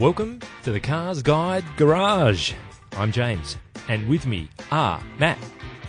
Welcome 0.00 0.40
to 0.62 0.72
the 0.72 0.80
Cars 0.80 1.20
Guide 1.20 1.62
Garage. 1.76 2.54
I'm 2.92 3.12
James, 3.12 3.58
and 3.86 4.08
with 4.08 4.24
me 4.24 4.48
are 4.70 4.98
Matt 5.18 5.36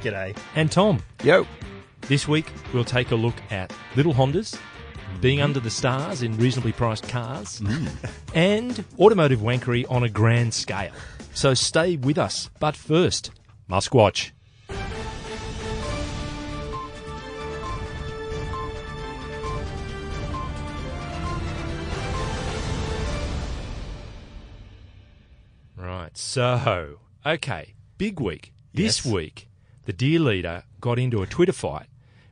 G'day. 0.04 0.36
and 0.58 0.70
Tom. 0.70 1.02
Yo. 1.24 1.48
This 2.02 2.28
week, 2.28 2.52
we'll 2.74 2.84
take 2.84 3.12
a 3.12 3.16
look 3.16 3.36
at 3.52 3.72
little 3.96 4.14
Hondas, 4.14 4.60
being 5.22 5.38
mm-hmm. 5.38 5.46
under 5.46 5.62
the 5.62 5.70
stars 5.70 6.24
in 6.24 6.38
reasonably 6.38 6.74
priced 6.74 7.08
cars, 7.08 7.62
mm. 7.62 7.88
and 8.36 8.84
automotive 9.00 9.40
wankery 9.40 9.90
on 9.90 10.04
a 10.04 10.10
grand 10.10 10.54
scale. 10.54 10.92
So 11.34 11.54
stay 11.54 11.96
with 11.96 12.18
us. 12.18 12.50
But 12.60 12.76
first, 12.76 13.32
Muskwatch. 13.70 14.32
Right. 26.12 26.18
So, 26.18 27.00
okay, 27.26 27.74
big 27.98 28.20
week. 28.20 28.54
This 28.74 29.06
Yes. 29.06 29.14
week, 29.14 29.50
the 29.86 29.94
dear 29.94 30.20
leader 30.20 30.64
got 30.80 31.00
into 31.00 31.22
a 31.22 31.28
Twitter 31.28 31.54
fight 31.54 31.88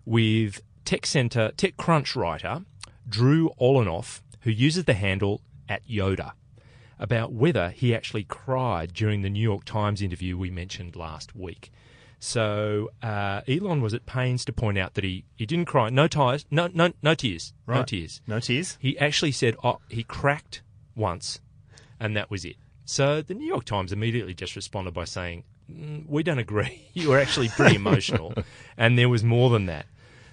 with 0.05 0.61
Tech 0.85 1.05
Center, 1.05 1.51
Tech 1.55 1.77
Crunch 1.77 2.15
writer 2.15 2.65
Drew 3.07 3.49
Olanoff, 3.59 4.21
who 4.41 4.51
uses 4.51 4.85
the 4.85 4.93
handle 4.93 5.41
at 5.67 5.85
Yoda, 5.87 6.33
about 6.99 7.31
whether 7.33 7.69
he 7.71 7.93
actually 7.95 8.23
cried 8.23 8.93
during 8.93 9.21
the 9.21 9.29
New 9.29 9.41
York 9.41 9.65
Times 9.65 10.01
interview 10.01 10.37
we 10.37 10.49
mentioned 10.49 10.95
last 10.95 11.35
week. 11.35 11.71
So 12.19 12.89
uh, 13.01 13.41
Elon 13.47 13.81
was 13.81 13.93
at 13.93 14.05
pains 14.05 14.43
to 14.45 14.53
point 14.53 14.77
out 14.77 14.93
that 14.95 15.03
he, 15.05 15.23
he 15.35 15.45
didn't 15.45 15.65
cry, 15.65 15.89
no 15.89 16.07
tears, 16.07 16.45
no 16.51 16.67
no 16.73 16.91
no 17.01 17.15
tears, 17.15 17.53
no 17.65 17.83
tears. 17.83 18.21
No 18.27 18.39
tears? 18.41 18.77
He 18.81 18.97
actually 18.99 19.31
said 19.31 19.55
oh, 19.63 19.79
he 19.89 20.03
cracked 20.03 20.61
once, 20.95 21.39
and 21.99 22.15
that 22.17 22.29
was 22.29 22.43
it. 22.43 22.57
So 22.89 23.21
the 23.21 23.35
New 23.35 23.45
York 23.45 23.65
Times 23.65 23.91
immediately 23.91 24.33
just 24.33 24.55
responded 24.55 24.95
by 24.95 25.05
saying, 25.05 25.43
"Mm, 25.71 26.09
"We 26.09 26.23
don't 26.23 26.39
agree. 26.39 26.89
you 26.93 27.09
were 27.09 27.19
actually 27.19 27.49
pretty 27.49 27.75
emotional, 27.83 28.33
and 28.77 28.97
there 28.97 29.07
was 29.07 29.23
more 29.23 29.51
than 29.51 29.67
that." 29.67 29.85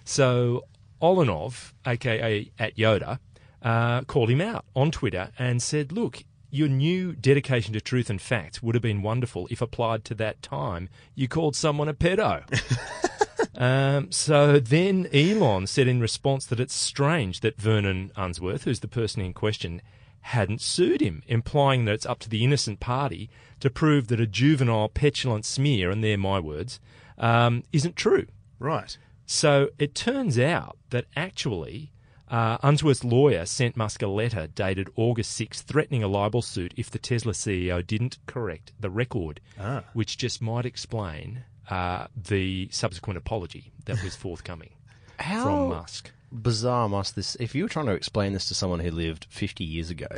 So 0.05 0.65
Olanoff, 1.03 1.75
aka 1.87 2.51
at 2.59 2.77
Yoda, 2.77 3.19
uh, 3.61 4.05
called 4.05 4.31
him 4.31 4.41
out 4.41 4.65
on 4.75 4.91
Twitter 4.91 5.33
and 5.39 5.63
said, 5.63 5.93
"Look." 5.93 6.25
Your 6.49 6.69
new 6.69 7.13
dedication 7.13 7.75
to 7.75 7.81
truth 7.83 8.09
and 8.09 8.23
facts 8.23 8.63
would 8.63 8.75
have 8.77 8.81
been 8.81 9.03
wonderful 9.03 9.47
if 9.51 9.61
applied 9.61 10.05
to 10.07 10.15
that 10.15 10.41
time 10.41 10.89
you 11.15 11.29
called 11.29 11.55
someone 11.55 11.89
a 11.89 11.93
pedo. 11.93 12.45
Um, 13.59 14.13
so 14.13 14.59
then 14.61 15.09
Elon 15.15 15.67
said 15.67 15.89
in 15.89 16.01
response 16.01 16.45
that 16.47 16.61
it's 16.61 16.75
strange 16.75 17.41
that 17.41 17.59
Vernon 17.59 18.13
Unsworth, 18.15 18.65
who's 18.65 18.81
the 18.81 18.89
person 18.89 19.23
in 19.23 19.33
question, 19.33 19.81
hadn't 20.27 20.61
sued 20.61 21.01
him, 21.01 21.23
implying 21.29 21.85
that 21.85 21.93
it's 21.95 22.07
up 22.07 22.19
to 22.21 22.29
the 22.29 22.43
innocent 22.45 22.81
party 22.81 23.31
to 23.61 23.71
prove 23.71 24.09
that 24.09 24.21
a 24.21 24.27
juvenile, 24.27 24.89
petulant 24.89 25.45
smear, 25.45 25.91
and 25.91 26.03
they're 26.03 26.19
my 26.19 26.41
words, 26.41 26.81
um, 27.19 27.63
isn't 27.73 27.95
true. 27.97 28.27
Right. 28.59 28.97
So 29.25 29.71
it 29.79 29.95
turns 29.95 30.39
out 30.39 30.77
that 30.91 31.05
actually 31.17 31.93
uh, 32.29 32.59
Unsworth's 32.63 33.05
lawyer 33.05 33.47
sent 33.47 33.77
Musk 33.77 34.03
a 34.03 34.09
letter 34.09 34.49
dated 34.49 34.89
August 34.97 35.39
6th 35.41 35.63
threatening 35.63 36.03
a 36.03 36.09
libel 36.09 36.43
suit 36.43 36.75
if 36.77 36.91
the 36.91 36.99
Tesla 36.99 37.33
CEO 37.33 37.87
didn't 37.87 38.19
correct 38.27 38.73
the 38.81 38.91
record, 38.91 39.41
Ah. 39.61 39.85
which 39.93 40.19
just 40.19 40.43
might 40.43 40.67
explain 40.67 41.45
uh, 41.71 42.07
the 42.17 42.69
subsequent 42.73 43.17
apology 43.17 43.73
that 43.85 44.03
was 44.03 44.17
forthcoming 44.17 44.71
How 45.19 45.45
from 45.45 45.69
Musk. 45.69 46.11
Bizarre 46.33 46.89
must 46.89 47.15
this? 47.17 47.37
If 47.41 47.55
you 47.55 47.63
were 47.65 47.69
trying 47.69 47.87
to 47.87 47.93
explain 47.93 48.33
this 48.33 48.47
to 48.49 48.55
someone 48.55 48.81
who 48.81 48.91
lived 48.91 49.27
50 49.31 49.65
years 49.65 49.91
ago, 49.91 50.09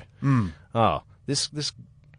oh, 0.74 1.02
this 1.26 1.48
this 1.48 1.72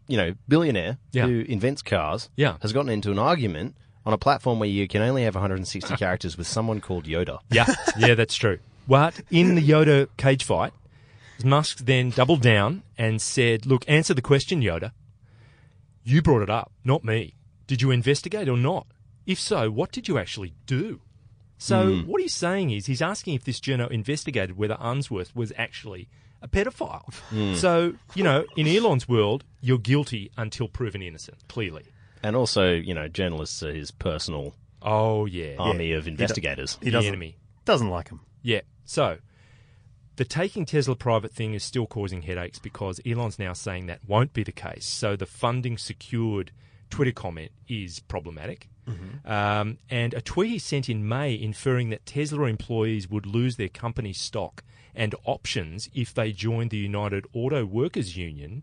you 0.08 0.16
know 0.16 0.34
billionaire 0.48 0.98
Yeah. 1.12 1.26
who 1.26 1.40
invents 1.48 1.82
cars, 1.82 2.28
Yeah. 2.36 2.56
has 2.62 2.72
gotten 2.72 2.90
into 2.90 3.10
an 3.10 3.18
argument 3.18 3.76
on 4.06 4.12
a 4.12 4.18
platform 4.18 4.58
where 4.58 4.68
you 4.68 4.88
can 4.88 5.02
only 5.02 5.24
have 5.24 5.34
160 5.34 5.94
characters 5.96 6.36
with 6.38 6.46
someone 6.46 6.80
called 6.80 7.04
Yoda. 7.04 7.38
Yeah, 7.50 7.66
yeah, 7.98 8.14
that's 8.14 8.34
true. 8.34 8.58
But 8.88 9.20
in 9.30 9.54
the 9.54 9.62
Yoda 9.62 10.08
cage 10.16 10.42
fight, 10.44 10.72
Musk 11.44 11.78
then 11.78 12.10
doubled 12.10 12.42
down 12.42 12.82
and 12.98 13.20
said, 13.22 13.66
Look, 13.66 13.84
answer 13.88 14.14
the 14.14 14.22
question, 14.22 14.62
Yoda. 14.62 14.92
You 16.02 16.22
brought 16.22 16.42
it 16.42 16.50
up, 16.50 16.72
not 16.84 17.04
me. 17.04 17.34
Did 17.66 17.82
you 17.82 17.90
investigate 17.90 18.48
or 18.48 18.56
not? 18.56 18.86
If 19.26 19.38
so, 19.38 19.70
what 19.70 19.92
did 19.92 20.08
you 20.08 20.18
actually 20.18 20.54
do? 20.66 21.00
So, 21.62 21.92
hmm. 21.92 22.08
what 22.10 22.22
he's 22.22 22.32
saying 22.32 22.70
is 22.70 22.86
he's 22.86 23.02
asking 23.02 23.34
if 23.34 23.44
this 23.44 23.60
journal 23.60 23.86
investigated 23.90 24.56
whether 24.56 24.78
Unsworth 24.80 25.36
was 25.36 25.52
actually 25.58 26.08
a 26.40 26.48
pedophile. 26.48 27.12
Hmm. 27.28 27.54
So, 27.54 27.92
you 28.14 28.24
know, 28.24 28.46
in 28.56 28.66
Elon's 28.66 29.06
world, 29.06 29.44
you're 29.60 29.76
guilty 29.76 30.30
until 30.38 30.68
proven 30.68 31.02
innocent, 31.02 31.46
clearly. 31.48 31.84
And 32.22 32.34
also, 32.34 32.70
you 32.72 32.94
know, 32.94 33.08
journalists 33.08 33.62
are 33.62 33.74
his 33.74 33.90
personal 33.90 34.54
Oh, 34.80 35.26
yeah. 35.26 35.56
army 35.58 35.92
of 35.92 36.08
investigators. 36.08 36.78
He 36.80 36.86
the 36.86 36.92
doesn't, 36.92 37.08
enemy. 37.08 37.36
doesn't 37.66 37.90
like 37.90 38.08
him. 38.08 38.20
Yeah. 38.42 38.62
So 38.86 39.18
the 40.16 40.24
taking 40.24 40.64
Tesla 40.64 40.96
private 40.96 41.32
thing 41.32 41.52
is 41.52 41.62
still 41.62 41.86
causing 41.86 42.22
headaches 42.22 42.58
because 42.58 43.00
Elon's 43.04 43.38
now 43.38 43.52
saying 43.52 43.84
that 43.88 44.00
won't 44.08 44.32
be 44.32 44.44
the 44.44 44.52
case. 44.52 44.86
So 44.86 45.14
the 45.14 45.26
funding 45.26 45.76
secured 45.76 46.52
Twitter 46.88 47.12
comment 47.12 47.52
is 47.68 48.00
problematic. 48.00 48.69
Um, 49.24 49.78
and 49.88 50.14
a 50.14 50.20
tweet 50.20 50.50
he 50.50 50.58
sent 50.58 50.88
in 50.88 51.06
May 51.06 51.34
inferring 51.34 51.90
that 51.90 52.06
Tesla 52.06 52.44
employees 52.46 53.08
would 53.08 53.26
lose 53.26 53.56
their 53.56 53.68
company 53.68 54.12
stock 54.12 54.64
and 54.94 55.14
options 55.24 55.88
if 55.94 56.12
they 56.12 56.32
joined 56.32 56.70
the 56.70 56.78
United 56.78 57.24
Auto 57.32 57.64
Workers 57.64 58.16
Union 58.16 58.62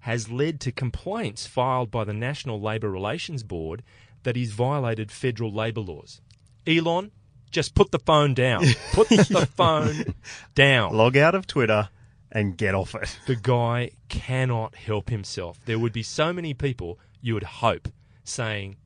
has 0.00 0.30
led 0.30 0.60
to 0.60 0.70
complaints 0.72 1.46
filed 1.46 1.90
by 1.90 2.04
the 2.04 2.12
National 2.12 2.60
Labour 2.60 2.90
Relations 2.90 3.42
Board 3.42 3.82
that 4.22 4.36
he's 4.36 4.52
violated 4.52 5.10
federal 5.10 5.52
labour 5.52 5.80
laws. 5.80 6.20
Elon, 6.66 7.10
just 7.50 7.74
put 7.74 7.90
the 7.90 7.98
phone 7.98 8.34
down. 8.34 8.64
Put 8.92 9.08
the 9.08 9.48
phone 9.54 10.14
down. 10.54 10.94
Log 10.94 11.16
out 11.16 11.34
of 11.34 11.46
Twitter 11.46 11.88
and 12.30 12.56
get 12.56 12.74
off 12.74 12.94
it. 12.94 13.18
The 13.26 13.36
guy 13.36 13.92
cannot 14.08 14.74
help 14.74 15.10
himself. 15.10 15.58
There 15.64 15.78
would 15.78 15.92
be 15.92 16.02
so 16.02 16.32
many 16.32 16.54
people 16.54 16.98
you 17.20 17.34
would 17.34 17.44
hope 17.44 17.88
saying, 18.24 18.76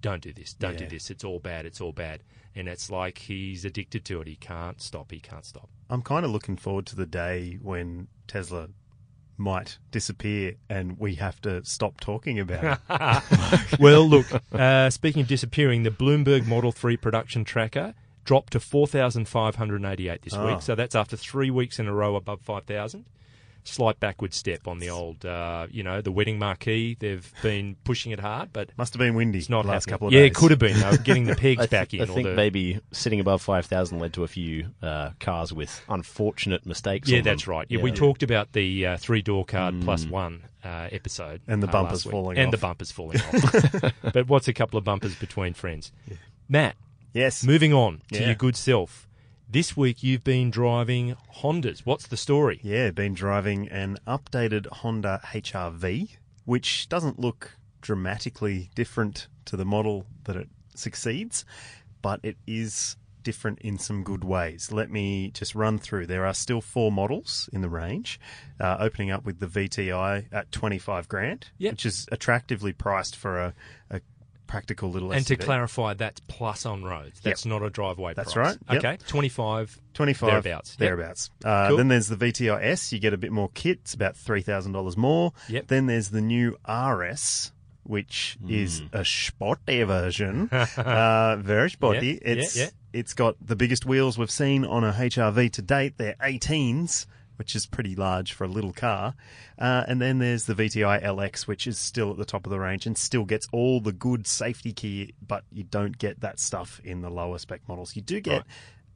"Don't 0.00 0.22
do 0.22 0.32
this. 0.32 0.52
Don't 0.54 0.76
do 0.76 0.86
this. 0.86 1.10
It's 1.10 1.24
all 1.24 1.38
bad. 1.38 1.66
It's 1.66 1.80
all 1.80 1.92
bad." 1.92 2.22
And 2.54 2.68
it's 2.68 2.90
like 2.90 3.18
he's 3.18 3.64
addicted 3.64 4.04
to 4.06 4.20
it. 4.22 4.26
He 4.26 4.36
can't 4.36 4.80
stop. 4.80 5.10
He 5.12 5.20
can't 5.20 5.44
stop. 5.44 5.68
I'm 5.90 6.02
kind 6.02 6.24
of 6.24 6.30
looking 6.30 6.56
forward 6.56 6.86
to 6.86 6.96
the 6.96 7.04
day 7.06 7.58
when 7.60 8.08
Tesla 8.26 8.68
might 9.38 9.76
disappear 9.90 10.54
and 10.70 10.98
we 10.98 11.16
have 11.16 11.38
to 11.42 11.62
stop 11.66 12.00
talking 12.00 12.38
about 12.40 12.78
it. 12.88 13.78
well, 13.78 14.08
look, 14.08 14.26
uh, 14.54 14.88
speaking 14.88 15.20
of 15.20 15.28
disappearing, 15.28 15.82
the 15.82 15.90
Bloomberg 15.90 16.46
Model 16.46 16.72
3 16.72 16.96
production 16.96 17.44
tracker 17.44 17.92
dropped 18.24 18.54
to 18.54 18.60
4,588 18.60 20.22
this 20.22 20.34
Oh. 20.34 20.46
week. 20.46 20.62
So 20.62 20.74
that's 20.74 20.94
after 20.94 21.16
three 21.16 21.50
weeks 21.50 21.78
in 21.78 21.86
a 21.86 21.92
row 21.92 22.16
above 22.16 22.40
5,000. 22.40 23.04
Slight 23.68 23.98
backward 23.98 24.32
step 24.32 24.68
on 24.68 24.78
the 24.78 24.90
old, 24.90 25.24
uh, 25.26 25.66
you 25.70 25.82
know, 25.82 26.00
the 26.00 26.12
wedding 26.12 26.38
marquee. 26.38 26.96
They've 26.98 27.28
been 27.42 27.76
pushing 27.84 28.12
it 28.12 28.20
hard, 28.20 28.52
but 28.52 28.70
Must 28.78 28.92
have 28.94 28.98
been 28.98 29.14
windy 29.14 29.38
it's 29.38 29.48
not 29.48 29.62
the 29.62 29.68
last 29.68 29.84
happening. 29.84 29.92
couple 29.92 30.06
of 30.08 30.12
yeah, 30.14 30.20
days. 30.20 30.30
it 30.30 30.34
could 30.34 30.50
have 30.52 30.60
been. 30.60 30.80
Were 30.80 30.96
getting 30.98 31.24
the 31.24 31.34
pegs 31.36 31.60
th- 31.60 31.70
back 31.70 31.92
in. 31.92 32.02
I 32.02 32.06
think 32.06 32.28
the- 32.28 32.34
maybe 32.34 32.80
sitting 32.92 33.18
above 33.20 33.42
5,000 33.42 33.98
led 33.98 34.12
to 34.14 34.22
a 34.24 34.28
few 34.28 34.68
uh, 34.82 35.10
cars 35.20 35.52
with 35.52 35.82
unfortunate 35.88 36.64
mistakes. 36.64 37.08
Yeah, 37.08 37.18
on 37.18 37.24
them. 37.24 37.32
that's 37.34 37.48
right. 37.48 37.66
Yeah, 37.68 37.82
we 37.82 37.90
talked 37.92 38.22
about 38.22 38.52
the 38.52 38.86
uh, 38.86 38.96
three 38.98 39.22
door 39.22 39.44
card 39.44 39.80
plus 39.82 40.06
one 40.06 40.42
uh, 40.64 40.88
episode, 40.92 41.40
And 41.48 41.62
the 41.62 41.68
uh, 41.68 41.72
bumpers 41.72 42.04
falling 42.04 42.38
and 42.38 42.48
off. 42.48 42.50
the 42.52 42.58
bumpers 42.58 42.92
falling 42.92 43.20
off. 43.20 43.92
but 44.12 44.28
what's 44.28 44.48
a 44.48 44.52
couple 44.52 44.78
of 44.78 44.84
bumpers 44.84 45.14
between 45.16 45.54
friends? 45.54 45.90
Matt, 46.48 46.76
Yes. 47.12 47.44
moving 47.44 47.72
on 47.72 48.02
to 48.12 48.20
Yeah. 48.20 48.26
your 48.26 48.34
good 48.36 48.56
self. 48.56 49.05
This 49.48 49.76
week 49.76 50.02
you've 50.02 50.24
been 50.24 50.50
driving 50.50 51.16
Hondas. 51.36 51.80
What's 51.86 52.08
the 52.08 52.16
story? 52.16 52.60
Yeah, 52.62 52.90
been 52.90 53.14
driving 53.14 53.68
an 53.68 53.96
updated 54.06 54.66
Honda 54.66 55.20
HRV, 55.32 56.16
which 56.44 56.88
doesn't 56.88 57.18
look 57.20 57.52
dramatically 57.80 58.70
different 58.74 59.28
to 59.44 59.56
the 59.56 59.64
model 59.64 60.06
that 60.24 60.36
it 60.36 60.48
succeeds, 60.74 61.44
but 62.02 62.18
it 62.24 62.36
is 62.46 62.96
different 63.22 63.60
in 63.60 63.78
some 63.78 64.02
good 64.02 64.24
ways. 64.24 64.72
Let 64.72 64.90
me 64.90 65.30
just 65.30 65.54
run 65.54 65.78
through. 65.78 66.06
There 66.06 66.26
are 66.26 66.34
still 66.34 66.60
four 66.60 66.90
models 66.90 67.48
in 67.52 67.60
the 67.60 67.68
range, 67.68 68.20
uh, 68.60 68.76
opening 68.80 69.10
up 69.12 69.24
with 69.24 69.38
the 69.38 69.46
VTI 69.46 70.26
at 70.32 70.50
25 70.52 71.08
grand, 71.08 71.50
Yep. 71.58 71.72
which 71.72 71.86
is 71.86 72.08
attractively 72.10 72.72
priced 72.72 73.14
for 73.16 73.38
a, 73.40 73.54
a 73.90 74.00
practical 74.46 74.90
little 74.90 75.12
And 75.12 75.26
to 75.26 75.36
clarify, 75.36 75.94
that's 75.94 76.20
plus 76.28 76.64
on 76.66 76.84
roads. 76.84 77.20
That's 77.20 77.44
not 77.46 77.62
a 77.62 77.70
driveway 77.70 78.14
That's 78.14 78.32
price. 78.34 78.58
right. 78.68 78.74
Yep. 78.76 78.84
Okay, 78.84 78.98
25. 79.08 79.80
25 79.94 80.28
Thereabouts. 80.30 80.70
Yep. 80.72 80.78
thereabouts. 80.78 81.30
Uh, 81.44 81.68
Cool. 81.68 81.76
Then 81.78 81.88
there's 81.88 82.08
the 82.08 82.16
VTI 82.16 82.62
S. 82.62 82.92
You 82.92 82.98
get 82.98 83.12
a 83.12 83.16
bit 83.16 83.32
more 83.32 83.50
kit. 83.54 83.78
It's 83.82 83.94
about 83.94 84.16
three 84.16 84.42
thousand 84.42 84.72
dollars 84.72 84.96
more. 84.96 85.32
Yep. 85.48 85.66
Then 85.68 85.86
there's 85.86 86.10
the 86.10 86.20
new 86.20 86.56
RS, 86.68 87.52
which 87.82 88.36
is 88.48 88.80
Hmm. 88.80 88.86
a 88.92 89.04
sporty 89.04 89.82
version. 89.84 90.48
uh, 90.76 91.36
very 91.36 91.70
sporty. 91.70 92.06
Yeah, 92.06 92.12
yeah, 92.34 92.42
It's 92.42 92.56
yeah. 92.56 92.68
it's 92.92 93.14
got 93.14 93.36
the 93.44 93.56
biggest 93.56 93.86
wheels 93.86 94.18
we've 94.18 94.30
seen 94.30 94.64
on 94.64 94.84
a 94.84 94.92
HRV 94.92 95.52
to 95.52 95.62
date. 95.62 95.94
They're 95.96 96.16
18s. 96.22 97.06
Which 97.36 97.54
is 97.54 97.66
pretty 97.66 97.94
large 97.94 98.32
for 98.32 98.44
a 98.44 98.48
little 98.48 98.72
car. 98.72 99.14
Uh, 99.58 99.84
and 99.88 100.00
then 100.00 100.18
there's 100.18 100.44
the 100.46 100.54
VTI 100.54 101.02
LX, 101.02 101.46
which 101.46 101.66
is 101.66 101.78
still 101.78 102.10
at 102.10 102.16
the 102.16 102.24
top 102.24 102.46
of 102.46 102.50
the 102.50 102.58
range 102.58 102.86
and 102.86 102.96
still 102.98 103.24
gets 103.24 103.48
all 103.52 103.80
the 103.80 103.92
good 103.92 104.26
safety 104.26 104.72
key, 104.72 105.14
but 105.26 105.44
you 105.52 105.64
don't 105.64 105.98
get 105.98 106.20
that 106.20 106.38
stuff 106.40 106.80
in 106.84 107.02
the 107.02 107.10
lower 107.10 107.38
spec 107.38 107.60
models. 107.68 107.94
You 107.96 108.02
do 108.02 108.20
get 108.20 108.44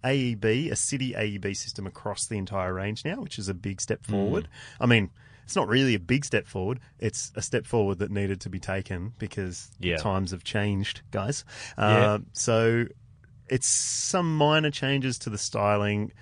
AEB, 0.05 0.71
a 0.71 0.77
city 0.77 1.13
AEB 1.13 1.55
system 1.57 1.87
across 1.87 2.27
the 2.27 2.37
entire 2.39 2.73
range 2.73 3.05
now, 3.05 3.21
which 3.21 3.39
is 3.39 3.49
a 3.49 3.55
big 3.55 3.81
step 3.81 4.05
forward. 4.07 4.49
I 4.81 4.87
mean, 4.87 5.11
it's 5.45 5.57
not 5.57 5.69
really 5.69 5.95
a 5.95 6.01
big 6.01 6.25
step 6.25 6.47
forward. 6.47 6.81
It's 6.99 7.33
a 7.35 7.43
step 7.43 7.67
forward 7.67 7.99
that 7.99 8.11
needed 8.11 8.41
to 8.43 8.49
be 8.51 8.61
taken 8.61 9.13
because 9.19 9.71
Yeah. 9.79 9.97
times 9.97 10.31
have 10.31 10.45
changed, 10.45 11.03
guys. 11.11 11.45
Uh, 11.77 12.21
So 12.33 12.87
it's 13.49 13.67
some 13.67 14.37
minor 14.37 14.71
changes 14.71 15.19
to 15.19 15.31
the 15.31 15.39
styling. 15.39 16.13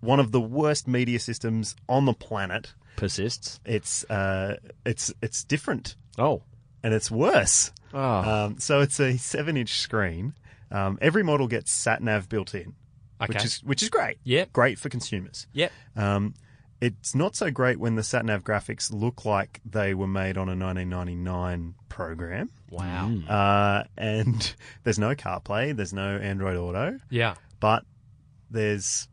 One 0.00 0.20
of 0.20 0.32
the 0.32 0.40
worst 0.40 0.86
media 0.88 1.18
systems 1.18 1.74
on 1.88 2.04
the 2.04 2.12
planet. 2.14 2.72
Persists. 2.96 3.60
It's 3.64 4.04
uh, 4.10 4.56
it's 4.84 5.12
it's 5.22 5.44
different 5.44 5.96
Oh. 6.18 6.42
and 6.82 6.92
it's 6.94 7.10
worse. 7.10 7.72
Oh. 7.94 8.00
Um, 8.00 8.58
so 8.58 8.80
it's 8.80 8.98
a 9.00 9.16
seven-inch 9.16 9.78
screen. 9.80 10.34
Um, 10.70 10.98
every 11.00 11.22
model 11.22 11.46
gets 11.48 11.70
sat 11.72 12.02
nav 12.02 12.28
built 12.28 12.54
in, 12.54 12.74
which 13.26 13.44
is 13.44 13.62
which 13.64 13.82
is 13.82 13.88
great. 13.88 14.18
Yep. 14.24 14.52
great 14.52 14.78
for 14.78 14.88
consumers. 14.88 15.46
Yep. 15.52 15.72
Um, 15.96 16.34
it's 16.80 17.14
not 17.14 17.34
so 17.34 17.50
great 17.50 17.78
when 17.80 17.94
the 17.96 18.02
sat 18.04 18.24
nav 18.24 18.44
graphics 18.44 18.92
look 18.92 19.24
like 19.24 19.60
they 19.64 19.94
were 19.94 20.06
made 20.06 20.36
on 20.36 20.48
a 20.48 20.54
1999 20.54 21.74
program. 21.88 22.50
Wow. 22.70 23.10
Uh, 23.28 23.84
and 23.96 24.54
there's 24.84 24.98
no 24.98 25.14
CarPlay, 25.14 25.74
there's 25.74 25.92
no 25.92 26.16
Android 26.18 26.56
Auto, 26.56 27.00
Yeah. 27.10 27.34
but 27.60 27.84
there's 28.50 29.08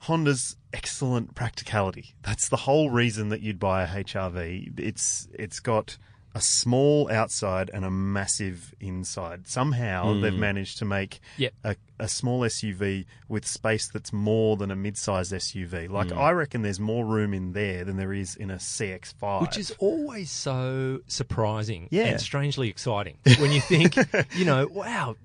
Honda's 0.00 0.56
excellent 0.72 1.34
practicality. 1.34 2.14
That's 2.22 2.48
the 2.48 2.56
whole 2.56 2.90
reason 2.90 3.28
that 3.28 3.42
you'd 3.42 3.58
buy 3.58 3.82
a 3.82 3.86
HRV. 3.86 4.78
It's 4.78 5.28
it's 5.34 5.60
got 5.60 5.98
a 6.34 6.40
small 6.40 7.10
outside 7.10 7.70
and 7.74 7.84
a 7.84 7.90
massive 7.90 8.72
inside. 8.80 9.48
Somehow 9.48 10.14
hmm. 10.14 10.20
they've 10.20 10.32
managed 10.32 10.78
to 10.78 10.84
make 10.84 11.20
Yep. 11.38 11.52
a, 11.64 11.76
a 11.98 12.08
small 12.08 12.40
SUV 12.42 13.04
with 13.28 13.44
space 13.44 13.88
that's 13.88 14.12
more 14.12 14.56
than 14.56 14.70
a 14.70 14.76
mid-sized 14.76 15.32
SUV. 15.32 15.90
Like 15.90 16.10
hmm. 16.10 16.18
I 16.18 16.30
reckon 16.30 16.62
there's 16.62 16.80
more 16.80 17.04
room 17.04 17.34
in 17.34 17.52
there 17.52 17.84
than 17.84 17.96
there 17.96 18.12
is 18.12 18.36
in 18.36 18.50
a 18.50 18.56
CX-5. 18.56 19.40
Which 19.42 19.58
is 19.58 19.74
always 19.78 20.30
so 20.30 21.00
surprising 21.08 21.88
Yeah. 21.90 22.04
and 22.04 22.20
strangely 22.20 22.68
exciting 22.68 23.16
when 23.38 23.50
you 23.50 23.60
think, 23.60 23.96
you 24.36 24.44
know, 24.44 24.68
wow, 24.68 25.16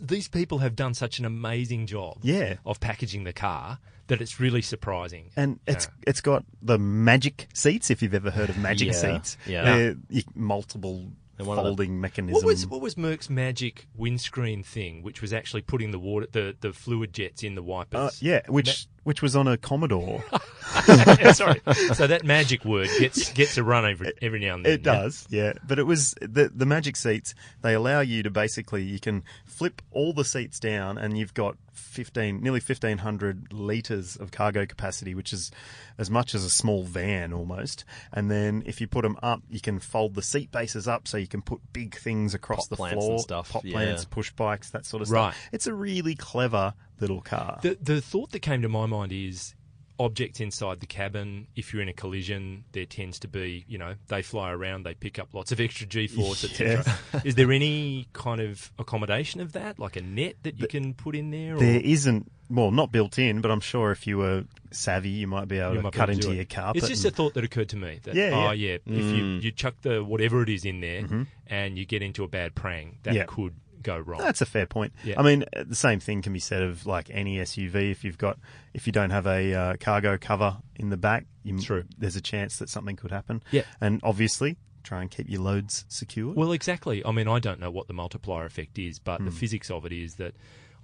these 0.00 0.28
people 0.28 0.58
have 0.58 0.74
done 0.74 0.94
such 0.94 1.18
an 1.20 1.24
amazing 1.24 1.86
job 1.86 2.18
Yeah. 2.22 2.56
of 2.66 2.80
packaging 2.80 3.24
the 3.24 3.32
car 3.32 3.78
that 4.10 4.20
it's 4.20 4.38
really 4.38 4.62
surprising. 4.62 5.30
and 5.36 5.58
it's 5.66 5.88
it's 6.06 6.20
got 6.20 6.44
the 6.62 6.78
magic 6.78 7.48
seats. 7.54 7.90
If 7.90 8.02
you've 8.02 8.14
ever 8.14 8.30
heard 8.30 8.50
of 8.50 8.58
magic 8.58 8.88
Yeah, 8.88 8.92
seats, 8.94 9.36
yeah. 9.46 9.64
They're 9.64 9.96
multiple 10.34 11.10
of 11.38 11.46
the- 11.46 11.54
folding 11.54 12.00
mechanism. 12.00 12.34
What 12.34 12.44
was 12.44 12.66
what 12.66 12.80
was 12.82 12.96
Merck's 12.96 13.30
magic 13.30 13.86
windscreen 13.96 14.62
thing, 14.62 15.02
which 15.02 15.22
was 15.22 15.32
actually 15.32 15.62
putting 15.62 15.90
the 15.90 15.98
water, 15.98 16.26
the, 16.30 16.54
the 16.60 16.72
fluid 16.74 17.14
jets 17.14 17.42
in 17.42 17.54
the 17.54 17.62
Uh, 17.62 17.64
wipers? 17.64 18.22
yeah, 18.22 18.42
which 18.48 18.86
which 19.04 19.22
was 19.22 19.34
on 19.36 19.48
a 19.48 19.56
Commodore. 19.56 20.24
Yeah, 20.86 21.32
sorry. 21.32 21.60
So 21.94 22.06
that 22.06 22.22
magic 22.24 22.64
word 22.64 22.88
gets 22.98 23.32
gets 23.32 23.56
a 23.56 23.64
run 23.64 23.84
every 23.84 24.12
every 24.22 24.38
now 24.38 24.54
and 24.54 24.64
then. 24.64 24.72
It 24.74 24.82
does, 24.84 25.26
yeah. 25.28 25.54
But 25.66 25.78
it 25.80 25.82
was 25.82 26.14
the 26.20 26.48
the 26.54 26.64
magic 26.64 26.94
seats. 26.96 27.34
They 27.62 27.74
allow 27.74 28.00
you 28.00 28.22
to 28.22 28.30
basically 28.30 28.82
you 28.84 29.00
can 29.00 29.24
flip 29.44 29.82
all 29.90 30.12
the 30.12 30.24
seats 30.24 30.60
down, 30.60 30.96
and 30.96 31.18
you've 31.18 31.34
got 31.34 31.56
fifteen, 31.72 32.40
nearly 32.40 32.60
fifteen 32.60 32.98
hundred 32.98 33.52
liters 33.52 34.14
of 34.16 34.30
cargo 34.30 34.64
capacity, 34.64 35.14
which 35.14 35.32
is 35.32 35.50
as 35.98 36.08
much 36.08 36.36
as 36.36 36.44
a 36.44 36.50
small 36.50 36.84
van 36.84 37.32
almost. 37.32 37.84
And 38.12 38.30
then 38.30 38.62
if 38.64 38.80
you 38.80 38.86
put 38.86 39.02
them 39.02 39.18
up, 39.24 39.42
you 39.50 39.60
can 39.60 39.80
fold 39.80 40.14
the 40.14 40.22
seat 40.22 40.52
bases 40.52 40.86
up, 40.86 41.08
so 41.08 41.16
you 41.16 41.26
can 41.26 41.42
put 41.42 41.60
big 41.72 41.96
things 41.96 42.32
across 42.32 42.68
Pot 42.68 42.78
the 42.78 42.96
floor, 42.96 43.18
stuff, 43.18 43.50
pot 43.50 43.64
yeah. 43.64 43.72
plants, 43.72 44.04
push 44.04 44.30
bikes, 44.30 44.70
that 44.70 44.86
sort 44.86 45.02
of 45.02 45.10
Right. 45.10 45.32
stuff. 45.32 45.48
It's 45.52 45.66
a 45.66 45.74
really 45.74 46.14
clever 46.14 46.74
little 47.00 47.20
car. 47.20 47.58
The 47.62 47.76
the 47.80 48.00
thought 48.00 48.30
that 48.32 48.40
came 48.40 48.62
to 48.62 48.68
my 48.68 48.86
mind 48.86 49.12
is 49.12 49.54
objects 50.00 50.40
inside 50.40 50.80
the 50.80 50.86
cabin. 50.86 51.46
If 51.54 51.72
you're 51.72 51.82
in 51.82 51.88
a 51.88 51.92
collision, 51.92 52.64
there 52.72 52.86
tends 52.86 53.18
to 53.20 53.28
be, 53.28 53.66
you 53.68 53.76
know, 53.76 53.94
they 54.08 54.22
fly 54.22 54.50
around, 54.50 54.84
they 54.84 54.94
pick 54.94 55.18
up 55.18 55.34
lots 55.34 55.52
of 55.52 55.60
extra 55.60 55.86
G-force, 55.86 56.42
etc. 56.42 56.98
Is 57.22 57.34
there 57.34 57.52
any 57.52 58.08
kind 58.14 58.40
of 58.40 58.72
accommodation 58.78 59.42
of 59.42 59.52
that, 59.52 59.78
like 59.78 59.96
a 59.96 60.00
net 60.00 60.36
that 60.44 60.58
you 60.58 60.66
can 60.66 60.94
put 60.94 61.14
in 61.14 61.30
there? 61.30 61.54
Or? 61.54 61.58
There 61.58 61.80
isn't, 61.80 62.32
well, 62.48 62.70
not 62.70 62.90
built 62.90 63.18
in, 63.18 63.42
but 63.42 63.50
I'm 63.50 63.60
sure 63.60 63.92
if 63.92 64.06
you 64.06 64.16
were 64.16 64.44
savvy, 64.70 65.10
you 65.10 65.26
might 65.26 65.48
be 65.48 65.58
able 65.58 65.74
You 65.74 65.82
to 65.82 65.90
cut 65.90 66.08
into 66.08 66.32
your 66.34 66.46
carpet. 66.46 66.82
It's 66.82 66.88
just 66.88 67.04
a 67.04 67.10
thought 67.10 67.34
that 67.34 67.44
occurred 67.44 67.68
to 67.68 67.76
me. 67.76 68.00
That, 68.04 68.14
Yeah, 68.14 68.30
oh, 68.32 68.52
yeah. 68.52 68.78
yeah. 68.86 68.98
If 68.98 69.04
you, 69.04 69.22
mm. 69.22 69.42
you 69.42 69.52
chuck 69.52 69.74
the 69.82 70.02
whatever 70.02 70.42
it 70.42 70.48
is 70.48 70.64
in 70.64 70.80
there 70.80 71.02
mm-hmm. 71.02 71.24
and 71.46 71.76
you 71.76 71.84
get 71.84 72.02
into 72.02 72.24
a 72.24 72.28
bad 72.28 72.54
prang, 72.54 72.96
that 73.02 73.12
Yeah. 73.12 73.24
could 73.26 73.54
go 73.82 73.98
wrong. 73.98 74.20
That's 74.20 74.40
a 74.40 74.46
fair 74.46 74.66
point. 74.66 74.92
Yeah. 75.04 75.18
I 75.18 75.22
mean, 75.22 75.44
the 75.66 75.74
same 75.76 76.00
thing 76.00 76.22
can 76.22 76.32
be 76.32 76.38
said 76.38 76.62
of 76.62 76.86
like 76.86 77.08
any 77.10 77.38
SUV. 77.38 77.90
If 77.90 78.04
you've 78.04 78.18
got, 78.18 78.38
if 78.74 78.86
you 78.86 78.92
don't 78.92 79.10
have 79.10 79.26
a 79.26 79.54
uh, 79.54 79.74
cargo 79.80 80.18
cover 80.18 80.58
in 80.76 80.90
the 80.90 80.96
back, 80.96 81.26
you, 81.42 81.58
True. 81.60 81.84
there's 81.98 82.16
a 82.16 82.20
chance 82.20 82.58
that 82.58 82.68
something 82.68 82.96
could 82.96 83.10
happen. 83.10 83.42
Yeah. 83.50 83.62
and 83.80 84.00
obviously 84.02 84.56
try 84.82 85.02
and 85.02 85.10
keep 85.10 85.28
your 85.28 85.42
loads 85.42 85.84
secure. 85.88 86.32
Well, 86.32 86.52
exactly. 86.52 87.04
I 87.04 87.12
mean, 87.12 87.28
I 87.28 87.38
don't 87.38 87.60
know 87.60 87.70
what 87.70 87.86
the 87.86 87.92
multiplier 87.94 88.46
effect 88.46 88.78
is, 88.78 88.98
but 88.98 89.18
Hmm. 89.18 89.26
the 89.26 89.30
physics 89.30 89.70
of 89.70 89.84
it 89.84 89.92
is 89.92 90.14
that 90.14 90.34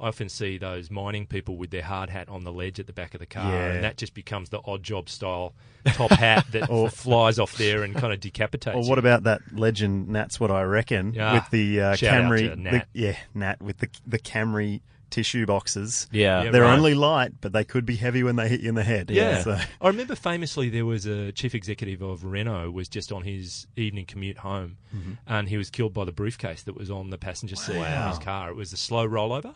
I 0.01 0.09
often 0.09 0.29
see 0.29 0.59
those 0.59 0.91
mining 0.91 1.27
people 1.27 1.57
with 1.57 1.71
their 1.71 1.83
hard 1.83 2.11
hat 2.11 2.29
on 2.29 2.45
the 2.45 2.53
ledge 2.53 2.79
at 2.79 2.87
the 2.87 2.93
back 2.93 3.15
of 3.15 3.21
the 3.21 3.27
car, 3.27 3.51
Yeah. 3.53 3.73
and 3.73 3.85
that 3.85 3.97
just 3.97 4.13
becomes 4.15 4.51
the 4.51 4.61
odd 4.65 4.83
job 4.83 5.09
style 5.09 5.55
top 5.87 6.11
hat 6.11 6.45
that 6.53 6.69
Or- 6.71 6.91
flies 6.91 7.39
off 7.39 7.57
there 7.57 7.83
and 7.83 7.95
kind 7.95 8.13
of 8.13 8.21
decapitates. 8.21 8.77
or 8.77 8.83
you. 8.83 8.89
what 8.89 8.99
about 8.99 9.23
that 9.23 9.41
legend? 9.53 10.09
Nat's 10.09 10.39
what 10.39 10.51
I 10.51 10.63
reckon 10.63 11.15
Yeah. 11.15 11.35
with 11.35 11.51
the 11.51 11.81
uh, 11.81 11.95
Camry. 11.97 12.51
to 12.55 12.57
the- 12.71 12.87
yeah, 12.93 13.17
Nat 13.35 13.63
with 13.63 13.79
the 13.79 13.89
the 14.07 14.19
Camry 14.19 14.81
tissue 15.09 15.47
boxes. 15.47 16.09
Yeah. 16.11 16.43
Yeah, 16.43 16.51
They're 16.51 16.63
right. 16.63 16.77
only 16.77 16.95
light, 16.95 17.31
but 17.41 17.53
they 17.53 17.63
could 17.63 17.87
be 17.87 17.95
heavy 17.95 18.25
when 18.25 18.35
they 18.35 18.49
hit 18.49 18.61
you 18.61 18.69
in 18.69 18.75
the 18.75 18.83
head. 18.83 19.09
Yeah, 19.09 19.41
So, 19.41 19.57
I 19.81 19.87
remember 19.87 20.17
famously 20.17 20.69
there 20.69 20.85
was 20.85 21.07
a 21.07 21.31
chief 21.31 21.55
executive 21.55 22.03
of 22.03 22.25
Renault 22.25 22.73
was 22.73 22.89
just 22.89 23.13
on 23.13 23.23
his 23.23 23.69
evening 23.77 24.05
commute 24.07 24.39
home, 24.39 24.79
Mm-hmm. 24.95 25.13
and 25.29 25.49
he 25.49 25.57
was 25.59 25.71
killed 25.71 25.95
by 25.95 26.05
the 26.05 26.13
briefcase 26.13 26.65
that 26.65 26.77
was 26.77 26.91
on 26.91 27.11
the 27.11 27.19
passenger 27.19 27.55
seat 27.55 27.77
of 27.77 28.09
his 28.11 28.19
car. 28.19 28.51
It 28.51 28.57
was 28.57 28.73
a 28.73 28.77
slow 28.77 29.07
rollover, 29.07 29.55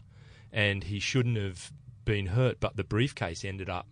and 0.52 0.84
he 0.84 0.98
shouldn't 0.98 1.36
have 1.36 1.72
been 2.04 2.26
hurt, 2.26 2.58
but 2.60 2.76
the 2.76 2.84
briefcase 2.84 3.44
ended 3.44 3.68
up 3.68 3.86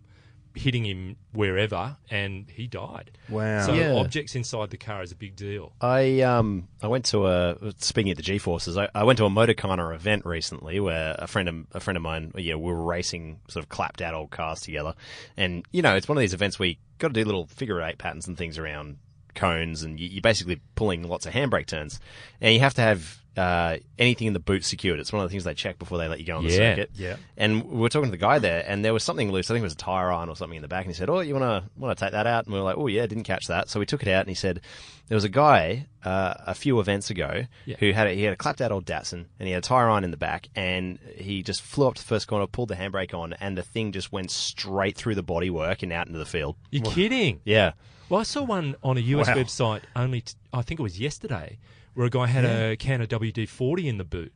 hitting 0.55 0.83
him 0.83 1.15
wherever, 1.31 1.95
and 2.09 2.49
he 2.49 2.65
died. 2.67 3.11
Wow. 3.29 3.65
So 3.67 3.73
Yeah. 3.73 3.93
objects 3.93 4.35
inside 4.35 4.71
the 4.71 4.77
car 4.77 5.03
is 5.03 5.11
a 5.11 5.15
big 5.15 5.35
deal. 5.35 5.73
I 5.79 6.21
um 6.21 6.67
I 6.81 6.87
went 6.87 7.05
to 7.05 7.27
a 7.27 7.55
speaking 7.77 8.11
of 8.11 8.17
the 8.17 8.23
G 8.23 8.39
forces, 8.39 8.75
I, 8.75 8.89
I 8.95 9.03
went 9.03 9.17
to 9.19 9.25
a 9.25 9.29
Motorkhana 9.29 9.93
event 9.93 10.25
recently 10.25 10.79
where 10.79 11.15
a 11.19 11.27
friend 11.27 11.47
of 11.47 11.55
a 11.73 11.79
friend 11.79 11.95
of 11.97 12.03
mine, 12.03 12.31
yeah, 12.35 12.55
we 12.55 12.71
were 12.73 12.83
racing 12.83 13.39
sort 13.47 13.63
of 13.63 13.69
clapped 13.69 14.01
out 14.01 14.15
old 14.15 14.31
cars 14.31 14.59
together, 14.61 14.95
and 15.37 15.65
you 15.71 15.81
know 15.83 15.95
it's 15.95 16.07
one 16.09 16.17
of 16.17 16.21
these 16.21 16.33
events 16.33 16.57
where 16.57 16.69
you 16.69 16.75
got 16.97 17.09
to 17.09 17.13
do 17.13 17.23
little 17.23 17.45
figure 17.45 17.79
eight 17.81 17.99
patterns 17.99 18.27
and 18.27 18.35
things 18.37 18.57
around 18.57 18.97
cones, 19.35 19.83
and 19.83 19.99
you, 19.99 20.07
you're 20.07 20.21
basically 20.21 20.59
pulling 20.75 21.03
lots 21.07 21.25
of 21.25 21.33
handbrake 21.33 21.65
turns, 21.67 21.99
and 22.41 22.53
you 22.53 22.59
have 22.59 22.73
to 22.75 22.81
have 22.81 23.17
uh, 23.37 23.77
anything 23.97 24.27
in 24.27 24.33
the 24.33 24.39
boot 24.39 24.65
secured. 24.65 24.99
It's 24.99 25.13
one 25.13 25.23
of 25.23 25.29
the 25.29 25.31
things 25.31 25.45
they 25.45 25.53
check 25.53 25.79
before 25.79 25.97
they 25.97 26.09
let 26.09 26.19
you 26.19 26.25
go 26.25 26.37
on 26.37 26.43
the 26.43 26.49
Yeah. 26.51 26.57
circuit. 26.75 26.91
Yeah. 26.95 27.15
And 27.37 27.63
we 27.63 27.77
were 27.79 27.87
talking 27.87 28.07
to 28.07 28.11
the 28.11 28.17
guy 28.17 28.39
there, 28.39 28.65
and 28.67 28.83
there 28.83 28.91
was 28.93 29.03
something 29.03 29.31
loose. 29.31 29.49
I 29.49 29.53
think 29.53 29.61
it 29.61 29.63
was 29.63 29.73
a 29.73 29.77
tire 29.77 30.11
iron 30.11 30.27
or 30.27 30.35
something 30.35 30.57
in 30.57 30.61
the 30.61 30.67
back. 30.67 30.83
And 30.85 30.93
he 30.93 30.97
said, 30.97 31.09
"Oh, 31.09 31.21
you 31.21 31.35
want 31.35 31.43
to 31.63 31.69
want 31.79 31.97
to 31.97 32.03
take 32.05 32.11
that 32.11 32.27
out?" 32.27 32.45
And 32.45 32.53
we 32.53 32.59
were 32.59 32.65
like, 32.65 32.77
"Oh 32.77 32.87
yeah, 32.87 33.05
didn't 33.05 33.23
catch 33.23 33.47
that." 33.47 33.69
So 33.69 33.79
we 33.79 33.85
took 33.85 34.01
it 34.01 34.09
out, 34.09 34.21
and 34.21 34.29
he 34.29 34.35
said, 34.35 34.59
"There 35.07 35.15
was 35.15 35.23
a 35.23 35.29
guy 35.29 35.85
uh, 36.03 36.33
a 36.47 36.55
few 36.55 36.81
events 36.81 37.11
ago 37.11 37.45
Yeah. 37.65 37.77
who 37.79 37.93
had 37.93 38.07
a, 38.07 38.13
he 38.13 38.23
had 38.23 38.33
a 38.33 38.35
clapped 38.35 38.59
out 38.59 38.73
old 38.73 38.85
Datsun, 38.85 39.25
and 39.39 39.47
he 39.47 39.51
had 39.51 39.63
a 39.63 39.67
tire 39.67 39.89
iron 39.89 40.03
in 40.03 40.11
the 40.11 40.17
back, 40.17 40.49
and 40.55 40.99
he 41.15 41.41
just 41.41 41.61
flew 41.61 41.87
up 41.87 41.95
to 41.95 42.01
the 42.01 42.07
first 42.07 42.27
corner, 42.27 42.45
pulled 42.45 42.69
the 42.69 42.75
handbrake 42.75 43.13
on, 43.13 43.33
and 43.33 43.57
the 43.57 43.63
thing 43.63 43.93
just 43.93 44.11
went 44.11 44.31
straight 44.31 44.97
through 44.97 45.15
the 45.15 45.23
bodywork 45.23 45.81
and 45.81 45.93
out 45.93 46.07
into 46.07 46.19
the 46.19 46.25
field. 46.25 46.57
You're 46.71 46.91
kidding? 46.91 47.39
Yeah, 47.45 47.71
Well, 48.09 48.19
I 48.19 48.23
saw 48.23 48.43
one 48.43 48.75
on 48.83 48.97
a 48.97 49.01
US 49.01 49.27
Wow. 49.27 49.35
website 49.35 49.81
only, 49.95 50.21
t- 50.21 50.33
I 50.53 50.61
think 50.61 50.79
it 50.79 50.83
was 50.83 50.99
yesterday, 50.99 51.57
where 51.93 52.07
a 52.07 52.09
guy 52.09 52.27
had 52.27 52.45
a 52.45 52.75
can 52.75 53.01
of 53.01 53.07
WD 53.09 53.47
40 53.47 53.87
in 53.87 53.97
the 53.97 54.03
boot. 54.03 54.33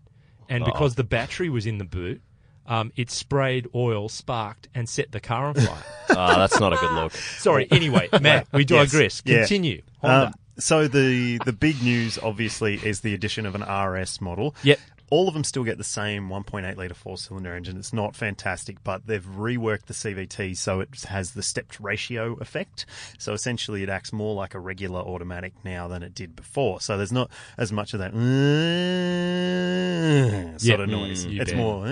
And 0.50 0.64
because 0.66 0.96
the 0.96 1.04
battery 1.04 1.50
was 1.50 1.66
in 1.66 1.78
the 1.80 1.86
boot, 1.86 2.22
um, 2.68 2.92
it 2.96 3.10
sprayed 3.10 3.68
oil, 3.74 4.08
sparked, 4.10 4.68
and 4.76 4.88
set 4.88 5.12
the 5.12 5.20
car 5.20 5.46
on 5.48 5.56
fire. 5.56 5.84
oh, 6.12 6.16
that's 6.38 6.60
not 6.60 6.74
a 6.74 6.78
good 6.78 6.92
look. 6.94 7.12
Sorry, 7.14 7.68
anyway, 7.72 8.10
Matt, 8.22 8.48
we 8.54 8.66
Yes. 8.68 8.92
digress. 8.92 9.22
Yeah. 9.26 9.40
Continue. 9.40 9.82
Honda. 10.02 10.28
Um, 10.28 10.34
so 10.60 10.88
the 10.88 11.40
the 11.46 11.52
big 11.54 11.82
news, 11.82 12.20
obviously, 12.22 12.76
is 12.76 13.02
the 13.02 13.14
addition 13.16 13.46
of 13.48 13.56
an 13.56 13.64
RS 13.64 14.22
model. 14.22 14.56
Yep. 14.64 14.80
All 15.14 15.28
of 15.28 15.36
them 15.36 15.44
still 15.44 15.64
get 15.64 15.78
the 15.78 15.84
same 15.84 16.28
1.8 16.28 16.76
litre 16.76 16.96
four 16.96 17.18
cylinder 17.20 17.56
engine. 17.56 17.78
It's 17.78 17.94
not 17.94 18.16
fantastic, 18.16 18.84
but 18.84 19.06
they've 19.06 19.24
reworked 19.24 19.86
the 19.86 19.94
CVT 19.94 20.58
so 20.58 20.80
it 20.80 20.90
has 21.04 21.34
the 21.34 21.44
stepped 21.44 21.80
ratio 21.80 22.34
effect. 22.42 22.88
So 23.20 23.32
essentially, 23.34 23.84
it 23.84 23.90
acts 23.90 24.12
more 24.12 24.34
like 24.34 24.56
a 24.56 24.60
regular 24.60 25.02
automatic 25.02 25.54
now 25.64 25.88
than 25.88 26.02
it 26.02 26.16
did 26.16 26.36
before. 26.36 26.82
So 26.82 26.98
there's 26.98 27.12
not 27.12 27.30
as 27.60 27.72
much 27.72 27.94
of 27.94 28.00
that 28.00 28.12
sort 30.60 30.80
Yeah. 30.80 30.84
of 30.84 30.90
noise. 30.90 31.28
Mm, 31.28 31.40
it's 31.42 31.52
bet. 31.52 31.58
more 31.58 31.86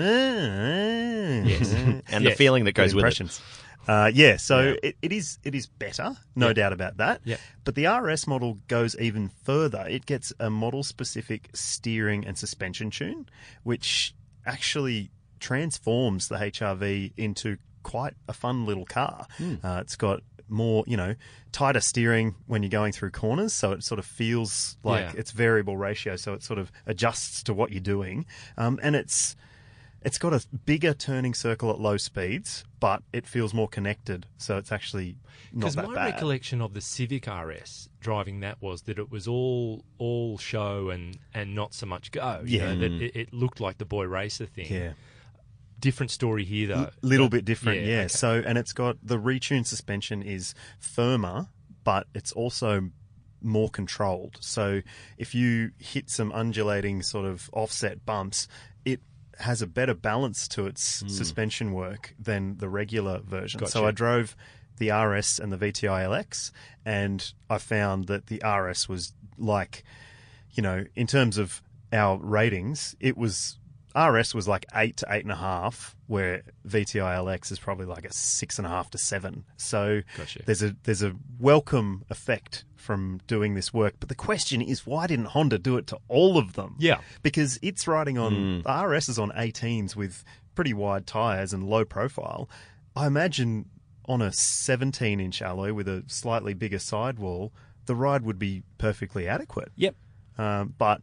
Yes. 1.46 1.72
And 2.08 2.24
Yeah. 2.24 2.30
the 2.30 2.34
feeling 2.36 2.64
that 2.64 2.72
goes 2.72 2.92
Good 2.92 3.04
with 3.04 3.20
it. 3.20 3.40
Uh, 3.88 4.10
yeah, 4.14 4.36
so 4.36 4.60
Yeah. 4.60 4.74
It, 4.82 4.96
it 5.02 5.12
is 5.12 5.38
it 5.44 5.54
is 5.54 5.66
better, 5.66 6.16
no 6.36 6.52
doubt 6.52 6.72
about 6.72 6.98
that. 6.98 7.20
But 7.64 7.74
the 7.74 7.86
RS 7.86 8.26
model 8.26 8.58
goes 8.68 8.96
even 9.00 9.28
further. 9.44 9.84
It 9.88 10.06
gets 10.06 10.32
a 10.38 10.50
model 10.50 10.82
specific 10.82 11.48
steering 11.54 12.24
and 12.26 12.36
suspension 12.38 12.90
tune, 12.90 13.26
which 13.64 14.14
actually 14.46 15.10
transforms 15.40 16.28
the 16.28 16.36
HRV 16.36 17.12
into 17.16 17.58
quite 17.82 18.14
a 18.28 18.32
fun 18.32 18.64
little 18.66 18.84
car. 18.86 19.26
Uh, 19.40 19.78
it's 19.82 19.96
got 19.96 20.20
more, 20.48 20.84
you 20.86 20.96
know, 20.96 21.14
tighter 21.50 21.80
steering 21.80 22.34
when 22.46 22.62
you're 22.62 22.70
going 22.70 22.92
through 22.92 23.10
corners, 23.10 23.52
so 23.52 23.72
it 23.72 23.82
sort 23.82 23.98
of 23.98 24.04
feels 24.04 24.76
like 24.84 25.00
Yeah. 25.06 25.12
it's 25.16 25.30
variable 25.32 25.76
ratio, 25.76 26.14
so 26.16 26.34
it 26.34 26.42
sort 26.42 26.58
of 26.58 26.70
adjusts 26.86 27.42
to 27.44 27.54
what 27.54 27.72
you're 27.72 27.80
doing, 27.80 28.26
um, 28.56 28.78
and 28.82 28.94
it's 28.94 29.34
it's 30.04 30.18
got 30.18 30.32
a 30.32 30.44
bigger 30.66 30.92
turning 30.94 31.32
circle 31.32 31.70
at 31.70 31.78
low 31.80 31.96
speeds, 31.96 32.64
but 32.82 33.00
it 33.12 33.28
feels 33.28 33.54
more 33.54 33.68
connected, 33.68 34.26
so 34.38 34.56
it's 34.58 34.72
actually 34.72 35.14
not 35.52 35.70
that 35.70 35.76
bad. 35.76 35.82
Because 35.82 35.94
my 35.96 36.04
recollection 36.06 36.60
of 36.60 36.74
the 36.74 36.80
Civic 36.80 37.28
RS 37.28 37.88
driving 38.00 38.40
that 38.40 38.60
was 38.60 38.82
that 38.82 38.98
it 38.98 39.08
was 39.08 39.28
all 39.28 39.84
all 39.98 40.36
show 40.36 40.90
and, 40.90 41.16
and 41.32 41.54
not 41.54 41.74
so 41.74 41.86
much 41.86 42.10
go. 42.10 42.42
You 42.44 42.58
Yeah. 42.58 42.74
know, 42.74 42.80
that 42.80 42.92
it, 42.92 43.16
it 43.16 43.32
looked 43.32 43.60
like 43.60 43.78
the 43.78 43.84
boy 43.84 44.04
racer 44.06 44.46
thing. 44.46 44.66
yeah. 44.68 44.92
Different 45.78 46.10
story 46.10 46.44
here 46.44 46.66
though. 46.68 46.90
little 47.02 47.28
bit 47.28 47.44
different, 47.44 47.82
yeah, 47.82 47.86
yeah. 47.86 47.98
okay. 48.00 48.08
So, 48.08 48.42
and 48.44 48.58
it's 48.58 48.72
got 48.72 48.96
the 49.02 49.16
retuned 49.18 49.66
suspension 49.66 50.20
is 50.22 50.54
firmer, 50.80 51.46
but 51.84 52.06
it's 52.14 52.32
also 52.32 52.90
more 53.40 53.68
controlled. 53.70 54.38
So, 54.40 54.82
if 55.18 55.34
you 55.36 55.70
hit 55.78 56.10
some 56.10 56.30
undulating 56.32 57.02
sort 57.02 57.26
of 57.26 57.48
offset 57.52 58.04
bumps, 58.06 58.46
it 58.84 59.00
has 59.38 59.62
a 59.62 59.66
better 59.66 59.94
balance 59.94 60.46
to 60.48 60.66
its 60.66 61.00
hmm. 61.00 61.08
suspension 61.08 61.72
work 61.72 62.14
than 62.18 62.58
the 62.58 62.68
regular 62.68 63.20
version. 63.20 63.64
So, 63.66 63.86
I 63.86 63.90
drove 63.90 64.36
the 64.78 64.90
RS 64.90 65.38
and 65.38 65.52
the 65.52 65.58
VTI 65.58 66.04
LX, 66.04 66.50
and 66.84 67.32
I 67.48 67.58
found 67.58 68.06
that 68.06 68.26
the 68.26 68.42
RS 68.44 68.88
was 68.88 69.12
like, 69.38 69.84
you 70.52 70.62
know, 70.62 70.84
in 70.94 71.06
terms 71.06 71.38
of 71.38 71.62
our 71.92 72.18
ratings, 72.18 72.96
it 73.00 73.16
was 73.16 73.58
RS 73.96 74.34
was 74.34 74.48
like 74.48 74.64
eight 74.74 74.96
to 74.98 75.06
eight 75.10 75.22
and 75.24 75.32
a 75.32 75.36
half, 75.36 75.94
where 76.06 76.42
VTI 76.66 77.16
LX 77.16 77.52
is 77.52 77.58
probably 77.58 77.86
like 77.86 78.04
a 78.04 78.12
six 78.12 78.58
and 78.58 78.66
a 78.66 78.70
half 78.70 78.90
to 78.90 78.98
seven. 78.98 79.44
So 79.56 80.02
Gotcha. 80.16 80.42
there's 80.46 80.62
a 80.62 80.76
there's 80.84 81.02
a 81.02 81.14
welcome 81.38 82.04
effect 82.10 82.64
from 82.76 83.20
doing 83.26 83.54
this 83.54 83.72
work. 83.72 83.94
But 84.00 84.08
the 84.08 84.14
question 84.14 84.60
is, 84.60 84.86
why 84.86 85.06
didn't 85.06 85.26
Honda 85.26 85.58
do 85.58 85.76
it 85.76 85.86
to 85.88 85.98
all 86.08 86.36
of 86.38 86.54
them? 86.54 86.76
Yeah. 86.78 87.00
because 87.22 87.58
it's 87.62 87.86
riding 87.86 88.18
on 88.18 88.62
the 88.64 88.86
RS 88.86 89.08
is 89.08 89.18
on 89.18 89.30
18s 89.30 89.94
with 89.94 90.24
pretty 90.54 90.74
wide 90.74 91.06
tires 91.06 91.52
and 91.52 91.62
low 91.64 91.84
profile. 91.84 92.48
I 92.96 93.06
imagine 93.06 93.66
on 94.06 94.20
a 94.20 94.32
17 94.32 95.20
inch 95.20 95.40
alloy 95.40 95.72
with 95.72 95.86
a 95.86 96.02
slightly 96.08 96.54
bigger 96.54 96.78
sidewall, 96.80 97.52
the 97.86 97.94
ride 97.94 98.22
would 98.24 98.38
be 98.38 98.62
perfectly 98.78 99.28
adequate. 99.28 99.70
Yep. 99.76 99.94
Um, 100.38 100.74
but 100.76 101.02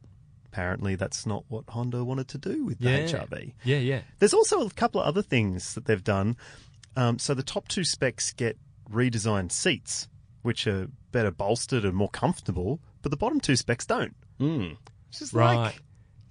apparently, 0.51 0.95
that's 0.95 1.25
not 1.25 1.43
what 1.47 1.63
Honda 1.69 2.03
wanted 2.03 2.27
to 2.29 2.37
do 2.37 2.65
with 2.65 2.79
the 2.79 2.89
Yeah. 2.89 2.99
HRV. 3.05 3.53
Yeah, 3.63 3.77
yeah. 3.77 4.01
There's 4.19 4.33
also 4.33 4.65
a 4.65 4.69
couple 4.71 5.01
of 5.01 5.07
other 5.07 5.21
things 5.21 5.73
that 5.75 5.85
they've 5.85 6.03
done. 6.03 6.37
Um, 6.95 7.19
so 7.19 7.33
the 7.33 7.43
top 7.43 7.67
two 7.67 7.83
specs 7.83 8.31
get 8.33 8.57
redesigned 8.91 9.51
seats, 9.51 10.07
which 10.41 10.65
are 10.67 10.87
better 11.11 11.31
bolstered 11.31 11.85
and 11.85 11.95
more 11.95 12.09
comfortable, 12.09 12.79
but 13.01 13.11
the 13.11 13.17
bottom 13.17 13.39
two 13.39 13.55
specs 13.55 13.85
don't. 13.85 14.15
Mm. 14.39 14.77
It's 15.09 15.19
just 15.19 15.33
Right. 15.33 15.55
like, 15.55 15.81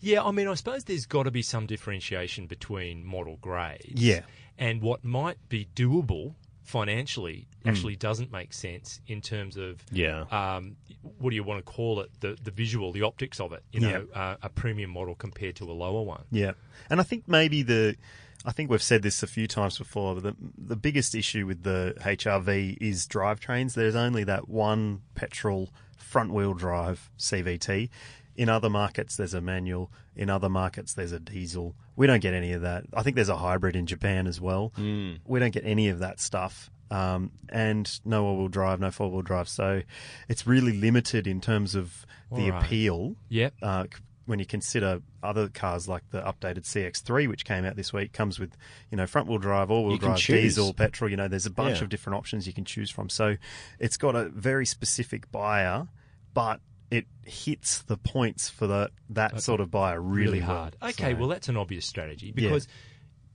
Yeah, 0.01 0.23
I 0.23 0.31
mean, 0.31 0.47
I 0.47 0.55
suppose 0.55 0.85
there's 0.85 1.07
got 1.07 1.25
to 1.25 1.33
be 1.33 1.43
some 1.43 1.67
differentiation 1.67 2.47
between 2.47 3.05
model 3.05 3.37
grades. 3.41 4.01
Yeah. 4.01 4.21
And 4.57 4.81
what 4.81 5.03
might 5.05 5.39
be 5.49 5.67
doable 5.75 6.37
financially 6.63 7.48
Hmm. 7.63 7.71
actually 7.71 7.97
doesn't 7.97 8.31
make 8.31 8.53
sense 8.53 9.01
in 9.09 9.21
terms 9.21 9.57
of 9.57 9.85
Yeah. 9.91 10.25
um, 10.31 10.77
what 11.19 11.31
do 11.31 11.37
you 11.37 11.43
want 11.43 11.59
to 11.65 11.73
call 11.73 12.01
it? 12.01 12.11
The 12.21 12.37
the 12.43 12.51
visual, 12.51 12.93
the 12.93 13.03
optics 13.03 13.41
of 13.41 13.53
it. 13.53 13.63
You 13.73 13.81
know, 13.81 14.07
uh, 14.15 14.37
a 14.43 14.49
premium 14.49 14.91
model 14.91 15.15
compared 15.15 15.57
to 15.57 15.65
a 15.71 15.73
lower 15.75 16.03
one. 16.03 16.25
Yeah, 16.31 16.53
and 16.89 17.01
I 17.01 17.03
think 17.03 17.27
maybe 17.27 17.63
the, 17.63 17.97
I 18.45 18.53
think 18.53 18.71
we've 18.71 18.83
said 18.83 19.03
this 19.03 19.23
a 19.23 19.27
few 19.27 19.47
times 19.49 19.77
before. 19.79 20.15
But 20.15 20.23
the 20.23 20.37
the 20.57 20.77
biggest 20.77 21.15
issue 21.15 21.47
with 21.47 21.63
the 21.65 21.95
HRV 22.01 22.79
is 22.81 23.07
drivetrains. 23.09 23.75
There's 23.75 23.97
only 23.97 24.25
that 24.25 24.49
one 24.49 25.03
petrol 25.15 25.71
front 25.97 26.33
wheel 26.33 26.55
drive 26.55 27.11
CVT. 27.19 27.91
In 28.37 28.49
other 28.49 28.71
markets, 28.71 29.17
there's 29.17 29.35
a 29.35 29.41
manual. 29.41 29.91
In 30.15 30.31
other 30.31 30.49
markets, 30.49 30.95
there's 30.95 31.11
a 31.13 31.19
diesel. 31.19 31.75
We 31.97 32.07
don't 32.07 32.21
get 32.21 32.35
any 32.35 32.53
of 32.53 32.63
that. 32.63 32.85
I 32.95 33.03
think 33.03 33.17
there's 33.17 33.29
a 33.29 33.37
hybrid 33.37 33.75
in 33.75 33.87
Japan 33.87 34.29
as 34.29 34.41
well. 34.41 34.73
Mm. 34.79 35.19
We 35.27 35.41
don't 35.41 35.51
get 35.53 35.65
any 35.67 35.89
of 35.89 35.99
that 35.99 36.21
stuff. 36.21 36.71
Um, 36.91 37.33
and 37.49 38.01
no 38.05 38.25
all 38.25 38.39
wheel 38.39 38.49
drive, 38.49 38.81
no 38.81 38.91
four 38.91 39.11
wheel 39.11 39.23
drive. 39.23 39.49
So 39.49 39.83
it's 40.29 40.47
really 40.47 40.73
limited 40.73 41.27
in 41.27 41.41
terms 41.41 41.75
of 41.75 42.07
the 42.33 42.51
right. 42.51 42.63
appeal 42.65 43.17
Yep. 43.29 43.55
uh, 43.63 43.85
when 44.27 44.39
you 44.39 44.45
consider 44.47 45.01
other 45.23 45.49
cars 45.49 45.89
like 45.89 46.03
the 46.11 46.21
updated 46.21 46.65
CX3, 46.65 47.29
which 47.29 47.45
came 47.47 47.65
out 47.65 47.77
this 47.77 47.93
week, 47.95 48.13
comes 48.13 48.39
with 48.39 48.57
you 48.91 48.97
know 48.97 49.07
front 49.07 49.27
wheel 49.29 49.39
drive, 49.39 49.71
all 49.71 49.87
wheel 49.87 49.97
drive, 49.97 50.19
choose. 50.19 50.55
diesel, 50.57 50.73
petrol. 50.75 51.11
You 51.11 51.17
know, 51.17 51.29
there's 51.29 51.47
a 51.47 51.51
bunch 51.51 51.79
Yeah. 51.79 51.85
of 51.85 51.89
different 51.89 52.17
options 52.19 52.47
you 52.47 52.53
can 52.53 52.65
choose 52.65 52.91
from. 52.91 53.09
So 53.09 53.37
it's 53.79 53.97
got 53.97 54.15
a 54.17 54.29
very 54.29 54.67
specific 54.67 55.31
buyer, 55.33 55.89
but 56.35 56.61
it 56.91 57.07
hits 57.25 57.83
the 57.83 57.97
points 57.99 58.49
for 58.49 58.67
the 58.67 58.91
that 59.11 59.43
sort 59.43 59.61
of 59.61 59.71
buyer 59.71 60.01
really, 60.01 60.25
really 60.27 60.41
hard. 60.41 60.77
Okay, 60.83 61.13
So- 61.13 61.19
well 61.19 61.29
that's 61.29 61.49
an 61.49 61.57
obvious 61.59 61.85
strategy 61.87 62.31
because 62.33 62.67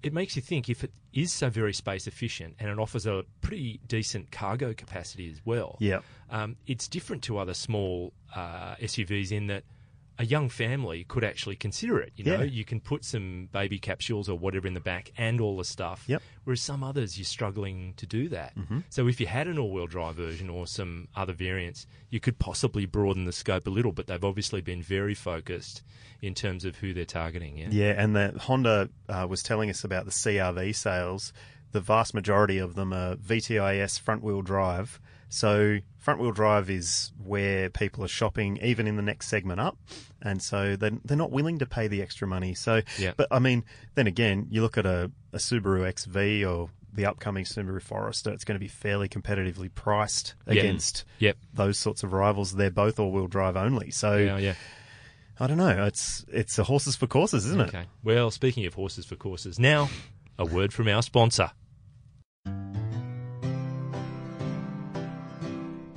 it 0.04 0.14
makes 0.14 0.36
you 0.36 0.42
think 0.42 0.70
if 0.70 0.84
it 0.84 0.92
is 1.14 1.32
so 1.32 1.50
very 1.50 1.74
space 1.74 2.06
efficient 2.08 2.56
and 2.60 2.70
it 2.70 2.78
offers 2.78 3.06
a 3.08 3.24
pretty 3.42 3.80
decent 3.88 4.32
cargo 4.32 4.74
capacity 4.74 5.30
as 5.32 5.42
well. 5.46 5.78
yeah, 5.80 6.00
Um, 6.30 6.58
it's 6.68 6.88
different 6.88 7.24
to 7.24 7.38
other 7.38 7.54
small 7.54 8.12
uh, 8.36 8.76
SUVs 8.76 9.32
in 9.32 9.48
that 9.48 9.64
a 10.20 10.26
young 10.26 10.48
family 10.48 11.04
could 11.06 11.24
actually 11.24 11.56
consider 11.56 12.00
it. 12.00 12.14
You 12.16 12.24
know, 12.26 12.38
Yeah. 12.40 12.44
you 12.44 12.64
can 12.64 12.80
put 12.80 13.04
some 13.04 13.50
baby 13.52 13.80
capsules 13.80 14.30
or 14.30 14.38
whatever 14.38 14.68
in 14.68 14.76
the 14.76 14.80
back 14.80 15.12
and 15.18 15.42
all 15.42 15.58
the 15.58 15.64
stuff. 15.66 16.04
Yep. 16.08 16.22
Whereas 16.44 16.62
some 16.62 16.84
others, 16.84 17.18
you're 17.18 17.26
struggling 17.26 17.94
to 17.98 18.06
do 18.06 18.30
that. 18.30 18.56
Mm-hmm. 18.56 18.80
So 18.90 19.08
if 19.08 19.20
you 19.20 19.26
had 19.26 19.48
an 19.48 19.58
all-wheel 19.58 19.88
drive 19.88 20.16
version 20.16 20.50
or 20.50 20.68
some 20.68 21.08
other 21.16 21.34
variants, 21.34 21.88
you 22.12 22.20
could 22.20 22.38
possibly 22.38 22.86
broaden 22.86 23.26
the 23.26 23.32
scope 23.32 23.66
a 23.66 23.72
little. 23.72 23.92
But 23.92 24.06
they've 24.08 24.24
obviously 24.24 24.62
been 24.62 24.84
very 24.84 25.16
focused 25.16 25.82
in 26.22 26.36
terms 26.36 26.64
of 26.64 26.76
who 26.78 26.94
they're 26.94 27.06
targeting. 27.06 27.58
Yeah. 27.58 27.70
Yeah, 27.72 27.94
and 27.98 28.16
the 28.16 28.36
Honda 28.40 28.90
uh, 29.10 29.26
was 29.28 29.42
telling 29.42 29.70
us 29.72 29.84
about 29.84 30.06
the 30.06 30.12
CRV 30.12 30.76
sales. 30.76 31.34
The 31.72 31.82
vast 31.82 32.14
majority 32.14 32.60
of 32.60 32.76
them 32.76 32.94
are 32.94 33.16
VTIS 33.16 34.00
front 34.00 34.22
wheel 34.24 34.44
drive. 34.44 35.02
So 35.34 35.80
front 35.98 36.20
wheel 36.20 36.32
drive 36.32 36.70
is 36.70 37.12
where 37.24 37.70
people 37.70 38.04
are 38.04 38.08
shopping, 38.10 38.60
even 38.62 38.86
in 38.86 38.98
the 38.98 39.02
next 39.02 39.28
segment 39.30 39.60
up, 39.60 39.78
and 40.22 40.42
so 40.44 40.76
they're, 40.76 40.92
they're 41.04 41.18
not 41.18 41.32
willing 41.32 41.58
to 41.60 41.66
pay 41.66 41.88
the 41.88 42.04
extra 42.04 42.28
money. 42.28 42.54
So, 42.54 42.82
Yeah. 43.00 43.14
but 43.18 43.28
I 43.32 43.40
mean, 43.40 43.64
then 43.96 44.06
again, 44.06 44.46
you 44.52 44.62
look 44.62 44.78
at 44.78 44.86
a, 44.86 45.10
a 45.32 45.38
Subaru 45.38 45.90
XV 45.98 46.48
or 46.48 46.70
the 46.94 47.08
upcoming 47.08 47.46
Subaru 47.46 47.82
Forester, 47.82 48.32
it's 48.32 48.44
going 48.44 48.56
to 48.56 48.60
be 48.60 48.68
fairly 48.68 49.10
competitively 49.10 49.74
priced 49.74 50.36
Yeah. 50.46 50.54
against 50.54 51.04
Yep. 51.18 51.38
those 51.52 51.80
sorts 51.80 52.04
of 52.04 52.14
rivals. 52.14 52.54
They're 52.54 52.70
both 52.70 53.00
all 53.00 53.12
wheel 53.12 53.26
drive 53.28 53.58
only. 53.58 53.90
So 53.90 54.18
Yeah. 54.18 54.38
Yeah. 54.38 54.54
I 55.40 55.48
don't 55.48 55.58
know. 55.58 55.86
It's 55.86 56.24
it's 56.32 56.60
a 56.60 56.64
horses 56.64 56.96
for 56.96 57.08
courses, 57.08 57.48
isn't 57.48 57.60
it? 57.60 57.68
Okay. 57.70 57.86
Well, 58.04 58.30
speaking 58.30 58.68
of 58.68 58.76
horses 58.76 59.06
for 59.08 59.16
courses, 59.16 59.58
now 59.58 59.90
a 60.38 60.46
word 60.46 60.72
from 60.72 60.88
our 60.88 61.02
sponsor. 61.02 61.50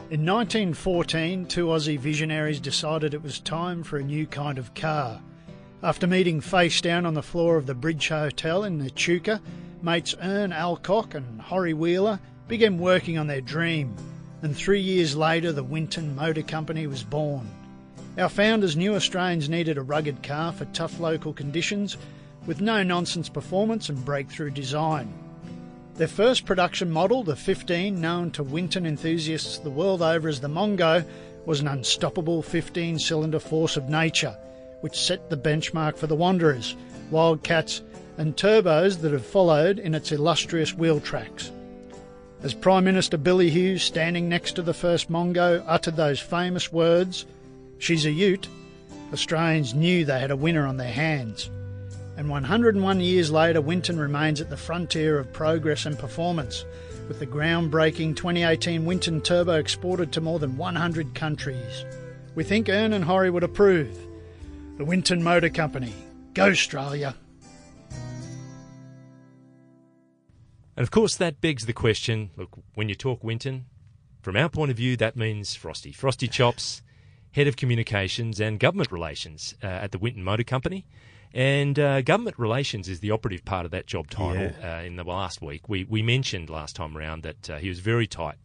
In 0.09 0.25
1914, 0.25 1.47
two 1.47 1.67
Aussie 1.67 1.99
visionaries 1.99 2.61
decided 2.61 3.13
it 3.13 3.25
was 3.25 3.41
time 3.41 3.83
for 3.83 3.97
a 3.97 4.05
new 4.05 4.25
kind 4.25 4.57
of 4.57 4.73
car. 4.73 5.21
After 5.83 6.07
meeting 6.07 6.41
face 6.41 6.81
down 6.81 7.05
on 7.07 7.15
the 7.15 7.25
floor 7.25 7.57
of 7.57 7.67
the 7.67 7.75
Bridge 7.75 8.07
Hotel 8.07 8.63
in 8.63 8.79
the 8.79 8.87
Echuca, 8.87 9.43
mates 9.83 10.15
Ern 10.23 10.53
Alcock 10.53 11.17
and 11.17 11.41
Horry 11.41 11.75
Wheeler 11.75 12.21
began 12.47 12.79
working 12.79 13.19
on 13.19 13.27
their 13.27 13.41
dream, 13.41 13.97
and 14.43 14.57
three 14.57 14.81
years 14.81 15.17
later, 15.17 15.51
the 15.51 15.65
Winton 15.65 16.15
Motor 16.15 16.43
Company 16.43 16.87
was 16.87 17.03
born. 17.03 17.51
Our 18.17 18.29
founders 18.29 18.77
knew 18.77 18.95
Australians 18.95 19.49
needed 19.49 19.77
a 19.77 19.83
rugged 19.83 20.23
car 20.23 20.53
for 20.53 20.67
tough 20.67 21.01
local 21.01 21.33
conditions 21.33 21.97
with 22.47 22.61
no 22.61 22.85
nonsense 22.85 23.29
performance 23.29 23.89
and 23.89 24.05
breakthrough 24.05 24.51
design. 24.51 25.13
Their 25.97 26.09
first 26.09 26.45
production 26.45 26.91
model, 26.91 27.23
the 27.23 27.35
15, 27.35 27.99
known 27.99 28.31
to 28.33 28.43
Winton 28.43 28.85
enthusiasts 28.85 29.57
the 29.57 29.71
world 29.71 30.03
over 30.03 30.29
as 30.29 30.41
the 30.41 30.49
Mongo, 30.49 31.03
was 31.47 31.61
an 31.61 31.69
unstoppable 31.69 32.43
15 32.43 32.99
cylinder 32.99 33.39
force 33.39 33.79
of 33.79 33.89
nature, 33.89 34.37
which 34.83 35.01
set 35.01 35.31
the 35.31 35.39
benchmark 35.39 35.97
for 35.97 36.07
the 36.07 36.15
Wanderers, 36.15 36.77
Wildcats, 37.11 37.81
and 38.19 38.37
turbos 38.37 39.01
that 39.01 39.13
have 39.13 39.25
followed 39.25 39.79
in 39.79 39.95
its 39.95 40.13
illustrious 40.13 40.75
wheel 40.75 41.01
tracks. 41.01 41.51
As 42.43 42.53
Prime 42.53 42.85
Minister 42.85 43.17
Billy 43.17 43.49
Hughes, 43.49 43.83
standing 43.83 44.29
next 44.29 44.53
to 44.57 44.63
the 44.63 44.75
first 44.75 45.11
Mongo, 45.11 45.65
uttered 45.67 45.97
those 45.97 46.21
famous 46.21 46.71
words, 46.71 47.25
She's 47.79 48.05
a 48.05 48.11
ute, 48.11 48.49
Australians 49.15 49.73
knew 49.73 50.05
they 50.05 50.21
had 50.21 50.31
a 50.31 50.37
winner 50.37 50.67
on 50.67 50.77
their 50.77 50.93
hands. 50.93 51.49
And 52.17 52.31
101 52.31 53.01
years 53.01 53.31
later, 53.31 53.61
Winton 53.61 53.99
remains 53.99 54.41
at 54.41 54.49
the 54.49 54.57
frontier 54.57 55.19
of 55.19 55.33
progress 55.33 55.85
and 55.85 55.99
performance, 55.99 56.65
with 57.09 57.19
the 57.19 57.27
groundbreaking 57.27 58.17
2018 58.17 58.87
Winton 58.87 59.21
Turbo 59.21 59.55
exported 59.55 60.13
to 60.13 60.23
more 60.23 60.39
than 60.39 60.57
100 60.57 61.15
countries. 61.15 61.85
We 62.35 62.43
think 62.43 62.69
Ern 62.69 62.95
and 62.95 63.05
Horry 63.05 63.31
would 63.31 63.45
approve. 63.45 63.99
The 64.79 64.85
Winton 64.85 65.23
Motor 65.23 65.51
Company. 65.51 65.93
Go 66.33 66.49
Australia! 66.51 67.15
And 70.77 70.83
of 70.83 70.91
course, 70.91 71.17
that 71.17 71.41
begs 71.41 71.67
the 71.67 71.73
question 71.73 72.31
look, 72.37 72.51
when 72.75 72.89
you 72.89 72.95
talk 72.95 73.25
Winton, 73.25 73.67
from 74.21 74.37
our 74.37 74.49
point 74.49 74.71
of 74.71 74.77
view, 74.77 74.97
that 74.97 75.17
means 75.17 75.55
Frosty. 75.55 75.93
Frosty 75.93 76.29
Chops, 76.29 76.83
Head 77.33 77.47
of 77.47 77.57
Communications 77.57 78.41
and 78.41 78.59
Government 78.59 78.91
Relations 78.91 79.55
uh, 79.63 79.67
at 79.67 79.93
the 79.93 79.99
Winton 79.99 80.25
Motor 80.25 80.45
Company. 80.45 80.87
And 81.37 81.79
uh, 81.79 82.01
government 82.01 82.39
relations 82.39 82.89
is 82.89 83.01
the 83.01 83.11
operative 83.11 83.45
part 83.45 83.67
of 83.67 83.71
that 83.73 83.87
job 83.87 84.09
title 84.09 84.55
uh, 84.65 84.83
in 84.83 84.97
the 84.97 85.05
last 85.05 85.43
week. 85.43 85.69
We, 85.69 85.85
we 85.85 86.01
mentioned 86.01 86.49
last 86.49 86.75
time 86.75 86.97
around 86.97 87.25
that 87.25 87.51
uh, 87.51 87.59
he 87.59 87.69
was 87.69 87.81
very 87.81 88.07
tight 88.07 88.37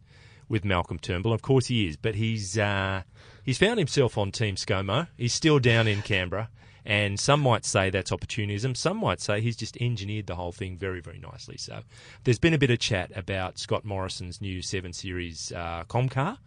with 0.46 0.62
Malcolm 0.62 0.98
Turnbull. 0.98 1.32
Of 1.32 1.40
course 1.40 1.68
he 1.68 1.88
is, 1.88 1.96
but 1.96 2.16
he's, 2.16 2.58
uh, 2.58 3.04
he's 3.44 3.56
found 3.56 3.78
himself 3.78 4.18
on 4.18 4.30
Team 4.30 4.56
ScoMo. 4.56 5.08
He's 5.16 5.32
still 5.32 5.58
down 5.58 5.88
in 5.88 6.02
Canberra. 6.02 6.50
And 6.84 7.18
some 7.20 7.40
might 7.40 7.64
say 7.64 7.90
that's 7.90 8.10
opportunism. 8.10 8.74
Some 8.74 8.96
might 8.98 9.20
say 9.20 9.40
he's 9.40 9.56
just 9.56 9.76
engineered 9.80 10.26
the 10.26 10.34
whole 10.34 10.50
thing 10.52 10.76
very, 10.76 11.00
very 11.00 11.18
nicely. 11.18 11.56
So 11.56 11.80
there's 12.24 12.38
been 12.40 12.54
a 12.54 12.58
bit 12.58 12.70
of 12.70 12.80
chat 12.80 13.12
about 13.14 13.58
Scott 13.58 13.84
Morrison's 13.84 14.40
new 14.40 14.62
7 14.62 14.92
Series 14.92 15.52
uh, 15.52 15.84
Comcar, 15.88 16.38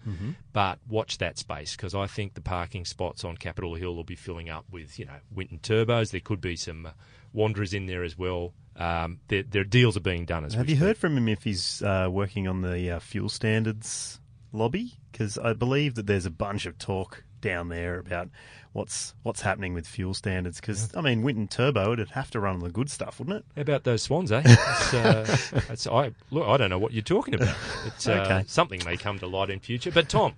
but 0.51 0.79
watch 0.89 1.19
that 1.19 1.37
space 1.37 1.75
because 1.75 1.95
I 1.95 2.07
think 2.07 2.33
the 2.33 2.41
parking 2.41 2.83
spots 2.85 3.23
on 3.23 3.37
Capital 3.37 3.75
Hill 3.75 3.95
will 3.95 4.03
be 4.03 4.15
filling 4.15 4.49
up 4.49 4.65
with, 4.69 4.99
you 4.99 5.05
know, 5.05 5.19
Winton 5.33 5.59
Turbos. 5.59 6.11
There 6.11 6.19
could 6.19 6.41
be 6.41 6.55
some 6.57 6.85
uh, 6.85 6.91
Wanderers 7.33 7.73
in 7.73 7.85
there 7.85 8.03
as 8.03 8.17
well. 8.17 8.53
Um, 8.77 9.19
there, 9.29 9.43
there 9.43 9.63
deals 9.63 9.95
are 9.95 10.01
being 10.01 10.25
done 10.25 10.43
as 10.43 10.53
Have 10.53 10.69
you 10.69 10.75
speak. 10.75 10.85
heard 10.85 10.97
from 10.97 11.17
him 11.17 11.29
if 11.29 11.43
he's 11.45 11.81
uh, 11.81 12.09
working 12.11 12.47
on 12.47 12.61
the 12.61 12.91
uh, 12.91 12.99
fuel 12.99 13.29
standards 13.29 14.19
lobby? 14.51 14.93
Because 15.11 15.37
I 15.37 15.53
believe 15.53 15.95
that 15.95 16.07
there's 16.07 16.25
a 16.25 16.29
bunch 16.31 16.65
of 16.65 16.77
talk 16.77 17.23
down 17.39 17.69
there 17.69 17.99
about 17.99 18.29
what's 18.75 19.13
what's 19.23 19.41
happening 19.41 19.73
with 19.73 19.87
fuel 19.87 20.13
standards. 20.13 20.59
Because 20.59 20.93
I 20.95 21.01
mean, 21.01 21.21
Winton 21.23 21.47
Turbo 21.47 21.93
it'd 21.93 22.09
have 22.09 22.29
to 22.31 22.39
run 22.39 22.55
on 22.55 22.59
the 22.61 22.69
good 22.69 22.89
stuff, 22.89 23.19
wouldn't 23.19 23.37
it? 23.37 23.45
How 23.55 23.61
about 23.61 23.83
those 23.85 24.01
swans, 24.01 24.31
eh? 24.31 24.41
That's, 24.45 24.93
uh, 24.93 25.37
that's, 25.67 25.87
I, 25.87 26.11
look, 26.29 26.47
I 26.47 26.57
don't 26.57 26.69
know 26.69 26.77
what 26.77 26.91
you're 26.91 27.01
talking 27.01 27.33
about. 27.35 27.55
It's, 27.85 28.07
uh, 28.07 28.11
Okay. 28.25 28.43
Something 28.47 28.81
may 28.85 28.97
come 28.97 29.17
to 29.19 29.27
light 29.27 29.49
in 29.49 29.59
future. 29.59 29.91
But, 29.91 30.09
Tom, 30.09 30.33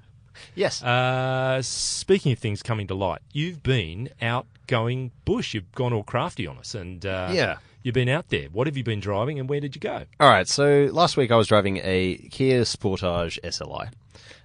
Yes. 0.53 0.84
uh, 0.84 1.62
speaking 1.63 2.32
of 2.32 2.38
things 2.39 2.62
coming 2.62 2.86
to 2.88 2.94
light, 2.94 3.22
you've 3.34 3.63
been 3.63 4.10
out 4.22 4.46
going 4.67 5.12
bush. 5.25 5.53
You've 5.56 5.72
gone 5.72 5.91
all 5.94 6.03
crafty 6.03 6.46
on 6.46 6.58
us. 6.60 6.75
and 6.75 7.03
uh, 7.06 7.29
Yeah. 7.34 7.58
You've 7.84 7.96
been 7.96 8.10
out 8.10 8.27
there. 8.29 8.50
What 8.51 8.67
have 8.67 8.75
you 8.77 8.84
been 8.84 9.00
driving 9.00 9.39
and 9.39 9.48
where 9.50 9.60
did 9.62 9.74
you 9.75 9.79
go? 9.82 10.03
All 10.20 10.29
right. 10.29 10.48
So 10.48 10.89
last 10.91 11.15
week 11.17 11.32
I 11.32 11.38
was 11.38 11.48
driving 11.48 11.77
a 11.84 12.17
Kia 12.32 12.62
Sportage 12.63 13.39
SLI, 13.44 13.89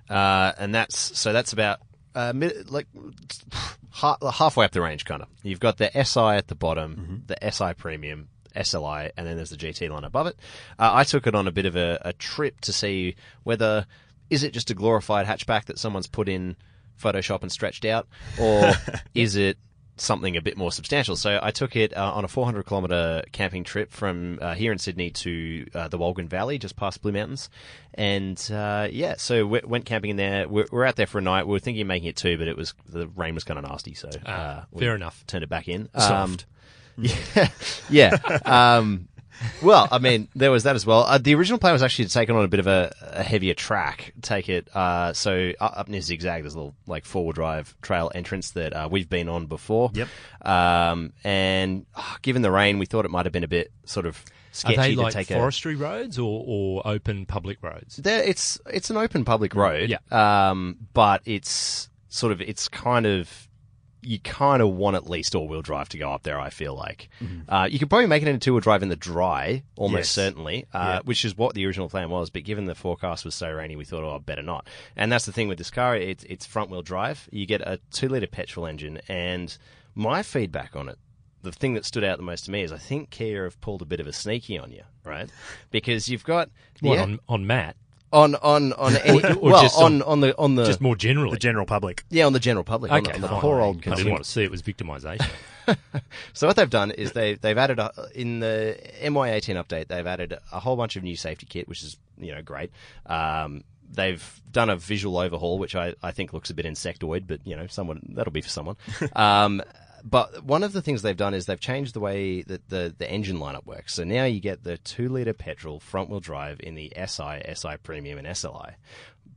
uh, 0.08 0.52
and 0.58 0.72
that's 0.75 1.18
so 1.18 1.32
that's 1.32 1.52
about 1.52 1.80
uh, 2.14 2.33
mid, 2.35 2.71
like 2.71 2.87
ha- 3.90 4.16
halfway 4.33 4.64
up 4.64 4.73
the 4.73 4.81
range, 4.81 5.04
kind 5.04 5.23
of. 5.23 5.28
You've 5.42 5.61
got 5.61 5.78
the 5.78 5.90
SI 6.04 6.21
at 6.21 6.49
the 6.49 6.54
bottom, 6.54 7.25
the 7.26 7.50
SI 7.50 7.75
Premium. 7.75 8.28
SLI, 8.54 9.11
and 9.16 9.26
then 9.26 9.37
there's 9.37 9.49
the 9.49 9.57
GT 9.57 9.88
line 9.88 10.04
above 10.04 10.26
it. 10.26 10.37
Uh, 10.78 10.90
I 10.92 11.04
took 11.04 11.26
it 11.26 11.35
on 11.35 11.49
a 11.49 11.50
bit 11.50 11.64
of 11.64 11.75
a, 11.75 11.99
a 12.04 12.12
trip 12.12 12.61
to 12.61 12.73
see 12.75 13.14
whether 13.45 13.87
is 14.28 14.42
it 14.42 14.52
just 14.52 14.71
a 14.71 14.75
glorified 14.75 15.26
hatchback 15.26 15.64
that 15.64 15.78
someone's 15.78 16.07
put 16.07 16.28
in 16.28 16.57
Photoshop 17.02 17.40
and 17.40 17.50
stretched 17.50 17.87
out, 17.87 18.09
or 18.38 18.73
is 19.14 19.37
it 19.37 19.57
something 19.96 20.37
a 20.37 20.42
bit 20.42 20.56
more 20.56 20.72
substantial. 20.72 21.16
So 21.16 21.38
I 21.42 21.50
took 21.50 21.76
it 21.76 21.96
uh, 21.96 22.12
on 22.12 22.25
a 22.25 22.28
400 22.28 22.64
kilometre 22.64 23.25
camping 23.32 23.64
trip 23.64 23.90
from 23.90 24.38
uh, 24.40 24.54
here 24.54 24.72
in 24.72 24.78
Sydney 24.78 25.11
to 25.11 25.66
uh, 25.75 25.88
the 25.88 25.99
Wolgan 25.99 26.28
Valley, 26.28 26.58
just 26.58 26.76
past 26.76 27.02
Blue 27.02 27.12
Mountains. 27.12 27.50
And 27.94 28.38
uh, 28.52 28.88
yeah, 28.90 29.14
so 29.19 29.47
we 29.47 29.60
went 29.64 29.84
camping 29.84 30.10
in 30.10 30.17
there. 30.17 30.49
We're, 30.49 30.67
we're 30.71 30.84
out 30.84 30.97
there 30.97 31.06
for 31.06 31.19
a 31.19 31.23
night. 31.23 31.47
We 31.47 31.52
were 31.52 31.58
thinking 31.58 31.82
of 31.82 31.88
making 31.88 32.08
it 32.08 32.17
two, 32.17 32.38
but 32.38 32.49
it 32.49 32.56
was 32.56 32.75
the 32.88 33.08
rain 33.08 33.34
was 33.34 33.45
kind 33.45 33.58
of 33.58 33.69
nasty, 33.69 33.95
so 33.95 34.08
uh, 34.26 34.64
we 34.71 34.80
fair 34.80 34.95
enough. 34.95 35.25
Turned 35.26 35.45
it 35.45 35.50
back 35.50 35.69
in. 35.69 35.88
Soft. 35.97 36.12
Um, 36.12 36.36
yeah, 36.97 37.49
yeah. 37.90 38.38
Um, 38.45 39.08
well, 39.62 39.88
I 39.90 39.99
mean, 39.99 40.28
there 40.34 40.50
was 40.50 40.64
that 40.64 40.76
as 40.76 40.86
well. 40.86 41.04
Uh, 41.04 41.18
the 41.18 41.34
original 41.34 41.58
plan 41.58 41.73
was 41.73 41.82
actually 41.82 42.06
to 42.06 42.12
take 42.12 42.28
it 42.28 42.34
on 42.34 42.45
a 42.45 42.49
bit 42.49 42.60
of 42.60 42.66
a, 42.66 42.95
a 43.00 43.23
heavier 43.23 43.54
track. 43.54 44.12
Take 44.23 44.49
it 44.49 44.68
uh, 44.75 45.12
so 45.12 45.52
up 45.60 45.88
near 45.88 46.00
Zigzag, 46.00 46.42
there's 46.42 46.54
a 46.54 46.58
little 46.58 46.75
like 46.86 47.04
four-wheel 47.04 47.32
drive 47.32 47.75
trail 47.82 48.10
entrance 48.14 48.50
that 48.52 48.73
uh, 48.73 48.88
we've 48.90 49.08
been 49.08 49.28
on 49.28 49.47
before. 49.47 49.90
Yep. 49.95 50.08
Um, 50.42 51.12
and 51.25 51.86
uh, 51.95 52.16
given 52.23 52.42
the 52.42 52.50
rain, 52.50 52.78
we 52.78 52.86
thought 52.86 53.04
it 53.04 53.10
might 53.10 53.26
have 53.26 53.32
been 53.32 53.45
a 53.45 53.49
bit 53.49 53.73
sort 53.84 54.06
of 54.06 54.16
Are 54.16 54.23
sketchy 54.52 54.76
they 54.76 54.95
to 54.95 55.02
like 55.02 55.12
take 55.14 55.30
a. 55.30 55.34
forestry 55.34 55.75
roads 55.76 56.18
or, 56.18 56.45
or 56.47 56.82
open 56.86 57.26
public 57.26 57.62
roads? 57.62 57.97
There, 57.97 58.23
it's 58.23 58.60
it's 58.66 58.90
an 58.90 58.97
open 58.97 59.25
public 59.25 59.54
road. 59.54 59.90
Yeah. 59.90 60.50
Um, 60.50 60.76
but 60.92 61.23
it's 61.25 61.88
sort 62.08 62.32
of 62.32 62.40
it's 62.40 62.68
kind 62.68 63.06
of 63.06 63.49
you 64.02 64.19
kind 64.19 64.60
of 64.60 64.69
want 64.71 64.97
at 64.97 65.08
least 65.08 65.34
all-wheel 65.34 65.62
drive 65.62 65.88
to 65.91 65.99
go 65.99 66.10
up 66.12 66.23
there. 66.25 66.38
I 66.41 66.50
feel 66.50 66.75
like 66.75 67.08
uh, 67.49 67.69
you 67.71 67.78
could 67.78 67.88
probably 67.88 68.06
make 68.08 68.23
it 68.23 68.28
into 68.28 68.41
two-wheel 68.45 68.60
drive 68.60 68.82
in 68.82 68.88
the 68.88 68.97
dry, 68.97 69.62
almost 69.76 69.99
Yes. 70.00 70.10
certainly, 70.10 70.67
uh, 70.75 71.00
which 71.04 71.25
is 71.25 71.36
what 71.36 71.54
the 71.54 71.65
original 71.67 71.88
plan 71.88 72.10
was. 72.10 72.28
But 72.28 72.45
given 72.45 72.65
the 72.67 72.75
forecast 72.75 73.25
was 73.25 73.34
so 73.34 73.50
rainy, 73.50 73.76
we 73.76 73.84
thought, 73.84 74.02
oh, 74.04 74.19
better 74.19 74.43
not. 74.43 74.67
And 74.97 75.10
that's 75.12 75.25
the 75.26 75.32
thing 75.32 75.49
with 75.49 75.58
this 75.58 75.71
car; 75.71 75.97
it's 75.97 76.25
it's 76.25 76.45
front-wheel 76.45 76.82
drive. 76.82 77.28
You 77.30 77.47
get 77.47 77.60
a 77.60 77.78
two-liter 77.93 78.26
petrol 78.26 78.67
engine, 78.67 79.00
and 79.08 79.56
my 79.95 80.23
feedback 80.23 80.75
on 80.75 80.88
it 80.88 80.99
the 81.43 81.52
thing 81.52 81.75
that 81.75 81.84
stood 81.84 82.04
out 82.04 82.19
the 82.19 82.23
most 82.23 82.45
to 82.45 82.50
me 82.52 82.62
is 82.62 82.71
I 82.73 82.78
think 82.78 83.10
Kia 83.10 83.45
have 83.45 83.60
pulled 83.60 83.82
a 83.82 83.84
bit 83.84 83.99
of 84.00 84.06
a 84.06 84.12
sneaky 84.12 84.58
on 84.58 84.71
you, 84.71 84.82
right? 85.04 85.28
Because 85.73 86.08
you've 86.08 86.23
got 86.25 86.50
What, 86.80 86.95
yeah, 86.95 87.02
on, 87.02 87.19
on 87.28 87.47
Matt? 87.47 87.76
On 88.12 88.34
on 88.36 88.72
on 88.75 88.96
any, 88.96 89.22
Or 89.36 89.50
well 89.50 89.62
just 89.62 89.76
on, 89.78 89.94
on- 89.96 90.02
on 90.02 90.20
the 90.20 90.36
on 90.38 90.54
the 90.54 90.64
Just 90.64 90.80
more 90.80 90.96
generally. 90.96 91.32
The 91.32 91.38
general 91.38 91.66
public. 91.66 92.04
yeah 92.10 92.26
on 92.26 92.32
the 92.32 92.40
general 92.40 92.64
public 92.64 92.92
on 92.92 93.02
the, 93.02 93.08
okay, 93.10 93.16
on 93.16 93.22
the 93.22 93.28
fine. 93.28 93.40
poor 93.40 93.60
I 93.60 93.64
old 93.64 93.80
didn't 93.80 94.10
want 94.10 94.25
to 94.25 94.30
see 94.30 94.42
it 94.44 94.50
was 94.50 94.62
victimisation. 94.62 95.28
So 96.32 96.48
what 96.48 96.56
they've 96.56 96.68
done 96.68 96.90
is 96.90 97.12
they 97.12 97.34
they've 97.34 97.56
added 97.56 97.78
a, 97.78 97.92
in 98.16 98.40
the 98.40 98.76
MY18 99.00 99.64
update 99.64 99.86
they've 99.86 100.06
added 100.06 100.36
a 100.50 100.58
whole 100.58 100.75
bunch 100.76 100.96
of 100.96 101.04
new 101.04 101.14
safety 101.14 101.46
kit, 101.48 101.68
which 101.68 101.82
is 101.84 101.96
you 102.18 102.34
know 102.34 102.42
great. 102.42 102.72
Um, 103.06 103.62
they've 103.92 104.40
done 104.50 104.70
a 104.70 104.76
visual 104.76 105.18
overhaul, 105.18 105.58
which 105.60 105.76
I, 105.76 105.94
I 106.02 106.10
think 106.10 106.32
looks 106.32 106.50
a 106.50 106.54
bit 106.54 106.66
insectoid, 106.66 107.28
but 107.28 107.40
you 107.46 107.54
know 107.56 107.68
someone 107.68 108.00
that'll 108.14 108.32
be 108.32 108.40
for 108.40 108.48
someone. 108.48 108.76
um, 109.14 109.62
but 110.04 110.45
one 110.45 110.62
of 110.62 110.73
the 110.73 110.82
things 110.82 111.02
they've 111.02 111.17
done 111.17 111.34
is 111.34 111.47
they've 111.47 111.60
changed 111.60 111.95
the 111.95 112.00
way 112.00 112.43
that 112.43 112.69
the, 112.69 112.95
the 112.97 113.10
engine 113.10 113.38
lineup 113.38 113.67
works. 113.67 113.95
So 113.95 114.04
now 114.04 114.25
you 114.25 114.41
get 114.41 114.65
the 114.65 114.78
two 114.78 115.08
liter 115.08 115.32
petrol 115.32 115.80
front 115.80 116.10
wheel 116.10 116.21
drive 116.21 116.60
in 116.60 116.75
the 116.75 116.93
SI, 116.97 117.43
SI 117.54 117.76
Premium, 117.82 118.19
and 118.19 118.26
SLI. 118.26 118.75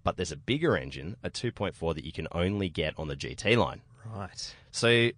But 0.04 0.18
there's 0.18 0.32
a 0.32 0.38
bigger 0.38 0.78
engine, 0.78 1.18
a 1.24 1.30
2.4, 1.30 1.96
that 1.96 2.06
you 2.06 2.12
can 2.12 2.28
only 2.32 2.70
get 2.70 2.94
on 2.98 3.08
the 3.08 3.16
GT 3.16 3.58
line. 3.58 3.82
Right. 4.06 4.56
So 4.72 5.10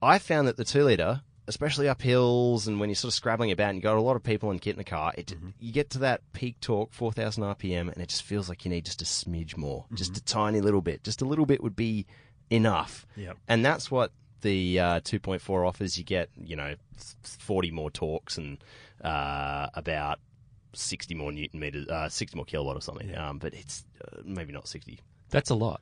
I 0.00 0.18
found 0.18 0.48
that 0.48 0.56
the 0.56 0.64
two 0.64 0.84
liter, 0.84 1.22
especially 1.46 1.88
up 1.88 2.02
hills 2.02 2.66
and 2.66 2.80
when 2.80 2.88
you're 2.88 2.96
sort 2.96 3.10
of 3.10 3.14
scrabbling 3.14 3.52
about 3.52 3.70
and 3.70 3.76
you've 3.76 3.84
got 3.84 3.96
a 3.96 4.00
lot 4.00 4.16
of 4.16 4.22
people 4.22 4.50
and 4.50 4.60
kit 4.60 4.74
in 4.74 4.78
the 4.78 4.84
car, 4.84 5.12
it, 5.16 5.28
mm-hmm. 5.28 5.50
you 5.60 5.72
get 5.72 5.90
to 5.90 6.00
that 6.00 6.20
peak 6.32 6.58
torque, 6.60 6.92
4,000 6.92 7.44
RPM, 7.44 7.92
and 7.92 7.98
it 7.98 8.08
just 8.08 8.24
feels 8.24 8.48
like 8.48 8.64
you 8.64 8.70
need 8.70 8.84
just 8.84 9.02
a 9.02 9.04
smidge 9.04 9.56
more, 9.56 9.84
just 9.94 10.12
mm-hmm. 10.12 10.18
a 10.18 10.20
tiny 10.20 10.60
little 10.60 10.82
bit. 10.82 11.04
Just 11.04 11.22
a 11.22 11.24
little 11.24 11.46
bit 11.46 11.62
would 11.62 11.76
be 11.76 12.06
enough. 12.50 13.06
Yep. 13.16 13.38
And 13.48 13.64
that's 13.64 13.90
what 13.90 14.12
the 14.42 14.78
uh, 14.80 15.00
2.4 15.00 15.66
offers. 15.66 15.96
You 15.98 16.04
get, 16.04 16.28
you 16.36 16.54
know, 16.56 16.74
40 17.22 17.70
more 17.70 17.90
torques 17.90 18.36
and 18.38 18.58
uh, 19.02 19.68
about 19.74 20.18
60 20.74 21.14
more 21.14 21.32
newton 21.32 21.58
meters, 21.60 21.88
uh, 21.88 22.08
60 22.08 22.36
more 22.36 22.44
kilowatt 22.44 22.76
or 22.76 22.80
something. 22.80 23.16
Um, 23.16 23.38
but 23.38 23.54
it's 23.54 23.84
uh, 24.04 24.18
maybe 24.24 24.52
not 24.52 24.68
60. 24.68 25.00
That's 25.30 25.50
a 25.50 25.54
lot. 25.54 25.80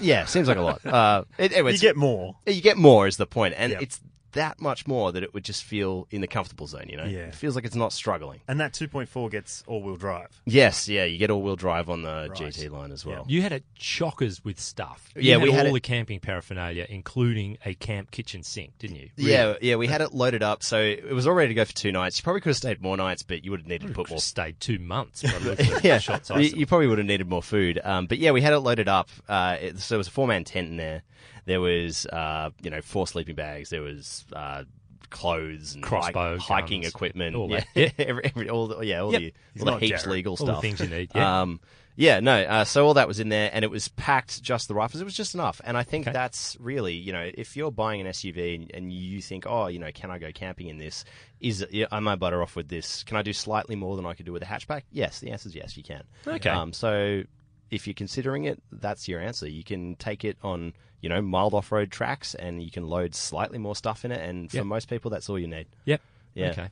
Yeah, 0.00 0.24
seems 0.24 0.48
like 0.48 0.56
a 0.56 0.62
lot. 0.62 0.86
Uh, 0.86 1.24
it, 1.38 1.52
anyway, 1.52 1.72
You 1.72 1.78
get 1.78 1.96
more. 1.96 2.36
you 2.46 2.62
get 2.62 2.76
more 2.78 3.06
is 3.06 3.16
the 3.18 3.26
point, 3.26 3.54
and 3.58 3.72
Yep. 3.72 3.82
it's 3.82 4.00
that 4.32 4.60
much 4.60 4.86
more 4.86 5.12
that 5.12 5.22
it 5.22 5.32
would 5.34 5.44
just 5.44 5.62
feel 5.64 6.06
in 6.10 6.20
the 6.20 6.26
comfortable 6.26 6.66
zone. 6.66 6.86
You 6.88 6.96
know, 6.96 7.04
Yeah. 7.04 7.20
it 7.26 7.34
feels 7.34 7.54
like 7.54 7.64
it's 7.64 7.74
not 7.76 7.92
struggling. 7.92 8.40
And 8.48 8.60
that 8.60 8.72
2.4 8.72 9.30
gets 9.30 9.62
all-wheel 9.66 9.96
drive. 9.96 10.28
Yes, 10.46 10.88
yeah, 10.88 11.04
you 11.04 11.18
get 11.18 11.30
all-wheel 11.30 11.56
drive 11.56 11.88
on 11.90 12.02
the 12.02 12.30
GT 12.34 12.68
line 12.70 12.92
as 12.92 13.04
well. 13.04 13.24
You 13.28 13.42
had 13.42 13.52
it 13.52 13.64
chockers 13.78 14.44
with 14.44 14.58
stuff. 14.60 15.10
You 15.14 15.22
Yeah, 15.22 15.34
had 15.34 15.42
we 15.42 15.48
all 15.50 15.54
had 15.56 15.66
it- 15.66 15.72
the 15.72 15.80
camping 15.80 16.20
paraphernalia, 16.20 16.86
including 16.88 17.58
a 17.64 17.74
camp 17.74 18.10
kitchen 18.10 18.42
sink, 18.42 18.78
didn't 18.78 18.96
you? 18.96 19.10
Yeah, 19.16 19.54
yeah, 19.60 19.76
we 19.76 19.86
had 19.86 20.00
it 20.00 20.12
loaded 20.14 20.42
up, 20.42 20.62
so 20.62 20.80
it 20.80 21.12
was 21.12 21.26
all 21.26 21.34
ready 21.34 21.48
to 21.48 21.54
go 21.54 21.64
for 21.64 21.72
two 21.74 21.92
nights. 21.92 22.18
You 22.18 22.22
probably 22.24 22.40
could 22.40 22.50
have 22.50 22.56
stayed 22.56 22.80
more 22.82 22.96
nights, 22.96 23.22
but 23.22 23.44
you 23.44 23.50
would 23.50 23.60
have 23.60 23.66
needed 23.68 23.88
to 23.88 23.94
put 23.94 24.08
more. 24.10 24.18
Stayed 24.18 24.58
two 24.60 24.78
months. 24.78 25.22
by 25.22 25.30
the 25.38 25.40
looks 25.50 25.68
of 25.68 25.82
the 25.82 25.88
Yeah, 25.88 25.98
shots 25.98 26.30
you, 26.30 26.36
you 26.40 26.66
probably 26.66 26.86
would 26.86 26.98
have 26.98 27.06
needed 27.06 27.28
more 27.28 27.42
food. 27.42 27.80
Um, 27.82 28.06
but 28.06 28.18
yeah, 28.18 28.30
we 28.30 28.40
had 28.40 28.52
it 28.52 28.60
loaded 28.60 28.88
up. 28.88 29.10
Uh, 29.28 29.56
it, 29.60 29.78
so 29.78 29.94
there 29.94 29.98
was 29.98 30.08
a 30.08 30.10
four-man 30.10 30.44
tent 30.44 30.68
in 30.68 30.76
there. 30.76 31.02
There 31.44 31.60
was, 31.60 32.06
uh, 32.06 32.50
you 32.62 32.70
know, 32.70 32.80
four 32.80 33.06
sleeping 33.06 33.34
bags. 33.34 33.70
There 33.70 33.82
was 33.82 34.24
uh, 34.32 34.64
clothes 35.10 35.74
and 35.74 35.82
Crossbow, 35.82 36.38
hike- 36.38 36.40
hiking 36.62 36.82
guns, 36.82 36.94
equipment, 36.94 37.36
all 37.36 37.50
yeah, 37.50 37.64
that. 37.74 37.94
every, 38.00 38.24
every, 38.24 38.48
all 38.48 38.68
the, 38.68 38.80
yeah, 38.80 39.00
all 39.00 39.12
Yep. 39.12 39.20
the 39.20 39.60
all 39.60 39.66
the 39.66 39.78
heaps 39.86 40.02
Jared. 40.02 40.06
legal 40.16 40.32
All 40.32 40.46
the 40.46 40.52
stuff. 40.52 40.62
things 40.62 40.80
you 40.80 40.88
need, 40.88 41.10
yeah. 41.14 41.42
Um, 41.42 41.60
yeah, 41.94 42.20
no. 42.20 42.40
Uh, 42.42 42.64
so 42.64 42.86
all 42.86 42.94
that 42.94 43.06
was 43.06 43.20
in 43.20 43.28
there, 43.28 43.50
and 43.52 43.66
it 43.66 43.70
was 43.70 43.88
packed 43.88 44.42
just 44.42 44.66
the 44.68 44.74
right. 44.74 44.92
It 44.94 45.04
was 45.04 45.14
just 45.14 45.34
enough, 45.34 45.60
and 45.62 45.76
I 45.76 45.82
think 45.82 46.06
Okay. 46.06 46.12
that's 46.14 46.56
really, 46.58 46.94
you 46.94 47.12
know, 47.12 47.30
if 47.34 47.54
you're 47.54 47.70
buying 47.70 48.00
an 48.00 48.06
SUV 48.06 48.54
and, 48.54 48.70
and 48.72 48.90
you 48.92 49.20
think, 49.20 49.44
oh, 49.46 49.66
you 49.66 49.78
know, 49.78 49.90
can 49.92 50.10
I 50.10 50.18
go 50.18 50.32
camping 50.32 50.68
in 50.68 50.78
this? 50.78 51.04
Is 51.40 51.66
yeah, 51.70 51.86
am 51.92 52.08
I 52.08 52.14
better 52.16 52.42
off 52.42 52.56
with 52.56 52.68
this? 52.68 53.02
Can 53.02 53.18
I 53.18 53.22
do 53.22 53.34
slightly 53.34 53.76
more 53.76 53.96
than 53.96 54.06
I 54.06 54.14
could 54.14 54.24
do 54.24 54.32
with 54.32 54.42
a 54.42 54.46
hatchback? 54.46 54.82
Yes, 54.90 55.20
the 55.20 55.32
answer 55.32 55.50
is 55.50 55.54
yes, 55.54 55.76
you 55.76 55.82
can. 55.82 56.02
Okay. 56.26 56.48
Um, 56.48 56.72
so 56.72 57.24
if 57.72 57.86
you're 57.86 57.94
considering 57.94 58.44
it, 58.44 58.62
that's 58.70 59.08
your 59.08 59.18
answer. 59.18 59.48
You 59.48 59.64
can 59.64 59.96
take 59.96 60.24
it 60.24 60.36
on, 60.42 60.74
you 61.00 61.08
know, 61.08 61.20
mild 61.22 61.54
off-road 61.54 61.90
tracks, 61.90 62.34
and 62.34 62.62
you 62.62 62.70
can 62.70 62.86
load 62.86 63.14
slightly 63.14 63.58
more 63.58 63.74
stuff 63.74 64.04
in 64.04 64.12
it. 64.12 64.20
And 64.20 64.50
for 64.50 64.58
Yep. 64.58 64.66
most 64.66 64.88
people, 64.88 65.10
that's 65.10 65.28
all 65.30 65.38
you 65.38 65.48
need. 65.48 65.66
Yep. 65.86 66.00
Yeah. 66.34 66.50
Okay. 66.50 66.68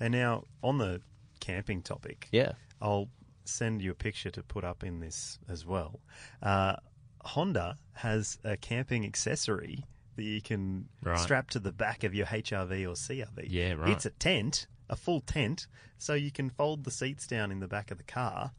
And 0.00 0.12
now 0.12 0.44
on 0.62 0.78
the 0.78 1.00
camping 1.38 1.82
topic, 1.82 2.28
Yeah. 2.32 2.52
I'll 2.82 3.08
send 3.44 3.80
you 3.80 3.90
a 3.92 3.94
picture 3.94 4.30
to 4.30 4.42
put 4.42 4.64
up 4.64 4.82
in 4.84 5.00
this 5.00 5.38
as 5.48 5.64
well. 5.64 6.00
Uh, 6.42 6.76
Honda 7.24 7.76
has 7.94 8.38
a 8.44 8.56
camping 8.56 9.04
accessory 9.04 9.84
that 10.16 10.22
you 10.24 10.40
can 10.42 10.88
Right. 11.02 11.18
strap 11.18 11.50
to 11.50 11.58
the 11.60 11.72
back 11.72 12.02
of 12.04 12.14
your 12.14 12.26
HRV 12.26 12.84
or 12.86 12.96
CRV. 12.96 13.46
Yeah, 13.48 13.72
right. 13.74 13.90
It's 13.90 14.04
a 14.06 14.10
tent, 14.10 14.66
a 14.88 14.96
full 14.96 15.20
tent, 15.20 15.66
so 15.98 16.14
you 16.14 16.30
can 16.32 16.50
fold 16.50 16.84
the 16.84 16.90
seats 16.90 17.26
down 17.26 17.52
in 17.52 17.60
the 17.60 17.68
back 17.68 17.90
of 17.90 17.98
the 17.98 18.04
car 18.04 18.52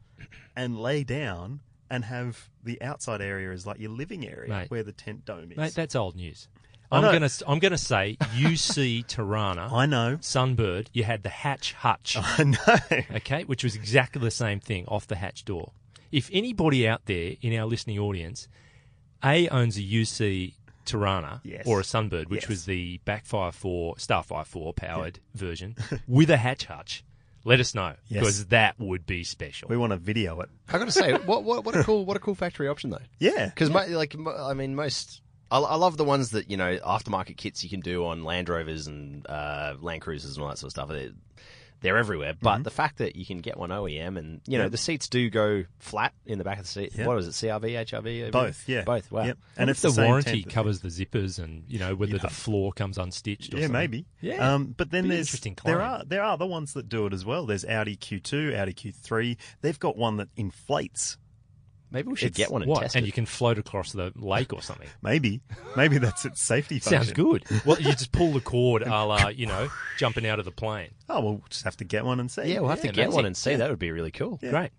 and 0.56 0.78
lay 0.80 1.04
down 1.04 1.60
and 1.92 2.04
have 2.06 2.48
the 2.64 2.80
outside 2.82 3.20
area 3.20 3.52
as 3.52 3.66
like 3.66 3.78
your 3.78 3.90
living 3.90 4.26
area 4.26 4.48
Mate. 4.48 4.70
where 4.70 4.82
the 4.82 4.92
tent 4.92 5.24
dome 5.24 5.52
is. 5.52 5.56
Mate, 5.56 5.74
that's 5.74 5.94
old 5.94 6.16
news. 6.16 6.48
I 6.90 6.96
I'm 6.96 7.02
know. 7.04 7.12
gonna 7.12 7.28
I'm 7.46 7.58
gonna 7.58 7.78
say 7.78 8.16
UC 8.36 9.06
Torana 9.06 9.70
I 9.72 9.86
know. 9.86 10.16
Sunbird. 10.20 10.88
You 10.92 11.04
had 11.04 11.22
the 11.22 11.28
hatch 11.28 11.72
hutch. 11.74 12.16
I 12.20 12.44
know. 12.44 12.96
okay, 13.16 13.44
which 13.44 13.62
was 13.62 13.74
exactly 13.76 14.20
the 14.20 14.30
same 14.30 14.58
thing 14.60 14.86
off 14.88 15.06
the 15.06 15.16
hatch 15.16 15.44
door. 15.44 15.72
If 16.10 16.28
anybody 16.32 16.88
out 16.88 17.06
there 17.06 17.36
in 17.40 17.54
our 17.58 17.66
listening 17.66 17.98
audience, 17.98 18.48
A 19.24 19.48
owns 19.48 19.76
a 19.78 19.82
UC 19.82 20.54
Torana 20.84 21.40
Yes. 21.44 21.66
or 21.66 21.80
a 21.80 21.82
Sunbird, 21.82 22.28
which 22.28 22.42
Yes. 22.42 22.48
was 22.48 22.64
the 22.66 22.98
Backfire 23.04 23.52
4, 23.52 23.94
Starfire 23.96 24.44
4 24.46 24.72
powered 24.74 25.20
version 25.34 25.76
with 26.08 26.28
a 26.28 26.36
hatch 26.38 26.64
hutch, 26.66 27.04
let 27.44 27.60
us 27.60 27.74
know 27.74 27.94
Yes. 28.08 28.20
because 28.20 28.46
that 28.46 28.78
would 28.78 29.06
be 29.06 29.24
special. 29.24 29.68
We 29.68 29.76
want 29.76 29.92
to 29.92 29.96
video 29.96 30.40
it. 30.40 30.48
I 30.68 30.78
got 30.78 30.84
to 30.86 30.92
say, 30.92 31.12
what, 31.14 31.44
what 31.44 31.64
what 31.64 31.76
a 31.76 31.82
cool 31.84 32.04
what 32.04 32.16
a 32.16 32.20
cool 32.20 32.34
factory 32.34 32.68
option 32.68 32.90
though. 32.90 32.98
Yeah. 33.18 33.46
Because 33.46 33.70
like 33.70 34.16
mo- 34.16 34.36
I 34.36 34.54
mean 34.54 34.74
most. 34.74 35.20
I, 35.50 35.58
I 35.58 35.74
love 35.76 35.96
the 35.96 36.04
ones 36.04 36.30
that 36.30 36.50
you 36.50 36.56
know 36.56 36.78
aftermarket 36.78 37.36
kits 37.36 37.62
you 37.62 37.70
can 37.70 37.80
do 37.80 38.06
on 38.06 38.24
Land 38.24 38.48
Rovers 38.48 38.86
and 38.86 39.26
uh, 39.28 39.74
Land 39.80 40.00
Cruisers 40.02 40.36
and 40.36 40.42
all 40.44 40.48
that 40.48 40.58
sort 40.58 40.68
of 40.68 40.72
stuff. 40.72 40.88
They're, 40.88 41.10
they're 41.82 41.98
everywhere, 41.98 42.34
but 42.40 42.64
the 42.64 42.70
fact 42.70 42.98
that 42.98 43.16
you 43.16 43.26
can 43.26 43.38
get 43.38 43.56
one 43.58 43.70
OEM 43.70 44.16
and 44.18 44.40
you 44.46 44.56
know 44.58 44.64
Yep. 44.64 44.70
the 44.72 44.78
seats 44.78 45.08
do 45.08 45.28
go 45.28 45.64
flat 45.78 46.14
in 46.24 46.38
the 46.38 46.44
back 46.44 46.58
of 46.58 46.64
the 46.64 46.70
seat. 46.70 46.92
Yep. 46.94 47.06
What 47.06 47.16
was 47.16 47.26
it? 47.28 47.32
CRV, 47.32 47.74
HRV, 47.84 48.30
Both, 48.32 48.68
yeah. 48.68 48.82
both. 48.84 49.10
Wow. 49.12 49.24
Yep. 49.24 49.38
and 49.56 49.68
if 49.70 49.84
it's 49.84 49.94
the, 49.96 50.02
warranty 50.02 50.42
covers 50.44 50.80
the 50.80 50.88
zippers 50.88 51.38
and 51.42 51.64
you 51.68 51.78
know 51.78 51.94
whether 51.94 52.12
You 52.12 52.18
the 52.18 52.28
floor 52.28 52.72
comes 52.72 52.96
unstitched 52.98 53.52
or 53.52 53.56
Yeah, 53.58 53.62
something. 53.64 53.72
maybe. 53.72 54.06
Yeah. 54.20 54.54
Um, 54.54 54.74
but 54.76 54.90
then 54.90 55.08
there's 55.08 55.26
interesting 55.28 55.56
there 55.64 55.82
are 55.82 56.04
there 56.04 56.22
are 56.22 56.38
the 56.38 56.46
ones 56.46 56.72
that 56.74 56.88
do 56.88 57.06
it 57.06 57.12
as 57.12 57.24
well. 57.24 57.46
There's 57.46 57.64
Audi 57.64 57.96
Q2, 57.96 58.56
Audi 58.56 58.72
Q3. 58.72 59.36
They've 59.60 59.78
got 59.78 59.96
one 59.96 60.16
that 60.18 60.28
inflates. 60.36 61.18
Maybe 61.92 62.08
we 62.08 62.16
should 62.16 62.28
It's- 62.30 62.36
get 62.38 62.50
one 62.50 62.62
and 62.62 62.70
What? 62.70 62.80
test 62.80 62.96
it. 62.96 62.98
And 63.00 63.06
you 63.06 63.12
can 63.12 63.26
float 63.26 63.58
across 63.58 63.92
the 63.92 64.12
lake 64.16 64.52
or 64.52 64.62
something. 64.62 64.88
Maybe, 65.02 65.40
maybe 65.76 65.98
that's 65.98 66.24
its 66.24 66.40
safety 66.40 66.78
function. 66.78 67.04
Sounds 67.04 67.12
good. 67.12 67.44
Well, 67.66 67.78
you 67.80 67.92
just 67.92 68.12
pull 68.12 68.32
the 68.32 68.40
cord, 68.40 68.82
a 68.82 69.04
la, 69.04 69.28
you 69.28 69.46
know, 69.46 69.68
jumping 69.98 70.26
out 70.26 70.38
of 70.38 70.44
the 70.44 70.50
plane. 70.50 70.90
Oh, 71.08 71.20
we'll 71.20 71.42
just 71.50 71.64
have 71.64 71.76
to 71.76 71.84
get 71.84 72.04
one 72.04 72.18
and 72.18 72.30
see. 72.30 72.44
yeah, 72.52 72.60
we'll 72.60 72.70
have 72.70 72.80
to 72.80 72.88
get 72.88 73.10
one 73.10 73.24
it. 73.24 73.28
and 73.28 73.36
see. 73.36 73.54
That 73.56 73.68
would 73.70 73.78
be 73.78 73.90
really 73.90 74.10
cool. 74.10 74.38
Yeah. 74.42 74.50
Great. 74.50 74.70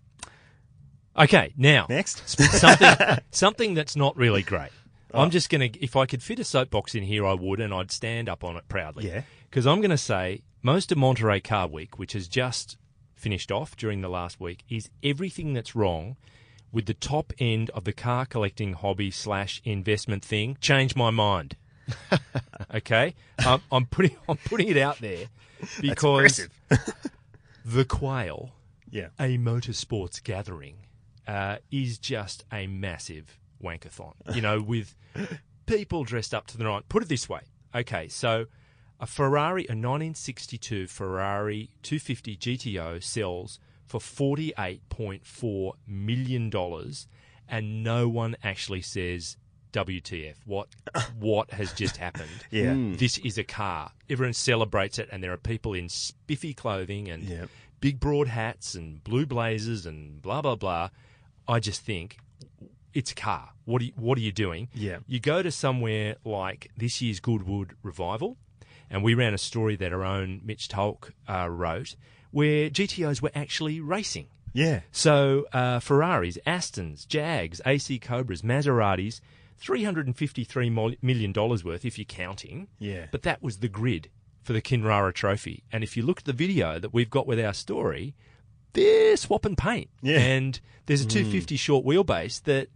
Okay, 1.16 1.52
now 1.56 1.86
Next. 1.88 2.28
something 2.28 3.18
something 3.30 3.74
that's 3.74 3.94
not 3.94 4.16
really 4.16 4.42
great. 4.42 4.70
Oh. 5.12 5.20
I'm 5.22 5.30
just 5.30 5.48
going 5.48 5.70
to, 5.72 5.80
if 5.82 5.94
I 5.94 6.06
could 6.06 6.22
fit 6.24 6.40
a 6.40 6.44
soapbox 6.44 6.96
in 6.96 7.04
here, 7.04 7.24
I 7.24 7.34
would, 7.34 7.60
and 7.60 7.72
I'd 7.72 7.92
stand 7.92 8.28
up 8.28 8.42
on 8.42 8.56
it 8.56 8.64
proudly. 8.68 9.06
Yeah. 9.06 9.22
Because 9.48 9.64
I'm 9.64 9.80
going 9.80 9.90
to 9.92 9.96
say 9.98 10.42
most 10.62 10.90
of 10.90 10.98
Monterey 10.98 11.38
Car 11.40 11.68
Week, 11.68 11.98
which 12.00 12.14
has 12.14 12.26
just 12.26 12.76
finished 13.14 13.52
off 13.52 13.76
during 13.76 14.00
the 14.00 14.08
last 14.08 14.40
week, 14.40 14.64
is 14.68 14.90
everything 15.04 15.52
that's 15.52 15.76
wrong 15.76 16.16
with 16.74 16.86
the 16.86 16.92
top 16.94 17.32
end 17.38 17.70
of 17.70 17.84
the 17.84 17.92
car 17.92 18.26
collecting 18.26 18.72
hobby 18.74 19.10
slash 19.10 19.62
investment 19.64 20.24
thing. 20.24 20.58
Change 20.60 20.96
my 20.96 21.08
mind. 21.10 21.56
okay, 22.74 23.14
um, 23.46 23.62
I'm 23.70 23.86
putting 23.86 24.16
I'm 24.28 24.36
putting 24.38 24.68
it 24.68 24.76
out 24.76 24.98
there 24.98 25.26
because 25.80 26.48
the 27.64 27.84
quail 27.84 28.50
Yeah. 28.90 29.08
a 29.18 29.38
motorsports 29.38 30.22
gathering 30.22 30.76
uh, 31.26 31.56
is 31.70 31.98
just 31.98 32.44
a 32.52 32.66
massive 32.66 33.38
wankathon. 33.62 34.14
You 34.34 34.42
know, 34.42 34.60
with 34.60 34.94
people 35.66 36.04
dressed 36.04 36.34
up 36.34 36.46
to 36.48 36.58
the 36.58 36.64
night. 36.64 36.88
Put 36.88 37.02
it 37.02 37.08
this 37.08 37.28
way. 37.28 37.40
Okay, 37.74 38.08
so 38.08 38.46
a 39.00 39.06
Ferrari, 39.06 39.62
a 39.62 39.74
1962 39.76 40.86
Ferrari 40.86 41.70
250 41.82 42.36
GTO 42.36 43.02
sells 43.02 43.58
for 43.86 44.00
$48.4 44.00 45.72
million, 45.86 46.52
and 47.48 47.84
no 47.84 48.08
one 48.08 48.36
actually 48.42 48.82
says, 48.82 49.36
WTF, 49.72 50.34
what, 50.46 50.68
what 51.18 51.50
has 51.52 51.72
just 51.72 51.96
happened? 51.96 52.28
Yeah. 52.50 52.74
This 52.96 53.18
is 53.18 53.38
a 53.38 53.44
car. 53.44 53.90
Everyone 54.08 54.32
celebrates 54.32 54.98
it, 54.98 55.08
and 55.10 55.22
there 55.22 55.32
are 55.32 55.36
people 55.36 55.74
in 55.74 55.88
spiffy 55.88 56.54
clothing 56.54 57.08
and 57.08 57.24
Yep. 57.24 57.48
big 57.80 57.98
broad 58.00 58.28
hats 58.28 58.74
and 58.74 59.02
blue 59.02 59.26
blazers 59.26 59.84
and 59.86 60.22
blah 60.22 60.40
blah 60.42 60.54
blah. 60.56 60.90
I 61.48 61.58
just 61.60 61.80
think 61.82 62.18
it's 62.94 63.10
a 63.10 63.14
car. 63.16 63.50
What 63.64 63.82
are 63.82 63.86
you, 63.86 63.92
what 63.96 64.16
are 64.16 64.20
you 64.22 64.30
doing? 64.32 64.68
Yeah. 64.74 64.98
You 65.08 65.18
go 65.20 65.42
to 65.42 65.50
somewhere 65.50 66.16
like 66.24 66.70
this 66.76 67.02
year's 67.02 67.18
Goodwood 67.18 67.74
Revival, 67.82 68.36
and 68.88 69.02
we 69.02 69.14
ran 69.14 69.34
a 69.34 69.38
story 69.38 69.74
that 69.76 69.92
our 69.92 70.04
own 70.04 70.40
Mitch 70.44 70.68
Tulk 70.68 71.12
uh, 71.28 71.48
wrote, 71.50 71.96
where 72.34 72.68
GTOs 72.68 73.22
were 73.22 73.30
actually 73.34 73.80
racing. 73.80 74.26
Yeah. 74.52 74.80
So 74.90 75.46
uh, 75.52 75.78
Ferraris, 75.78 76.36
Astons, 76.46 77.06
Jags, 77.06 77.60
AC 77.64 77.98
Cobras, 78.00 78.42
Maseratis, 78.42 79.20
$353 79.62 80.96
million 81.00 81.32
worth 81.32 81.84
if 81.84 81.96
you're 81.96 82.04
counting. 82.04 82.68
Yeah. 82.78 83.06
But 83.12 83.22
that 83.22 83.42
was 83.42 83.58
the 83.58 83.68
grid 83.68 84.10
for 84.42 84.52
the 84.52 84.60
Kinrara 84.60 85.14
Trophy. 85.14 85.62
And 85.72 85.84
if 85.84 85.96
you 85.96 86.02
look 86.02 86.18
at 86.20 86.24
the 86.24 86.32
video 86.32 86.78
that 86.80 86.92
we've 86.92 87.08
got 87.08 87.26
with 87.26 87.38
our 87.40 87.54
story, 87.54 88.14
they're 88.72 89.16
swapping 89.16 89.56
paint. 89.56 89.90
Yeah. 90.02 90.18
And 90.18 90.60
there's 90.86 91.02
a 91.02 91.06
250 91.06 91.56
short 91.56 91.86
wheelbase 91.86 92.42
that 92.42 92.68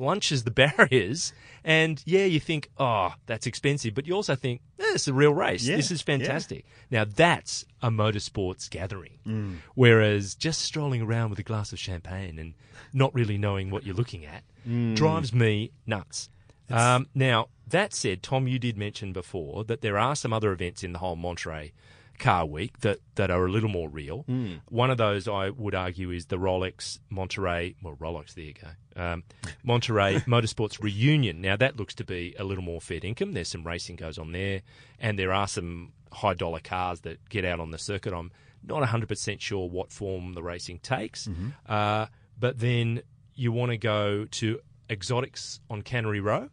lunches 0.00 0.44
the 0.44 0.50
barriers. 0.62 1.32
And 1.64 2.02
yeah, 2.06 2.24
you 2.24 2.40
think, 2.40 2.70
oh, 2.78 3.14
that's 3.26 3.46
expensive. 3.46 3.94
But 3.94 4.06
you 4.06 4.14
also 4.14 4.34
think, 4.34 4.60
eh, 4.78 4.84
it's 4.94 5.08
a 5.08 5.12
real 5.12 5.34
race. 5.34 5.64
Yeah, 5.66 5.76
This 5.76 5.90
is 5.90 6.00
yeah. 6.00 6.16
fantastic. 6.18 6.64
Now, 6.90 7.04
that's 7.04 7.64
a 7.82 7.90
motorsports 7.90 8.70
gathering. 8.70 9.18
Mm. 9.26 9.56
Whereas 9.74 10.34
just 10.34 10.62
strolling 10.62 11.02
around 11.02 11.30
with 11.30 11.38
a 11.38 11.42
glass 11.42 11.72
of 11.72 11.78
champagne 11.78 12.38
and 12.38 12.54
not 12.92 13.14
really 13.14 13.36
knowing 13.38 13.70
what 13.70 13.84
you're 13.84 13.94
looking 13.96 14.24
at 14.24 14.42
Mm. 14.68 14.94
drives 14.96 15.32
me 15.32 15.70
nuts. 15.86 16.28
Um, 16.70 17.06
now, 17.14 17.48
that 17.68 17.94
said, 17.94 18.22
Tom, 18.22 18.46
you 18.46 18.58
did 18.58 18.76
mention 18.76 19.12
before 19.14 19.64
that 19.64 19.80
there 19.80 19.96
are 19.96 20.14
some 20.14 20.32
other 20.32 20.52
events 20.52 20.84
in 20.84 20.92
the 20.92 20.98
whole 20.98 21.16
Monterey 21.16 21.72
Car 22.18 22.44
Week 22.46 22.80
that, 22.80 22.98
that 23.14 23.30
are 23.30 23.46
a 23.46 23.50
little 23.50 23.68
more 23.68 23.88
real. 23.88 24.24
One 24.68 24.90
of 24.90 24.98
those, 24.98 25.28
I 25.28 25.50
would 25.50 25.74
argue, 25.74 26.10
is 26.10 26.26
the 26.26 26.36
Rolex 26.36 26.98
Monterey, 27.10 27.74
well, 27.82 27.96
Rolex, 27.96 28.34
there 28.34 28.44
you 28.44 28.54
go, 28.54 29.02
um, 29.02 29.24
Monterey 29.62 30.16
Motorsports 30.26 30.82
Reunion. 30.82 31.40
Now, 31.40 31.56
that 31.56 31.76
looks 31.76 31.94
to 31.96 32.04
be 32.04 32.34
a 32.38 32.44
little 32.44 32.64
more 32.64 32.80
fair 32.80 33.00
income. 33.02 33.32
There's 33.32 33.48
some 33.48 33.66
racing 33.66 33.96
goes 33.96 34.18
on 34.18 34.32
there, 34.32 34.62
and 34.98 35.18
there 35.18 35.32
are 35.32 35.46
some 35.48 35.92
high 36.12 36.34
dollar 36.34 36.60
cars 36.60 37.00
that 37.00 37.28
get 37.28 37.44
out 37.44 37.60
on 37.60 37.70
the 37.70 37.78
circuit. 37.78 38.12
I'm 38.12 38.32
not 38.64 38.82
100% 38.82 39.40
sure 39.40 39.68
what 39.68 39.92
form 39.92 40.34
the 40.34 40.42
racing 40.42 40.78
takes. 40.80 41.28
Uh, 41.66 42.06
but 42.38 42.58
then 42.58 43.02
you 43.34 43.52
want 43.52 43.70
to 43.72 43.78
go 43.78 44.24
to 44.24 44.60
exotics 44.90 45.60
on 45.70 45.82
Cannery 45.82 46.20
Row. 46.20 46.48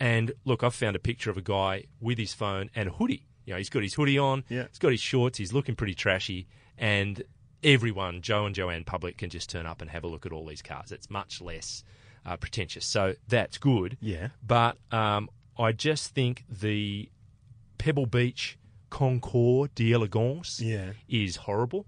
And 0.00 0.32
look, 0.44 0.62
I've 0.62 0.74
found 0.74 0.96
a 0.96 0.98
picture 0.98 1.30
of 1.30 1.36
a 1.36 1.42
guy 1.42 1.84
with 2.00 2.18
his 2.18 2.32
phone 2.34 2.70
and 2.74 2.88
a 2.88 2.92
hoodie. 2.92 3.26
You 3.44 3.54
know, 3.54 3.58
he's 3.58 3.70
got 3.70 3.82
his 3.82 3.94
hoodie 3.94 4.18
on, 4.18 4.44
Yeah. 4.48 4.66
he's 4.68 4.78
got 4.78 4.90
his 4.92 5.00
shorts, 5.00 5.38
he's 5.38 5.52
looking 5.52 5.74
pretty 5.74 5.94
trashy, 5.94 6.46
and 6.78 7.22
everyone, 7.64 8.22
Joe 8.22 8.46
and 8.46 8.54
Joanne 8.54 8.84
Public, 8.84 9.18
can 9.18 9.30
just 9.30 9.48
turn 9.50 9.66
up 9.66 9.80
and 9.82 9.90
have 9.90 10.04
a 10.04 10.06
look 10.08 10.26
at 10.26 10.32
all 10.32 10.46
these 10.46 10.62
cars. 10.62 10.92
It's 10.92 11.08
much 11.10 11.40
less 11.40 11.84
uh, 12.26 12.36
pretentious. 12.36 12.84
So 12.86 13.14
that's 13.28 13.58
good. 13.58 13.96
Yeah. 14.00 14.28
But 14.46 14.78
um, 14.90 15.28
I 15.58 15.72
just 15.72 16.14
think 16.14 16.44
the 16.48 17.08
Pebble 17.78 18.06
Beach 18.06 18.58
Concours 18.90 19.70
d'Elegance 19.74 20.60
Yeah. 20.60 20.92
is 21.08 21.36
horrible. 21.36 21.86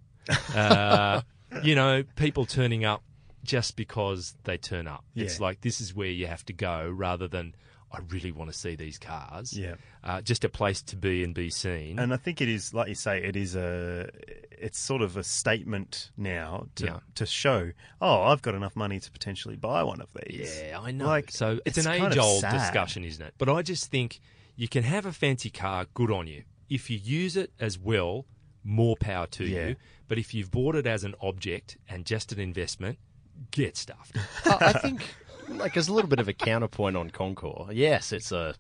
Uh, 0.55 1.21
you 1.63 1.75
know, 1.75 2.03
people 2.17 2.47
turning 2.47 2.85
up 2.85 3.03
just 3.45 3.77
because 3.77 4.35
they 4.45 4.57
turn 4.57 4.87
up. 4.89 5.05
It's 5.15 5.39
like 5.39 5.61
this 5.61 5.81
is 5.81 5.95
where 5.95 6.09
you 6.09 6.27
have 6.27 6.45
to 6.47 6.53
go 6.53 6.89
rather 6.91 7.29
than 7.29 7.55
I 7.95 8.01
really 8.09 8.33
want 8.33 8.51
to 8.53 8.59
see 8.59 8.75
these 8.77 8.99
cars. 8.99 9.53
Yeah. 9.57 9.75
Uh, 10.03 10.21
just 10.21 10.45
a 10.45 10.49
place 10.49 10.83
to 10.83 10.97
be 10.97 11.23
and 11.25 11.35
be 11.35 11.49
seen. 11.51 11.99
And 11.99 12.13
I 12.13 12.17
think 12.17 12.41
it 12.41 12.49
is, 12.49 12.75
like 12.75 12.89
you 12.89 12.95
say, 12.95 13.23
it 13.23 13.37
is 13.37 13.55
a, 13.57 14.11
it's 14.51 14.79
sort 14.79 15.01
of 15.03 15.17
a 15.17 15.23
statement 15.25 16.11
now 16.17 16.67
to 16.77 16.85
Yeah. 16.87 16.99
to 17.15 17.27
show, 17.27 17.71
oh, 18.01 18.23
I've 18.25 18.43
got 18.43 18.55
enough 18.55 18.77
money 18.77 19.01
to 19.01 19.11
potentially 19.11 19.57
buy 19.57 19.83
one 19.83 20.01
of 20.01 20.09
these. 20.27 20.61
Yeah, 20.63 20.81
I 20.81 20.91
know. 20.91 21.07
Like, 21.07 21.31
so 21.31 21.59
it's, 21.65 21.79
it's 21.79 21.87
an 21.87 21.93
age-old 21.93 22.41
sad. 22.41 22.53
discussion, 22.53 23.05
isn't 23.05 23.25
it? 23.25 23.35
But 23.39 23.49
I 23.49 23.63
just 23.63 23.91
think 23.91 24.21
you 24.57 24.69
can 24.69 24.83
have 24.85 25.07
a 25.07 25.13
fancy 25.13 25.51
car, 25.51 25.87
good 25.95 26.11
on 26.11 26.27
you. 26.27 26.45
If 26.69 26.91
you 26.91 26.99
use 26.99 27.37
it 27.37 27.53
as 27.61 27.79
well, 27.79 28.27
more 28.63 28.97
power 28.97 29.27
to 29.29 29.45
Yeah. 29.45 29.69
you. 29.69 29.77
But 30.09 30.19
if 30.19 30.35
you've 30.35 30.51
bought 30.51 30.75
it 30.77 30.87
as 30.87 31.05
an 31.05 31.15
object 31.21 31.77
and 31.89 32.05
just 32.05 32.33
an 32.33 32.39
investment, 32.41 32.99
get 33.51 33.77
stuffed. 33.77 34.17
I 34.47 34.57
I 34.61 34.73
think, 34.75 35.03
like, 35.49 35.77
as 35.77 35.89
a 35.89 35.93
little 35.93 36.09
bit 36.11 36.19
of 36.21 36.29
a 36.29 36.33
counterpoint 36.33 36.97
on 36.97 37.11
Concours, 37.11 37.75
yes, 37.75 38.13
it's 38.13 38.33
a. 38.33 38.55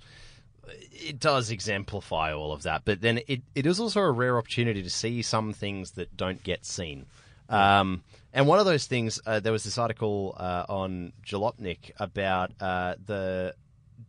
It 0.92 1.20
does 1.20 1.51
exemplify 1.51 2.33
all 2.33 2.51
of 2.53 2.62
that, 2.62 2.83
but 2.87 3.03
then 3.03 3.20
it, 3.29 3.42
it 3.55 3.66
is 3.66 3.79
also 3.79 4.01
a 4.01 4.11
rare 4.11 4.38
opportunity 4.38 4.83
to 4.83 4.88
see 4.88 5.20
some 5.20 5.53
things 5.53 5.92
that 5.92 6.16
don't 6.16 6.42
get 6.42 6.64
seen. 6.64 7.05
Um, 7.51 8.03
and 8.33 8.47
one 8.47 8.59
of 8.59 8.64
those 8.64 8.87
things, 8.87 9.20
uh, 9.27 9.40
there 9.40 9.53
was 9.53 9.64
this 9.64 9.77
article 9.77 10.35
uh, 10.38 10.64
on 10.68 11.12
Jalopnik 11.27 11.90
about 11.99 12.53
uh, 12.61 12.94
the 13.05 13.55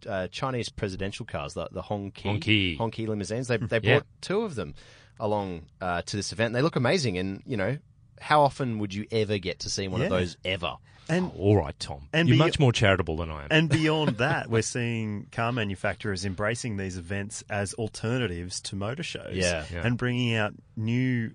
uh, 0.07 0.27
Chinese 0.27 0.69
presidential 0.69 1.25
cars, 1.25 1.55
the, 1.55 1.67
the 1.73 1.81
Hongqi, 1.81 2.77
Hongqi. 2.77 3.05
Limousines. 3.07 3.49
They, 3.49 3.57
they 3.57 3.79
Yeah. 3.83 3.95
brought 3.95 4.07
two 4.21 4.41
of 4.43 4.55
them 4.55 4.75
along 5.19 5.63
uh, 5.81 6.03
to 6.03 6.15
this 6.15 6.31
event. 6.31 6.53
They 6.53 6.61
look 6.61 6.77
amazing, 6.77 7.17
and 7.17 7.43
you 7.45 7.57
know, 7.57 7.77
how 8.21 8.41
often 8.43 8.79
would 8.79 8.93
you 8.93 9.05
ever 9.11 9.37
get 9.39 9.59
to 9.59 9.69
see 9.69 9.89
one 9.89 9.99
Yeah. 9.99 10.05
of 10.07 10.11
those 10.11 10.37
ever? 10.45 10.75
And 11.07 11.31
oh, 11.35 11.39
All 11.39 11.57
right, 11.57 11.79
Tom. 11.79 12.07
And 12.13 12.27
You're 12.27 12.35
be- 12.35 12.39
much 12.39 12.59
more 12.59 12.71
charitable 12.71 13.17
than 13.17 13.29
I 13.29 13.43
am. 13.43 13.47
and 13.51 13.69
beyond 13.81 14.17
that, 14.17 14.49
we're 14.49 14.61
seeing 14.61 15.27
car 15.31 15.51
manufacturers 15.51 16.25
embracing 16.25 16.77
these 16.77 16.97
events 16.97 17.43
as 17.49 17.73
alternatives 17.75 18.59
to 18.61 18.75
motor 18.75 19.03
shows. 19.03 19.33
Yeah. 19.33 19.65
Yeah. 19.71 19.85
and 19.85 19.97
bringing 19.97 20.33
out 20.35 20.53
new, 20.75 21.31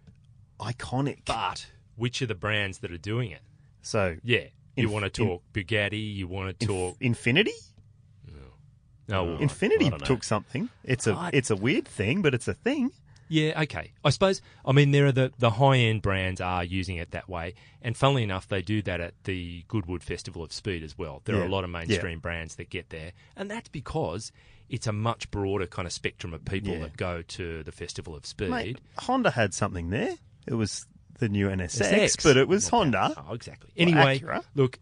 iconic. 0.58 1.18
but 1.24 1.66
which 1.96 2.20
are 2.22 2.26
the 2.26 2.34
brands 2.34 2.78
that 2.78 2.90
are 2.92 2.98
doing 2.98 3.30
it? 3.30 3.42
so 3.82 4.16
Yeah. 4.24 4.44
You 4.76 4.84
Inf- 4.84 4.92
want 4.92 5.04
to 5.04 5.10
talk 5.10 5.42
Bugatti, 5.52 6.14
you 6.14 6.26
want 6.28 6.58
to 6.58 6.66
talk... 6.66 6.98
Infiniti. 7.00 7.48
no, 9.08 9.20
oh, 9.20 9.24
well, 9.24 9.38
Infiniti 9.38 9.86
I 9.86 9.88
don't 9.90 10.00
know. 10.00 10.06
took 10.06 10.22
something. 10.24 10.68
It's 10.84 11.06
a 11.06 11.30
it's 11.32 11.50
a 11.50 11.56
weird 11.56 11.86
thing, 11.86 12.22
but 12.22 12.34
it's 12.34 12.46
a 12.48 12.54
thing. 12.54 12.90
Yeah, 13.30 13.62
okay. 13.62 13.92
I 14.04 14.10
suppose, 14.10 14.42
I 14.64 14.72
mean, 14.72 14.90
there 14.90 15.06
are 15.06 15.12
the, 15.12 15.32
the 15.38 15.50
high 15.50 15.76
end 15.78 16.02
brands 16.02 16.40
are 16.40 16.64
using 16.64 16.96
it 16.96 17.12
that 17.12 17.28
way. 17.28 17.54
And 17.80 17.96
funnily 17.96 18.24
enough, 18.24 18.48
they 18.48 18.60
do 18.60 18.82
that 18.82 19.00
at 19.00 19.14
the 19.24 19.64
Goodwood 19.68 20.02
Festival 20.02 20.42
of 20.42 20.52
Speed 20.52 20.82
as 20.82 20.98
well. 20.98 21.22
There 21.24 21.36
are 21.40 21.44
a 21.44 21.48
lot 21.48 21.62
of 21.64 21.70
mainstream 21.70 22.18
brands 22.18 22.56
that 22.56 22.68
get 22.70 22.90
there. 22.90 23.12
And 23.36 23.50
that's 23.50 23.68
because 23.68 24.32
it's 24.68 24.86
a 24.86 24.92
much 24.92 25.30
broader 25.30 25.66
kind 25.66 25.86
of 25.86 25.92
spectrum 25.92 26.34
of 26.34 26.44
people 26.44 26.72
Yeah. 26.74 26.80
that 26.80 26.96
go 26.96 27.22
to 27.22 27.62
the 27.62 27.72
Festival 27.72 28.14
of 28.16 28.26
Speed. 28.26 28.50
Mate, 28.50 28.80
Honda 28.98 29.30
had 29.30 29.54
something 29.54 29.90
there. 29.90 30.16
It 30.46 30.54
was 30.54 30.86
the 31.20 31.28
new 31.28 31.48
NSX, 31.48 31.92
SX. 32.16 32.22
but 32.24 32.36
it 32.36 32.48
was 32.48 32.64
Not 32.72 32.78
Honda. 32.78 33.14
Oh, 33.28 33.34
exactly. 33.34 33.70
Anyway, 33.76 34.18
Acura. 34.20 34.42
look, 34.54 34.78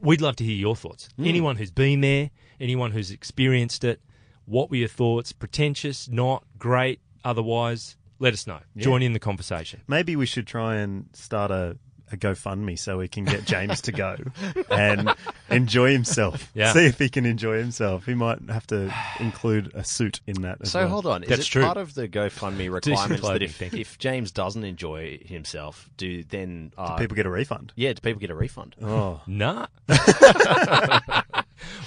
we'd 0.00 0.20
love 0.20 0.36
to 0.36 0.44
hear 0.44 0.56
your 0.56 0.76
thoughts. 0.76 1.08
Hmm. 1.16 1.24
Anyone 1.24 1.56
who's 1.56 1.70
been 1.70 2.02
there, 2.02 2.30
anyone 2.60 2.90
who's 2.90 3.10
experienced 3.10 3.84
it, 3.84 4.00
what 4.44 4.70
were 4.70 4.76
your 4.76 4.88
thoughts? 4.88 5.32
Pretentious, 5.32 6.08
not 6.08 6.44
great, 6.58 7.00
otherwise, 7.26 7.96
let 8.18 8.32
us 8.32 8.46
know. 8.46 8.60
Join 8.76 9.02
in 9.02 9.12
the 9.12 9.18
conversation. 9.18 9.82
Maybe 9.88 10.16
we 10.16 10.24
should 10.26 10.46
try 10.46 10.76
and 10.76 11.08
start 11.12 11.50
a, 11.50 11.76
a 12.12 12.16
GoFundMe 12.16 12.78
so 12.78 12.98
we 12.98 13.08
can 13.08 13.24
get 13.24 13.44
James 13.44 13.80
to 13.82 13.92
go 13.92 14.16
and 14.70 15.10
enjoy 15.50 15.92
himself. 15.92 16.50
Yeah. 16.54 16.72
See 16.72 16.86
if 16.86 16.98
he 16.98 17.08
can 17.08 17.26
enjoy 17.26 17.58
himself. 17.58 18.06
He 18.06 18.14
might 18.14 18.38
have 18.48 18.66
to 18.68 18.94
include 19.20 19.72
a 19.74 19.82
suit 19.84 20.20
in 20.26 20.40
that. 20.42 20.58
As 20.62 20.70
So 20.70 20.80
well. 20.80 20.88
hold 20.88 21.06
on, 21.06 21.24
is 21.24 21.28
That's 21.28 21.42
it 21.42 21.50
true. 21.50 21.64
part 21.64 21.76
of 21.76 21.94
the 21.94 22.08
GoFundMe 22.08 22.70
requirements 22.72 23.26
that 23.26 23.42
if, 23.42 23.60
if 23.74 23.98
James 23.98 24.30
doesn't 24.30 24.64
enjoy 24.64 25.18
himself, 25.24 25.90
do 25.96 26.22
then 26.22 26.72
uh, 26.78 26.96
People 26.96 27.16
get 27.16 27.26
a 27.26 27.30
refund. 27.30 27.72
yeah, 27.76 27.92
do 27.92 28.00
people 28.00 28.20
get 28.20 28.30
a 28.30 28.34
refund? 28.36 28.76
Oh, 28.80 29.20
Nah. 29.26 29.66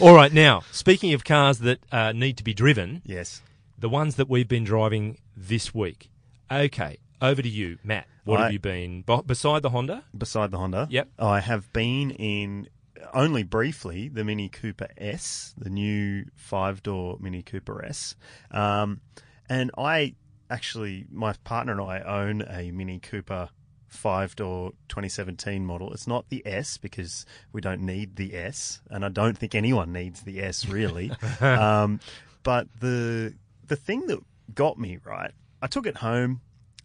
All 0.02 0.14
right, 0.16 0.32
now, 0.34 0.64
speaking 0.72 1.14
of 1.14 1.24
cars 1.24 1.60
that 1.60 1.80
uh, 1.92 2.12
need 2.14 2.38
to 2.38 2.44
be 2.44 2.54
driven, 2.54 3.02
yes. 3.06 3.42
The 3.80 3.90
ones 3.90 4.16
that 4.16 4.30
we've 4.30 4.48
been 4.48 4.64
driving 4.64 5.18
this 5.36 5.74
week. 5.74 6.10
Okay, 6.52 6.98
over 7.22 7.42
to 7.42 7.50
you, 7.50 7.78
Matt. 7.84 8.08
What 8.24 8.40
I- 8.40 8.44
have 8.44 8.54
you 8.54 8.60
been 8.60 9.02
b- 9.04 9.22
beside 9.26 9.62
the 9.62 9.70
Honda? 9.70 10.04
Beside 10.18 10.52
the 10.52 10.58
Honda. 10.58 10.88
Yep. 10.90 11.10
I 11.20 11.40
have 11.40 11.72
been 11.74 12.12
in 12.12 12.68
only 13.14 13.44
briefly 13.44 14.08
the 14.10 14.24
Mini 14.24 14.50
Cooper 14.50 14.88
S, 14.98 15.54
the 15.58 15.70
new 15.70 16.26
five 16.36 16.84
door 16.84 17.18
Mini 17.20 17.42
Cooper 17.42 17.84
S. 17.84 18.16
Um, 18.52 19.02
and 19.48 19.72
I 19.78 20.16
actually, 20.50 21.06
my 21.12 21.34
partner 21.44 21.72
and 21.74 21.82
I 21.82 22.02
own 22.02 22.44
a 22.48 22.72
Mini 22.72 23.00
Cooper 23.00 23.50
five 23.88 24.36
door 24.36 24.74
2017 24.90 25.66
model. 25.66 25.92
It's 25.94 26.08
not 26.08 26.30
the 26.30 26.46
S 26.46 26.78
because 26.78 27.26
we 27.52 27.62
don't 27.62 27.82
need 27.82 28.18
the 28.18 28.36
S, 28.36 28.82
and 28.92 29.04
I 29.06 29.10
don't 29.10 29.38
think 29.38 29.56
anyone 29.56 29.92
needs 29.92 30.22
the 30.22 30.42
S 30.42 30.68
really. 30.68 31.12
um, 31.42 32.00
but 32.44 32.68
the 32.80 33.34
the 33.70 33.76
thing 33.76 34.06
that 34.08 34.20
got 34.54 34.78
me 34.78 35.00
right, 35.04 35.32
I 35.62 35.68
took 35.68 35.86
it 35.88 35.98
home, 35.98 36.42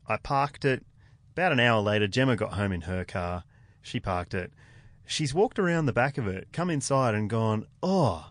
I 0.06 0.16
parked 0.16 0.64
it. 0.64 0.84
About 1.32 1.50
an 1.52 1.58
hour 1.60 1.80
later, 1.80 2.06
Gemma 2.06 2.36
got 2.36 2.52
home 2.54 2.70
in 2.72 2.82
her 2.82 3.04
car. 3.04 3.42
She 3.82 3.98
parked 3.98 4.34
it. 4.34 4.52
She's 5.06 5.34
walked 5.34 5.58
around 5.58 5.86
the 5.86 5.92
back 5.92 6.16
of 6.16 6.26
it, 6.28 6.48
come 6.52 6.70
inside, 6.70 7.14
and 7.14 7.28
gone, 7.28 7.66
"Oh, 7.82 8.30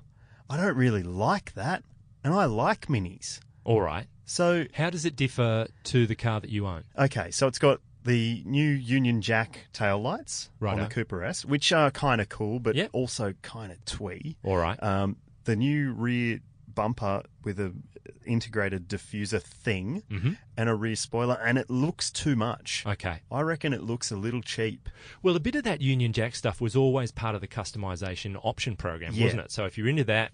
I 0.50 0.58
don't 0.58 0.78
really 0.78 1.04
like 1.04 1.54
that, 1.54 1.84
and 2.24 2.34
I 2.34 2.46
like 2.46 2.88
minis." 2.88 3.39
All 3.66 3.82
right. 3.82 4.08
So 4.26 4.66
How 4.74 4.89
does 4.89 5.04
it 5.06 5.16
differ 5.16 5.68
to 5.84 6.08
the 6.08 6.16
car 6.16 6.39
that 6.39 6.50
you 6.50 6.66
own? 6.66 6.84
Okay, 6.98 7.30
so 7.32 7.48
it's 7.48 7.60
got 7.60 7.82
the 8.04 8.42
new 8.46 8.68
Union 8.70 9.22
Jack 9.22 9.68
tail 9.74 10.02
lights 10.02 10.50
on 10.62 10.66
Righto. 10.68 10.84
the 10.84 10.89
Cooper 10.89 11.24
S, 11.24 11.44
which 11.46 11.72
are 11.72 11.92
kind 11.92 12.20
of 12.22 12.30
cool, 12.30 12.60
but 12.60 12.76
Yep. 12.76 12.89
also 12.94 13.34
kind 13.42 13.72
of 13.72 13.84
twee. 13.86 14.38
All 14.44 14.58
right. 14.58 14.82
Um, 14.82 15.18
the 15.44 15.56
new 15.56 15.92
rear 15.94 16.39
bumper 16.74 17.24
with 17.44 17.60
a 17.60 17.74
integrated 18.25 18.88
diffuser 18.88 19.41
thing 19.41 20.03
Mhm. 20.09 20.38
and 20.57 20.69
a 20.69 20.75
rear 20.75 20.95
spoiler, 20.95 21.36
and 21.43 21.57
it 21.57 21.69
looks 21.69 22.12
too 22.12 22.36
much. 22.36 22.83
Okay. 22.86 23.21
I 23.31 23.41
reckon 23.41 23.73
it 23.73 23.81
looks 23.83 24.12
a 24.12 24.15
little 24.15 24.41
cheap. 24.41 24.89
Well, 25.21 25.36
a 25.36 25.39
bit 25.39 25.55
of 25.55 25.63
that 25.63 25.81
Union 25.81 26.13
Jack 26.13 26.36
stuff 26.36 26.59
was 26.62 26.75
always 26.75 27.12
part 27.12 27.36
of 27.36 27.41
the 27.41 27.47
customization 27.47 28.39
option 28.43 28.75
program, 28.75 29.13
Yeah. 29.13 29.25
wasn't 29.25 29.41
it? 29.43 29.51
So 29.51 29.65
if 29.65 29.77
you're 29.77 29.88
into 29.88 30.03
that, 30.05 30.31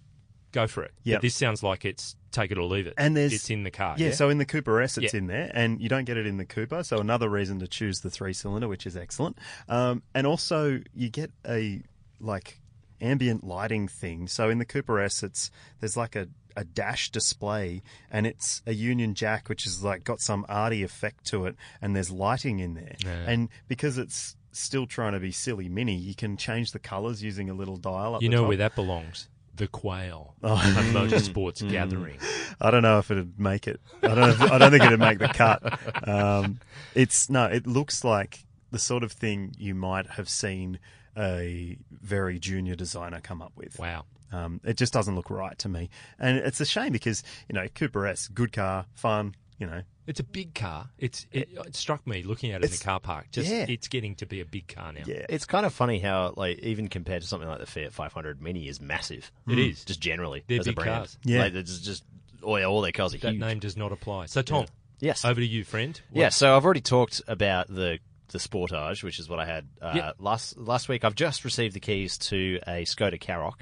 go 0.51 0.65
for 0.67 0.83
it. 0.83 0.93
Yeah. 1.03 1.19
This 1.19 1.35
sounds 1.35 1.61
like 1.61 1.85
it's 1.85 2.15
take 2.31 2.51
it 2.51 2.57
or 2.57 2.63
leave 2.65 2.87
it. 2.87 2.93
And 2.97 3.15
there's- 3.15 3.33
it's 3.33 3.49
in 3.49 3.63
the 3.63 3.71
car. 3.71 3.95
Yeah, 3.97 4.07
Yeah. 4.07 4.13
so 4.13 4.29
in 4.29 4.37
the 4.39 4.45
Cooper 4.45 4.81
S, 4.81 4.97
it's 4.97 5.13
Yeah. 5.13 5.17
in 5.19 5.27
there, 5.27 5.51
and 5.53 5.81
you 5.81 5.89
don't 5.89 6.05
get 6.05 6.17
it 6.17 6.25
in 6.25 6.37
the 6.37 6.45
Cooper. 6.45 6.83
So 6.83 6.97
another 6.99 7.29
reason 7.29 7.59
to 7.59 7.67
choose 7.67 8.01
the 8.01 8.09
three 8.09 8.33
cylinder, 8.33 8.67
which 8.67 8.85
is 8.87 8.95
excellent. 8.97 9.37
Um, 9.67 10.03
and 10.13 10.25
also, 10.27 10.81
you 10.93 11.09
get 11.09 11.31
a 11.47 11.81
like 12.19 12.59
ambient 13.01 13.43
lighting 13.43 13.87
thing. 13.87 14.27
So 14.27 14.49
in 14.49 14.57
the 14.59 14.65
Cooper 14.65 14.99
S, 14.99 15.23
it's 15.23 15.49
there's 15.79 15.95
like 15.95 16.15
a 16.15 16.27
a 16.55 16.63
dash 16.63 17.11
display, 17.11 17.81
and 18.11 18.25
it's 18.27 18.61
a 18.65 18.73
Union 18.73 19.13
Jack, 19.13 19.49
which 19.49 19.65
is 19.65 19.83
like 19.83 20.03
got 20.03 20.19
some 20.21 20.45
arty 20.49 20.83
effect 20.83 21.25
to 21.27 21.45
it, 21.45 21.55
and 21.81 21.95
there's 21.95 22.11
lighting 22.11 22.59
in 22.59 22.73
there. 22.73 22.95
Yeah. 23.05 23.25
And 23.27 23.49
because 23.67 23.97
it's 23.97 24.35
still 24.51 24.87
trying 24.87 25.13
to 25.13 25.19
be 25.19 25.31
silly 25.31 25.69
mini, 25.69 25.95
you 25.95 26.15
can 26.15 26.35
change 26.37 26.71
the 26.71 26.79
colors 26.79 27.21
using 27.23 27.49
a 27.49 27.53
little 27.53 27.77
dial 27.77 28.15
up. 28.15 28.21
you 28.21 28.29
know 28.29 28.39
top. 28.41 28.47
where 28.47 28.57
that 28.57 28.75
belongs. 28.75 29.27
The 29.55 29.67
Quail, 29.67 30.35
Oh. 30.43 30.53
a 30.55 30.81
motorsports 30.93 31.61
Mm. 31.61 31.71
gathering. 31.71 32.17
I 32.61 32.71
don't 32.71 32.81
know 32.81 32.97
if 32.99 33.11
it'd 33.11 33.39
make 33.39 33.67
it. 33.67 33.79
I 34.01 34.15
don't. 34.15 34.29
If, 34.29 34.41
I 34.41 34.57
don't 34.57 34.71
think 34.71 34.83
it'd 34.85 34.99
make 34.99 35.19
the 35.19 35.27
cut. 35.27 36.07
Um, 36.07 36.59
it's 36.95 37.29
no. 37.29 37.45
It 37.45 37.67
looks 37.67 38.03
like 38.05 38.45
the 38.71 38.79
sort 38.79 39.03
of 39.03 39.11
thing 39.11 39.53
you 39.57 39.75
might 39.75 40.07
have 40.11 40.29
seen 40.29 40.79
a 41.17 41.77
very 41.91 42.39
junior 42.39 42.75
designer 42.75 43.19
come 43.19 43.41
up 43.41 43.51
with. 43.57 43.77
Wow. 43.79 44.05
Um, 44.31 44.61
it 44.63 44.77
just 44.77 44.93
doesn't 44.93 45.15
look 45.15 45.29
right 45.29 45.57
to 45.59 45.69
me, 45.69 45.89
and 46.19 46.37
it's 46.37 46.59
a 46.61 46.65
shame 46.65 46.91
because 46.91 47.23
you 47.47 47.55
know 47.55 47.67
Cooper 47.75 48.05
S, 48.07 48.27
good 48.27 48.51
car, 48.53 48.85
fun. 48.95 49.35
You 49.57 49.67
know, 49.67 49.81
It's 50.07 50.21
a 50.21 50.23
big 50.23 50.53
car. 50.55 50.87
It's 50.97 51.27
it, 51.33 51.49
it 51.53 51.75
struck 51.75 52.07
me 52.07 52.23
looking 52.23 52.51
at 52.53 52.61
it 52.63 52.67
in 52.67 52.71
the 52.71 52.77
car 52.77 53.01
park. 53.01 53.27
Just 53.31 53.51
yeah. 53.51 53.65
it's 53.67 53.89
getting 53.89 54.15
to 54.15 54.25
be 54.25 54.39
a 54.39 54.45
big 54.45 54.69
car 54.69 54.93
now. 54.93 55.01
yeah. 55.05 55.25
It's 55.27 55.43
kind 55.45 55.65
of 55.65 55.73
funny 55.73 55.99
how, 55.99 56.33
like, 56.37 56.59
even 56.59 56.87
compared 56.87 57.23
to 57.23 57.27
something 57.27 57.49
like 57.49 57.59
the 57.59 57.65
Fiat 57.65 57.91
500 57.91 58.41
Mini, 58.41 58.69
is 58.69 58.79
massive. 58.79 59.29
It 59.49 59.59
is. 59.59 59.83
just 59.83 59.99
generally 59.99 60.45
They're 60.47 60.61
as 60.61 60.67
a 60.67 60.69
big 60.69 60.75
brand. 60.77 60.89
cars. 60.99 61.17
Yeah. 61.25 61.41
like, 61.41 61.55
it's 61.55 61.79
just 61.79 62.05
all, 62.41 62.63
all 62.63 62.79
their 62.79 62.93
cars 62.93 63.13
are 63.13 63.17
That 63.17 63.31
huge. 63.31 63.41
name 63.41 63.59
does 63.59 63.75
not 63.75 63.91
apply. 63.91 64.27
So 64.27 64.41
Tom, 64.41 64.67
Yes, 65.01 65.25
over 65.25 65.41
to 65.41 65.45
you, 65.45 65.65
friend. 65.65 65.99
What- 66.11 66.21
yeah. 66.21 66.29
So 66.29 66.55
I've 66.55 66.63
already 66.63 66.79
talked 66.79 67.21
about 67.27 67.67
the 67.67 67.99
the 68.29 68.39
Sportage, 68.39 69.03
which 69.03 69.19
is 69.19 69.27
what 69.29 69.39
I 69.39 69.45
had 69.45 69.67
uh, 69.81 69.91
Yep. 69.95 70.15
last 70.19 70.57
last 70.57 70.89
week. 70.89 71.03
I've 71.03 71.15
just 71.15 71.43
received 71.45 71.75
the 71.75 71.79
keys 71.79 72.17
to 72.29 72.59
a 72.67 72.83
Skoda 72.85 73.19
Karoq, 73.19 73.55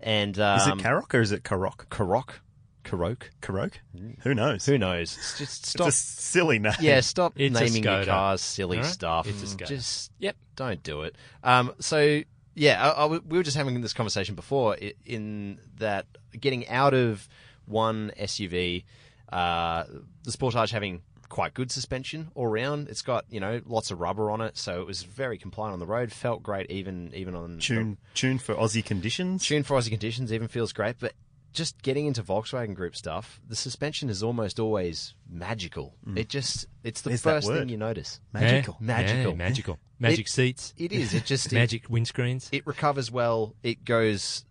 and 0.00 0.38
um, 0.38 0.58
is 0.60 0.66
it 0.68 0.74
Karoq 0.78 1.14
or 1.14 1.20
is 1.20 1.32
it 1.32 1.42
Karoq? 1.42 1.86
Karoq? 1.90 2.30
Karoq? 2.84 3.22
Karoq? 3.40 3.72
Who 4.22 4.34
knows? 4.34 4.66
Who 4.66 4.76
knows? 4.76 5.16
It's 5.16 5.38
just 5.38 5.66
stop. 5.66 5.86
It's 5.88 5.96
a 6.02 6.20
silly 6.22 6.58
name. 6.58 6.72
Yeah, 6.80 7.00
stop 7.00 7.34
It's 7.36 7.56
a 7.56 7.64
naming 7.64 7.84
your 7.84 8.02
Skoda. 8.02 8.06
cars 8.06 8.40
silly 8.40 8.78
All 8.78 8.82
right? 8.82 8.92
stuff. 8.92 9.28
It's 9.28 9.42
a 9.42 9.46
Skoda. 9.56 9.66
Just 9.68 10.10
Yep. 10.18 10.36
don't 10.56 10.82
do 10.82 11.02
it. 11.02 11.14
Um, 11.44 11.72
so 11.78 12.22
Yeah, 12.54 12.82
I, 12.92 13.04
I, 13.04 13.06
we 13.06 13.38
were 13.38 13.42
just 13.44 13.56
having 13.56 13.80
this 13.80 13.92
conversation 13.94 14.34
before 14.34 14.76
i- 14.82 14.94
in 15.06 15.58
that 15.78 16.06
getting 16.38 16.68
out 16.68 16.92
of 16.92 17.26
one 17.66 18.10
SUV, 18.18 18.84
uh, 19.32 19.84
the 20.24 20.30
Sportage 20.32 20.70
having 20.72 21.02
quite 21.32 21.54
good 21.54 21.70
suspension 21.72 22.30
all 22.34 22.46
round. 22.46 22.88
It's 22.88 23.00
got 23.02 23.24
you 23.30 23.40
know 23.40 23.60
lots 23.66 23.90
of 23.90 23.98
rubber 24.00 24.30
on 24.30 24.40
it, 24.42 24.56
so 24.58 24.80
it 24.82 24.86
was 24.86 25.02
very 25.02 25.38
compliant 25.38 25.72
on 25.72 25.78
the 25.80 25.86
road. 25.86 26.12
Felt 26.12 26.42
great 26.42 26.70
even 26.70 27.10
even 27.14 27.34
on 27.34 27.58
Tune 27.58 27.96
tune 28.14 28.38
for 28.38 28.54
Aussie 28.54 28.84
conditions. 28.84 29.44
tune 29.46 29.62
for 29.62 29.76
Aussie 29.78 29.88
conditions. 29.90 30.32
Even 30.32 30.46
feels 30.46 30.72
great, 30.72 30.96
but 31.00 31.14
just 31.54 31.82
getting 31.82 32.06
into 32.06 32.22
Volkswagen 32.22 32.74
Group 32.74 32.94
stuff, 32.96 33.40
the 33.48 33.56
suspension 33.56 34.08
is 34.10 34.22
almost 34.22 34.58
always 34.60 35.14
magical. 35.28 35.94
It 36.16 36.28
just 36.28 36.66
it's 36.84 37.00
the 37.02 37.10
There's 37.10 37.22
first 37.22 37.48
thing 37.48 37.68
you 37.70 37.76
notice. 37.78 38.20
Magical. 38.32 38.76
Yeah, 38.80 38.86
Magical. 38.86 39.30
yeah, 39.32 39.36
magical. 39.36 39.78
Magic 39.98 40.26
It- 40.26 40.30
seats. 40.30 40.74
It 40.76 40.92
is. 40.92 41.14
It 41.14 41.24
just 41.24 41.46
it- 41.52 41.52
magic 41.54 41.88
windscreens. 41.88 42.48
it 42.52 42.66
recovers 42.66 43.10
well. 43.10 43.54
It 43.62 43.84
goes, 43.84 44.44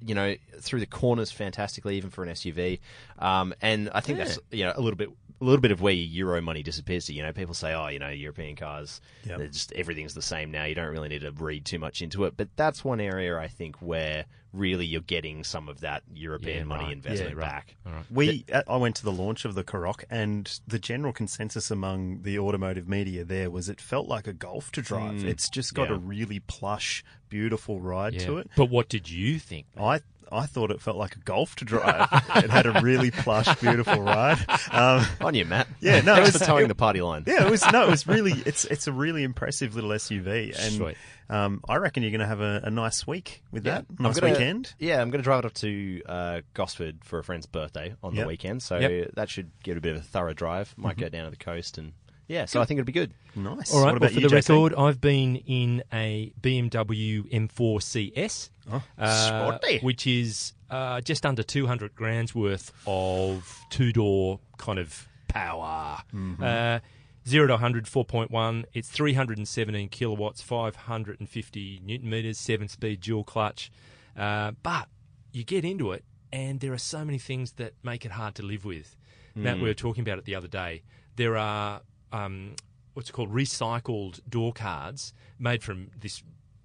you 0.00 0.14
know, 0.14 0.34
through 0.60 0.80
the 0.80 0.86
corners 0.86 1.30
fantastically, 1.30 1.96
even 1.96 2.10
for 2.10 2.22
an 2.24 2.30
SUV. 2.30 2.78
Um, 3.18 3.54
and 3.60 3.90
I 3.94 4.00
think 4.00 4.18
that's 4.18 4.38
you 4.50 4.64
know 4.64 4.72
a 4.76 4.80
little 4.80 4.96
bit, 4.96 5.10
a 5.40 5.44
little 5.44 5.60
bit 5.60 5.70
of 5.72 5.80
where 5.80 5.92
your 5.92 6.28
Euro 6.28 6.40
money 6.40 6.62
disappears 6.62 7.06
to. 7.06 7.12
You 7.12 7.22
know, 7.22 7.32
people 7.32 7.54
say, 7.54 7.74
oh, 7.74 7.88
you 7.88 7.98
know, 7.98 8.08
European 8.08 8.56
cars, 8.56 9.00
Yep. 9.24 9.52
just 9.52 9.72
everything's 9.72 10.14
the 10.14 10.22
same 10.22 10.50
now. 10.50 10.64
You 10.64 10.74
don't 10.74 10.90
really 10.92 11.08
need 11.08 11.22
to 11.22 11.32
read 11.32 11.64
too 11.64 11.78
much 11.78 12.02
into 12.02 12.24
it. 12.24 12.36
But 12.36 12.48
that's 12.56 12.84
one 12.84 13.00
area 13.00 13.36
I 13.38 13.48
think 13.48 13.76
where 13.82 14.26
really 14.52 14.86
you're 14.86 15.00
getting 15.00 15.42
some 15.42 15.68
of 15.68 15.80
that 15.80 16.04
European 16.14 16.58
Yeah, 16.58 16.64
money 16.64 16.84
right. 16.84 16.92
investment 16.92 17.32
Yeah, 17.32 17.40
right. 17.40 17.50
back. 17.50 17.74
Right. 17.84 18.04
We, 18.08 18.44
uh, 18.52 18.62
I 18.68 18.76
went 18.76 18.94
to 18.96 19.04
the 19.04 19.10
launch 19.10 19.44
of 19.44 19.56
the 19.56 19.64
Karoq, 19.64 20.04
and 20.08 20.60
the 20.64 20.78
general 20.78 21.12
consensus 21.12 21.72
among 21.72 22.22
the 22.22 22.38
automotive 22.38 22.88
media 22.88 23.24
there 23.24 23.50
was 23.50 23.68
it 23.68 23.80
felt 23.80 24.06
like 24.06 24.28
a 24.28 24.32
Golf 24.32 24.70
to 24.72 24.82
drive. 24.82 25.24
It's 25.24 25.48
just 25.48 25.74
got 25.74 25.88
yeah. 25.88 25.96
a 25.96 25.98
really 25.98 26.38
plush, 26.38 27.04
beautiful 27.28 27.80
ride 27.80 28.16
to 28.20 28.38
it. 28.38 28.48
But 28.56 28.70
what 28.70 28.88
did 28.88 29.10
you 29.10 29.40
think? 29.40 29.66
I 29.76 30.02
I 30.32 30.46
thought 30.46 30.70
it 30.70 30.80
felt 30.80 30.96
like 30.96 31.16
a 31.16 31.18
Golf 31.20 31.56
to 31.56 31.64
drive. 31.64 32.08
it 32.36 32.50
had 32.50 32.66
a 32.66 32.80
really 32.80 33.10
plush, 33.10 33.54
beautiful 33.60 34.00
ride. 34.00 34.38
Um, 34.70 35.04
On 35.20 35.34
you, 35.34 35.44
Matt. 35.44 35.66
Yeah, 35.80 36.00
no, 36.00 36.14
Thanks 36.14 36.28
it's- 36.30 36.38
for 36.38 36.44
towing 36.46 36.64
it- 36.66 36.68
the 36.68 36.74
party 36.74 37.00
line. 37.02 37.24
yeah, 37.26 37.46
it 37.46 37.50
was 37.50 37.64
no, 37.72 37.82
it 37.84 37.90
was 37.90 38.06
really 38.06 38.32
it's 38.46 38.64
it's 38.64 38.86
a 38.86 38.92
really 38.92 39.22
impressive 39.22 39.74
little 39.74 39.90
SUV, 39.90 40.58
and 40.58 40.74
Sweet. 40.74 40.96
um, 41.28 41.60
I 41.68 41.76
reckon 41.76 42.02
you're 42.02 42.12
going 42.12 42.20
to 42.20 42.26
have 42.26 42.40
a, 42.40 42.62
a 42.64 42.70
nice 42.70 43.06
week 43.06 43.42
with 43.52 43.64
that. 43.64 43.86
Nice 43.98 44.18
gonna- 44.20 44.32
weekend. 44.32 44.74
Yeah, 44.78 45.00
I'm 45.02 45.10
going 45.10 45.20
to 45.20 45.24
drive 45.24 45.40
it 45.40 45.44
up 45.46 45.54
to 45.54 46.02
uh, 46.06 46.40
Gosford 46.54 47.04
for 47.04 47.18
a 47.18 47.24
friend's 47.24 47.46
birthday 47.46 47.94
on 48.02 48.14
Yep. 48.14 48.22
the 48.24 48.28
weekend, 48.28 48.62
so 48.62 48.78
Yep. 48.78 49.10
that 49.14 49.28
should 49.30 49.50
give 49.62 49.76
it 49.76 49.78
a 49.78 49.80
bit 49.82 49.96
of 49.96 50.02
a 50.02 50.04
thorough 50.04 50.32
drive. 50.34 50.70
Mm-hmm. 50.70 50.82
Might 50.82 50.96
go 50.96 51.08
down 51.08 51.24
to 51.24 51.30
the 51.30 51.36
coast 51.36 51.78
and 51.78 51.92
yeah, 52.26 52.46
so 52.46 52.62
I 52.62 52.64
think 52.64 52.78
it'll 52.80 52.86
be 52.86 52.92
good. 52.92 53.12
Nice. 53.36 53.74
All 53.74 53.84
right. 53.84 53.92
What 53.92 54.00
well, 54.00 54.08
for 54.10 54.18
you, 54.18 54.28
the 54.28 54.34
JC? 54.36 54.48
record, 54.48 54.74
I've 54.76 54.98
been 54.98 55.36
in 55.36 55.82
a 55.92 56.32
BMW 56.40 57.30
M4 57.30 57.82
CS, 57.82 58.48
Oh, 58.70 58.82
uh, 58.98 59.48
sporty. 59.58 59.78
which 59.80 60.06
is 60.06 60.52
uh, 60.70 61.00
just 61.00 61.26
under 61.26 61.42
200 61.42 61.94
grand's 61.94 62.34
worth 62.34 62.72
of 62.86 63.60
two 63.70 63.92
door 63.92 64.40
kind 64.58 64.78
of 64.78 65.06
power. 65.28 65.98
Mm-hmm. 66.14 66.42
Uh, 66.42 66.78
Zero 67.26 67.46
to 67.46 67.54
100, 67.54 67.86
4.1. 67.86 68.64
It's 68.74 68.90
317 68.90 69.88
kilowatts, 69.88 70.42
550 70.42 71.80
newton 71.82 72.10
meters, 72.10 72.36
seven 72.38 72.68
speed 72.68 73.00
dual 73.00 73.24
clutch. 73.24 73.72
Uh, 74.14 74.52
but 74.62 74.88
you 75.32 75.42
get 75.42 75.64
into 75.64 75.92
it, 75.92 76.04
and 76.32 76.60
there 76.60 76.74
are 76.74 76.78
so 76.78 77.02
many 77.02 77.18
things 77.18 77.52
that 77.52 77.72
make 77.82 78.04
it 78.04 78.10
hard 78.10 78.34
to 78.34 78.42
live 78.42 78.66
with. 78.66 78.94
Matt, 79.34 79.56
we 79.56 79.62
were 79.64 79.74
talking 79.74 80.02
about 80.02 80.18
it 80.18 80.26
the 80.26 80.34
other 80.34 80.46
day. 80.48 80.82
There 81.16 81.36
are 81.36 81.80
um, 82.12 82.56
what's 82.92 83.10
called 83.10 83.32
recycled 83.32 84.20
door 84.28 84.52
cards 84.52 85.12
made 85.38 85.62
from 85.62 85.90
this 85.98 86.22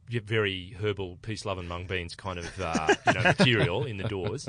very 0.10 0.76
herbal 0.82 1.20
peace, 1.22 1.46
love, 1.46 1.58
and 1.60 1.70
mung 1.70 1.86
beans 1.86 2.16
kind 2.16 2.40
of 2.40 2.60
uh, 2.62 2.88
you 3.08 3.14
know 3.14 3.22
material 3.24 3.86
in 3.86 3.98
the 3.98 4.04
doors, 4.08 4.48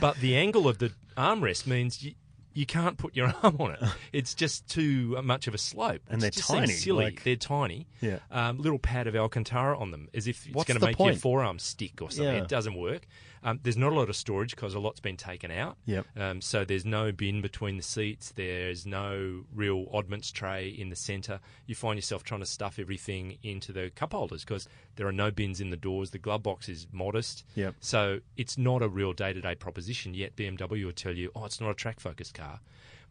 but 0.00 0.16
the 0.18 0.36
angle 0.36 0.68
of 0.68 0.78
the 0.78 0.92
armrest 1.16 1.66
means 1.66 2.02
you. 2.02 2.14
You 2.52 2.66
can't 2.66 2.98
put 2.98 3.14
your 3.14 3.32
arm 3.44 3.58
on 3.60 3.70
it. 3.70 3.78
It's 4.12 4.34
just 4.34 4.66
too 4.68 5.16
much 5.22 5.46
of 5.46 5.54
a 5.54 5.58
slope. 5.58 6.02
And 6.10 6.20
they're 6.20 6.32
tiny, 6.32 6.66
Silly. 6.72 7.04
like- 7.04 7.22
they're 7.22 7.36
tiny. 7.36 7.86
Yeah. 8.00 8.18
Um, 8.28 8.58
little 8.58 8.80
pad 8.80 9.06
of 9.06 9.14
Alcantara 9.14 9.78
on 9.78 9.92
them, 9.92 10.08
as 10.14 10.26
if 10.26 10.44
it's 10.46 10.54
What's 10.54 10.66
going 10.66 10.74
to 10.74 10.80
the 10.80 10.86
make 10.88 10.98
your 10.98 11.14
forearm 11.14 11.60
stick 11.60 12.02
or 12.02 12.10
something. 12.10 12.24
Yeah. 12.34 12.42
It 12.42 12.48
doesn't 12.48 12.74
work. 12.74 13.06
Um, 13.42 13.58
there's 13.62 13.76
not 13.76 13.92
a 13.92 13.94
lot 13.94 14.08
of 14.10 14.16
storage 14.16 14.54
because 14.54 14.74
a 14.74 14.80
lot's 14.80 15.00
been 15.00 15.16
taken 15.16 15.50
out. 15.50 15.78
Yep. 15.86 16.06
Um, 16.16 16.40
so 16.42 16.64
there's 16.64 16.84
no 16.84 17.10
bin 17.10 17.40
between 17.40 17.76
the 17.78 17.82
seats. 17.82 18.32
There's 18.36 18.84
no 18.84 19.44
real 19.54 19.86
oddments 19.92 20.30
tray 20.30 20.68
in 20.68 20.90
the 20.90 20.96
centre. 20.96 21.40
You 21.66 21.74
find 21.74 21.96
yourself 21.96 22.22
trying 22.22 22.40
to 22.40 22.46
stuff 22.46 22.78
everything 22.78 23.38
into 23.42 23.72
the 23.72 23.90
cup 23.94 24.12
holders 24.12 24.44
because 24.44 24.68
there 24.96 25.06
are 25.06 25.12
no 25.12 25.30
bins 25.30 25.60
in 25.60 25.70
the 25.70 25.76
doors. 25.78 26.10
The 26.10 26.18
glove 26.18 26.42
box 26.42 26.68
is 26.68 26.86
modest. 26.92 27.44
Yep. 27.54 27.76
So 27.80 28.20
it's 28.36 28.58
not 28.58 28.82
a 28.82 28.88
real 28.88 29.12
day 29.14 29.32
to 29.32 29.40
day 29.40 29.54
proposition. 29.54 30.12
Yet 30.12 30.36
BMW 30.36 30.84
will 30.84 30.92
tell 30.92 31.16
you, 31.16 31.30
oh, 31.34 31.46
it's 31.46 31.60
not 31.60 31.70
a 31.70 31.74
track 31.74 31.98
focused 32.00 32.34
car, 32.34 32.60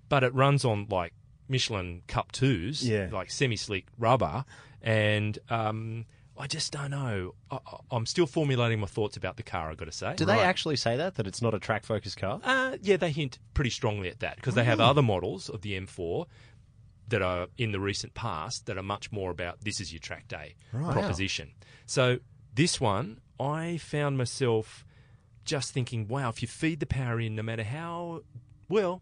but 0.10 0.24
it 0.24 0.34
runs 0.36 0.64
on 0.64 0.86
like 0.90 1.14
Michelin 1.48 2.04
Cup 2.08 2.32
twos, 2.32 2.88
Yeah. 2.88 3.10
like 3.12 3.32
semi 3.32 3.56
slick 3.56 3.88
rubber, 3.98 4.46
and 4.84 5.40
um, 5.50 6.06
I 6.40 6.48
just 6.48 6.72
don't 6.72 6.92
know. 6.92 7.36
I, 7.52 7.60
I'm 7.92 8.06
still 8.06 8.26
formulating 8.26 8.80
my 8.80 8.88
thoughts 8.88 9.18
about 9.18 9.36
the 9.36 9.44
car. 9.44 9.70
I've 9.70 9.78
got 9.78 9.86
to 9.86 9.92
say. 9.92 10.16
Do 10.16 10.24
they 10.26 10.40
actually 10.40 10.78
say 10.78 10.96
that 10.98 11.16
that 11.16 11.28
it's 11.28 11.42
not 11.42 11.54
a 11.54 11.60
track 11.60 11.84
focused 11.86 12.18
car? 12.18 12.40
Uh, 12.44 12.78
yeah, 12.82 12.96
they 12.98 13.12
hint 13.12 13.40
pretty 13.54 13.70
strongly 13.72 14.08
at 14.10 14.20
that 14.22 14.38
because 14.38 14.56
they 14.56 14.64
have 14.64 14.80
other 14.80 15.02
models 15.02 15.50
of 15.50 15.62
the 15.62 15.80
M4 15.80 16.26
that 17.10 17.22
are 17.22 17.48
in 17.58 17.72
the 17.74 17.80
recent 17.80 18.14
past 18.14 18.68
that 18.68 18.78
are 18.78 18.84
much 18.84 19.12
more 19.12 19.32
about 19.32 19.60
this 19.62 19.82
is 19.82 19.92
your 19.92 20.00
track 20.00 20.28
day 20.30 20.56
proposition. 20.94 21.52
So 21.86 22.20
this 22.54 22.80
one, 22.80 23.20
I 23.40 23.78
found 23.78 24.18
myself 24.18 24.86
just 25.44 25.74
thinking, 25.74 26.08
wow, 26.08 26.30
if 26.30 26.42
you 26.42 26.48
feed 26.48 26.80
the 26.80 26.86
power 26.86 27.20
in, 27.20 27.36
no 27.36 27.42
matter 27.44 27.64
how 27.64 28.22
well 28.70 29.02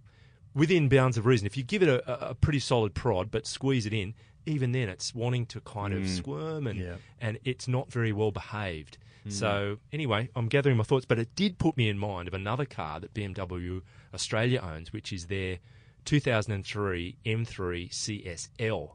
within 0.55 0.87
bounds 0.89 1.17
of 1.17 1.25
reason, 1.25 1.45
if 1.45 1.55
you 1.57 1.63
give 1.63 1.83
it 1.83 1.89
a- 1.89 2.29
a 2.29 2.33
pretty 2.35 2.59
solid 2.59 2.95
prod 2.95 3.29
but 3.29 3.45
squeeze 3.45 3.85
it 3.85 3.93
in, 3.93 4.13
even 4.47 4.71
then 4.71 4.89
it's 4.89 5.13
wanting 5.13 5.45
to 5.47 5.61
kind 5.61 5.93
of 5.93 6.07
squirm 6.09 6.65
and 6.67 6.79
Yeah. 6.79 6.95
and 7.21 7.37
it's 7.43 7.67
not 7.67 7.91
very 7.91 8.11
well 8.13 8.31
behaved. 8.31 8.97
So 9.29 9.77
anyway, 9.91 10.29
I'm 10.37 10.47
gathering 10.47 10.77
my 10.77 10.85
thoughts, 10.85 11.05
but 11.05 11.19
it 11.19 11.35
did 11.35 11.57
put 11.57 11.75
me 11.75 11.89
in 11.89 11.97
mind 11.97 12.29
of 12.29 12.33
another 12.33 12.63
car 12.65 13.01
that 13.01 13.13
BMW 13.13 13.81
Australia 14.13 14.61
owns, 14.61 14.93
which 14.93 15.11
is 15.11 15.25
their 15.27 15.59
2003 16.05 17.17
M3 17.25 17.89
CSL, 17.91 18.91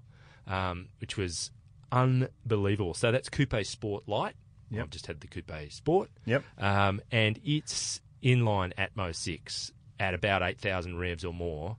um, 0.46 0.88
which 1.02 1.18
was 1.18 1.50
unbelievable. 1.92 2.94
So 2.94 3.12
that's 3.12 3.28
Coupe 3.28 3.54
Sport 3.64 4.04
Light. 4.08 4.34
Yep. 4.70 4.82
I've 4.84 4.90
just 4.90 5.06
had 5.06 5.20
the 5.20 5.26
Coupe 5.26 5.52
Sport. 5.70 6.08
Yep. 6.24 6.42
Um, 6.58 7.02
and 7.10 7.38
it's 7.44 8.00
inline 8.22 8.72
Atmo 8.76 9.14
6 9.14 9.72
at 10.00 10.14
about 10.14 10.42
8,000 10.42 10.96
revs 10.98 11.24
or 11.24 11.34
more 11.34 11.76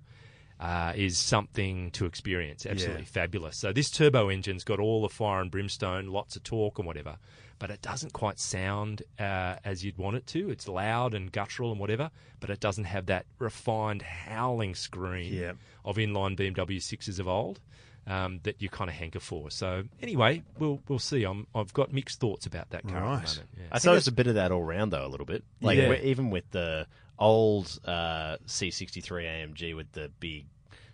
uh, 0.63 0.93
is 0.95 1.17
something 1.17 1.91
to 1.91 2.05
experience. 2.05 2.65
Absolutely 2.65 3.01
Yeah. 3.01 3.07
fabulous. 3.07 3.57
So 3.57 3.73
this 3.73 3.91
turbo 3.91 4.29
engine's 4.29 4.63
got 4.63 4.79
all 4.79 5.01
the 5.01 5.09
fire 5.09 5.41
and 5.41 5.51
brimstone, 5.51 6.07
lots 6.07 6.37
of 6.37 6.43
torque 6.43 6.77
and 6.79 6.87
whatever, 6.87 7.17
but 7.59 7.69
it 7.69 7.81
doesn't 7.81 8.13
quite 8.13 8.39
sound 8.39 9.03
uh, 9.19 9.57
as 9.65 9.83
you'd 9.83 9.97
want 9.97 10.15
it 10.15 10.25
to. 10.27 10.49
It's 10.49 10.67
loud 10.67 11.13
and 11.13 11.29
guttural 11.31 11.71
and 11.71 11.79
whatever, 11.81 12.11
but 12.39 12.49
it 12.49 12.61
doesn't 12.61 12.85
have 12.85 13.07
that 13.07 13.25
refined 13.39 14.01
howling 14.03 14.73
scream 14.75 15.33
Yeah. 15.33 15.51
of 15.83 15.97
inline 15.97 16.37
BMW 16.37 16.77
6s 16.79 17.19
of 17.19 17.27
old. 17.27 17.59
Um, 18.05 18.41
that 18.43 18.61
you 18.61 18.67
kind 18.67 18.89
of 18.89 18.97
hanker 18.97 19.21
for. 19.21 19.49
So 19.49 19.85
anyway, 20.01 20.43
we'll 20.59 20.81
we'll 20.89 20.99
see. 20.99 21.23
I'm, 21.23 21.47
I've 21.55 21.71
got 21.73 21.93
mixed 21.93 22.19
thoughts 22.19 22.45
about 22.45 22.69
that 22.71 22.83
car 22.85 22.97
at 22.97 23.01
Right. 23.01 23.25
the 23.25 23.27
moment. 23.35 23.49
Yeah. 23.55 23.63
I 23.71 23.75
think 23.79 23.81
So- 23.83 23.91
there's 23.91 24.07
a 24.09 24.11
bit 24.11 24.27
of 24.27 24.35
that 24.35 24.51
all 24.51 24.61
round 24.61 24.91
though, 24.91 25.05
a 25.05 25.07
little 25.07 25.25
bit. 25.25 25.45
Like 25.61 25.77
Yeah. 25.77 25.93
even 26.01 26.29
with 26.29 26.43
the 26.51 26.85
old 27.17 27.79
uh, 27.85 28.39
C63 28.45 29.23
AMG 29.25 29.73
with 29.73 29.89
the 29.93 30.11
big 30.19 30.47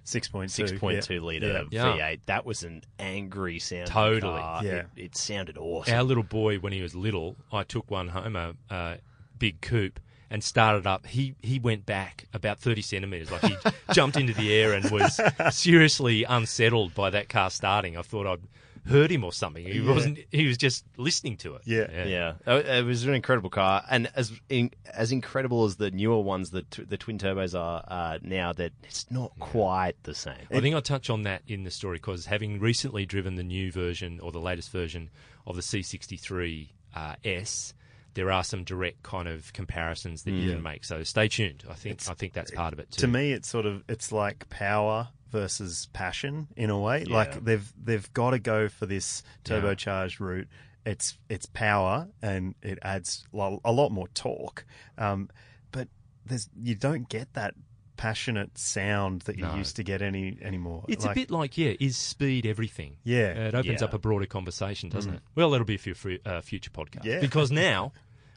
6.2. 0.09 0.79
6.2 0.79 1.09
yeah. 1.09 1.19
liter 1.19 1.65
Yeah. 1.71 1.83
V8, 1.97 2.19
that 2.25 2.45
was 2.45 2.63
an 2.63 2.83
angry 2.97 3.59
sound. 3.59 3.87
Totally. 3.87 4.39
car. 4.39 4.63
Yeah. 4.63 4.71
It, 4.71 4.87
it 4.95 5.15
sounded 5.17 5.57
awesome. 5.57 5.93
Our 5.93 6.03
little 6.03 6.23
boy, 6.23 6.57
when 6.57 6.73
he 6.73 6.81
was 6.81 6.95
little, 6.95 7.35
I 7.51 7.63
took 7.63 7.89
one 7.91 8.09
home, 8.09 8.35
a, 8.35 8.53
a 8.69 8.97
big 9.37 9.61
coupe, 9.61 9.99
and 10.29 10.43
started 10.43 10.85
up. 10.85 11.07
He 11.07 11.35
he 11.41 11.59
went 11.59 11.85
back 11.85 12.25
about 12.33 12.59
thirty 12.59 12.81
centimeters, 12.81 13.31
like 13.31 13.41
he 13.43 13.55
jumped 13.93 14.17
into 14.17 14.33
the 14.33 14.53
air 14.53 14.73
and 14.73 14.89
was 14.91 15.19
seriously 15.51 16.23
unsettled 16.23 16.93
by 16.93 17.09
that 17.09 17.29
car 17.29 17.49
starting. 17.49 17.97
I 17.97 18.01
thought 18.03 18.27
I'd 18.27 18.41
hurt 18.87 19.11
him 19.11 19.23
or 19.23 19.31
something. 19.33 19.65
He 19.65 19.81
wasn't. 19.81 20.19
He 20.31 20.47
was 20.47 20.57
just 20.57 20.85
listening 20.97 21.37
to 21.37 21.55
it. 21.55 21.61
Yeah. 21.65 22.05
Yeah, 22.05 22.33
Uh, 22.47 22.61
it 22.65 22.85
was 22.85 23.03
an 23.05 23.13
incredible 23.13 23.49
car, 23.49 23.83
and 23.89 24.09
as 24.15 24.31
in, 24.49 24.71
as 24.93 25.11
incredible 25.11 25.65
as 25.65 25.75
the 25.77 25.91
newer 25.91 26.19
ones, 26.21 26.51
the 26.51 26.63
t- 26.63 26.83
the 26.83 26.97
twin 26.97 27.17
turbos 27.17 27.57
are 27.59 27.83
uh, 27.87 28.19
now, 28.21 28.53
that 28.53 28.71
it's 28.83 29.09
not 29.11 29.31
quite 29.39 29.95
the 30.03 30.15
same. 30.15 30.35
I 30.51 30.59
think 30.59 30.75
I'll 30.75 30.81
touch 30.81 31.09
on 31.09 31.23
that 31.23 31.41
in 31.47 31.63
the 31.63 31.71
story 31.71 31.97
because 31.97 32.25
having 32.25 32.59
recently 32.59 33.05
driven 33.05 33.35
the 33.35 33.43
new 33.43 33.71
version 33.71 34.19
or 34.19 34.31
the 34.31 34.39
latest 34.41 34.71
version 34.71 35.09
of 35.45 35.55
the 35.55 35.61
C63 35.61 36.69
uh, 36.95 37.15
S, 37.23 37.73
there 38.15 38.31
are 38.31 38.43
some 38.43 38.63
direct 38.63 39.03
kind 39.03 39.27
of 39.27 39.53
comparisons 39.53 40.23
that 40.23 40.31
you 40.31 40.51
can 40.51 40.61
make. 40.63 40.83
So 40.83 41.03
stay 41.03 41.27
tuned. 41.27 41.63
I 41.69 41.73
think 41.75 42.01
I 42.09 42.13
think 42.13 42.33
that's 42.33 42.51
part 42.51 42.73
of 42.73 42.79
it 42.79 42.91
too. 42.91 43.01
To 43.01 43.07
me, 43.07 43.31
it's 43.31 43.47
sort 43.47 43.65
of 43.65 43.83
it's 43.87 44.11
like 44.11 44.49
power 44.49 45.09
versus 45.31 45.87
passion 45.93 46.47
in 46.55 46.69
a 46.69 46.79
way. 46.79 47.05
Like 47.05 47.43
they've 47.43 47.71
they've 47.81 48.11
got 48.13 48.31
to 48.31 48.39
go 48.39 48.67
for 48.69 48.85
this 48.85 49.23
turbocharged 49.45 50.19
route 50.19 50.47
its 50.85 51.17
its 51.29 51.45
power 51.45 52.07
and 52.21 52.55
it 52.63 52.79
adds 52.81 53.25
a 53.33 53.71
lot 53.71 53.89
more 53.91 54.07
torque. 54.09 54.65
Um, 54.97 55.29
but 55.71 55.87
there's 56.25 56.49
you 56.61 56.75
don't 56.75 57.07
get 57.09 57.33
that 57.33 57.53
passionate 57.97 58.57
sound 58.57 59.21
that 59.23 59.37
you 59.37 59.43
No. 59.43 59.55
used 59.55 59.75
to 59.75 59.83
get 59.83 60.01
any 60.01 60.37
anymore. 60.41 60.85
It's 60.87 61.03
Like- 61.03 61.17
a 61.17 61.19
bit 61.19 61.31
like, 61.31 61.57
yeah, 61.57 61.73
is 61.81 61.97
speed 61.97 62.45
everything? 62.45 62.95
Yeah, 63.03 63.33
Uh, 63.35 63.41
it 63.49 63.55
opens 63.55 63.81
yeah. 63.81 63.85
up 63.87 63.93
a 63.93 63.99
broader 63.99 64.25
conversation, 64.25 64.87
doesn't 64.89 65.15
it? 65.15 65.21
Well, 65.35 65.49
that'll 65.51 65.65
be 65.65 65.75
for 65.75 65.91
a 65.91 65.95
fu- 65.95 66.17
uh, 66.25 66.39
future 66.39 66.69
podcast. 66.71 67.03
Yeah. 67.03 67.19
Because 67.19 67.51
now 67.51 67.91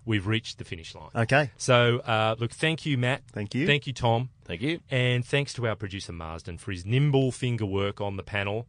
we've 0.05 0.27
reached 0.27 0.59
the 0.59 0.65
finish 0.65 0.95
line. 0.95 1.11
okay. 1.15 1.51
So, 1.57 1.99
uh, 1.99 2.37
look, 2.39 2.53
thank 2.53 2.87
you, 2.87 2.99
Matt. 2.99 3.23
Thank 3.33 3.55
you. 3.55 3.67
Thank 3.67 3.87
you, 3.87 3.93
Tom. 3.93 4.31
Thank 4.45 4.63
you. 4.63 4.81
And 4.91 5.25
thanks 5.25 5.53
to 5.55 5.67
our 5.67 5.77
producer, 5.77 6.13
Marsden, 6.13 6.59
for 6.59 6.73
his 6.73 6.85
nimble 6.85 7.33
finger 7.33 7.67
work 7.67 8.01
on 8.01 8.17
the 8.17 8.23
panel. 8.23 8.67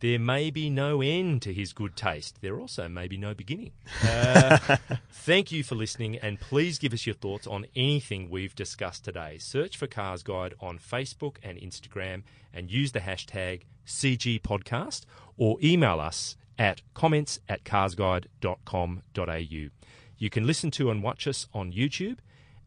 There 0.00 0.18
may 0.18 0.50
be 0.50 0.68
no 0.68 1.00
end 1.00 1.40
to 1.42 1.54
his 1.54 1.72
good 1.72 1.96
taste. 1.96 2.42
There 2.42 2.60
also 2.60 2.86
may 2.86 3.08
be 3.08 3.16
no 3.16 3.32
beginning. 3.32 3.72
Uh, 4.04 4.58
thank 5.10 5.50
you 5.50 5.64
for 5.64 5.74
listening, 5.74 6.16
and 6.16 6.38
please 6.38 6.78
give 6.78 6.92
us 6.92 7.06
your 7.06 7.14
thoughts 7.14 7.46
on 7.46 7.64
anything 7.74 8.28
we've 8.28 8.54
discussed 8.54 9.06
today. 9.06 9.38
Search 9.38 9.74
for 9.74 9.86
Cars 9.86 10.22
Guide 10.22 10.52
on 10.60 10.78
Facebook 10.78 11.36
and 11.42 11.58
Instagram 11.58 12.24
and 12.52 12.70
use 12.70 12.92
the 12.92 13.00
hashtag 13.00 13.62
CG 13.86 14.42
Podcast 14.42 15.06
or 15.38 15.56
email 15.62 15.98
us 15.98 16.36
at 16.58 16.82
comments 16.92 17.40
at 17.48 17.64
carsguide.com.au. 17.64 19.70
You 20.18 20.30
can 20.30 20.46
listen 20.46 20.70
to 20.72 20.90
and 20.90 21.02
watch 21.02 21.26
us 21.26 21.46
on 21.52 21.72
YouTube, 21.72 22.18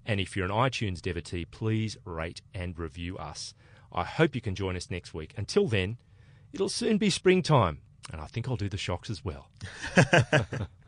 and 0.05 0.19
if 0.19 0.35
you're 0.35 0.45
an 0.45 0.51
iTunes 0.51 1.01
devotee, 1.01 1.45
please 1.45 1.97
rate 2.05 2.41
and 2.53 2.77
review 2.77 3.17
us. 3.17 3.53
I 3.91 4.03
hope 4.03 4.35
you 4.35 4.41
can 4.41 4.55
join 4.55 4.75
us 4.75 4.91
next 4.91 5.13
week. 5.13 5.33
Until 5.35 5.67
then, 5.67 5.97
it'll 6.53 6.69
soon 6.69 6.97
be 6.97 7.09
springtime, 7.09 7.79
and 8.11 8.21
I 8.21 8.25
think 8.25 8.47
I'll 8.47 8.55
do 8.55 8.69
the 8.69 8.77
shocks 8.77 9.09
as 9.09 9.25
well. 9.25 9.49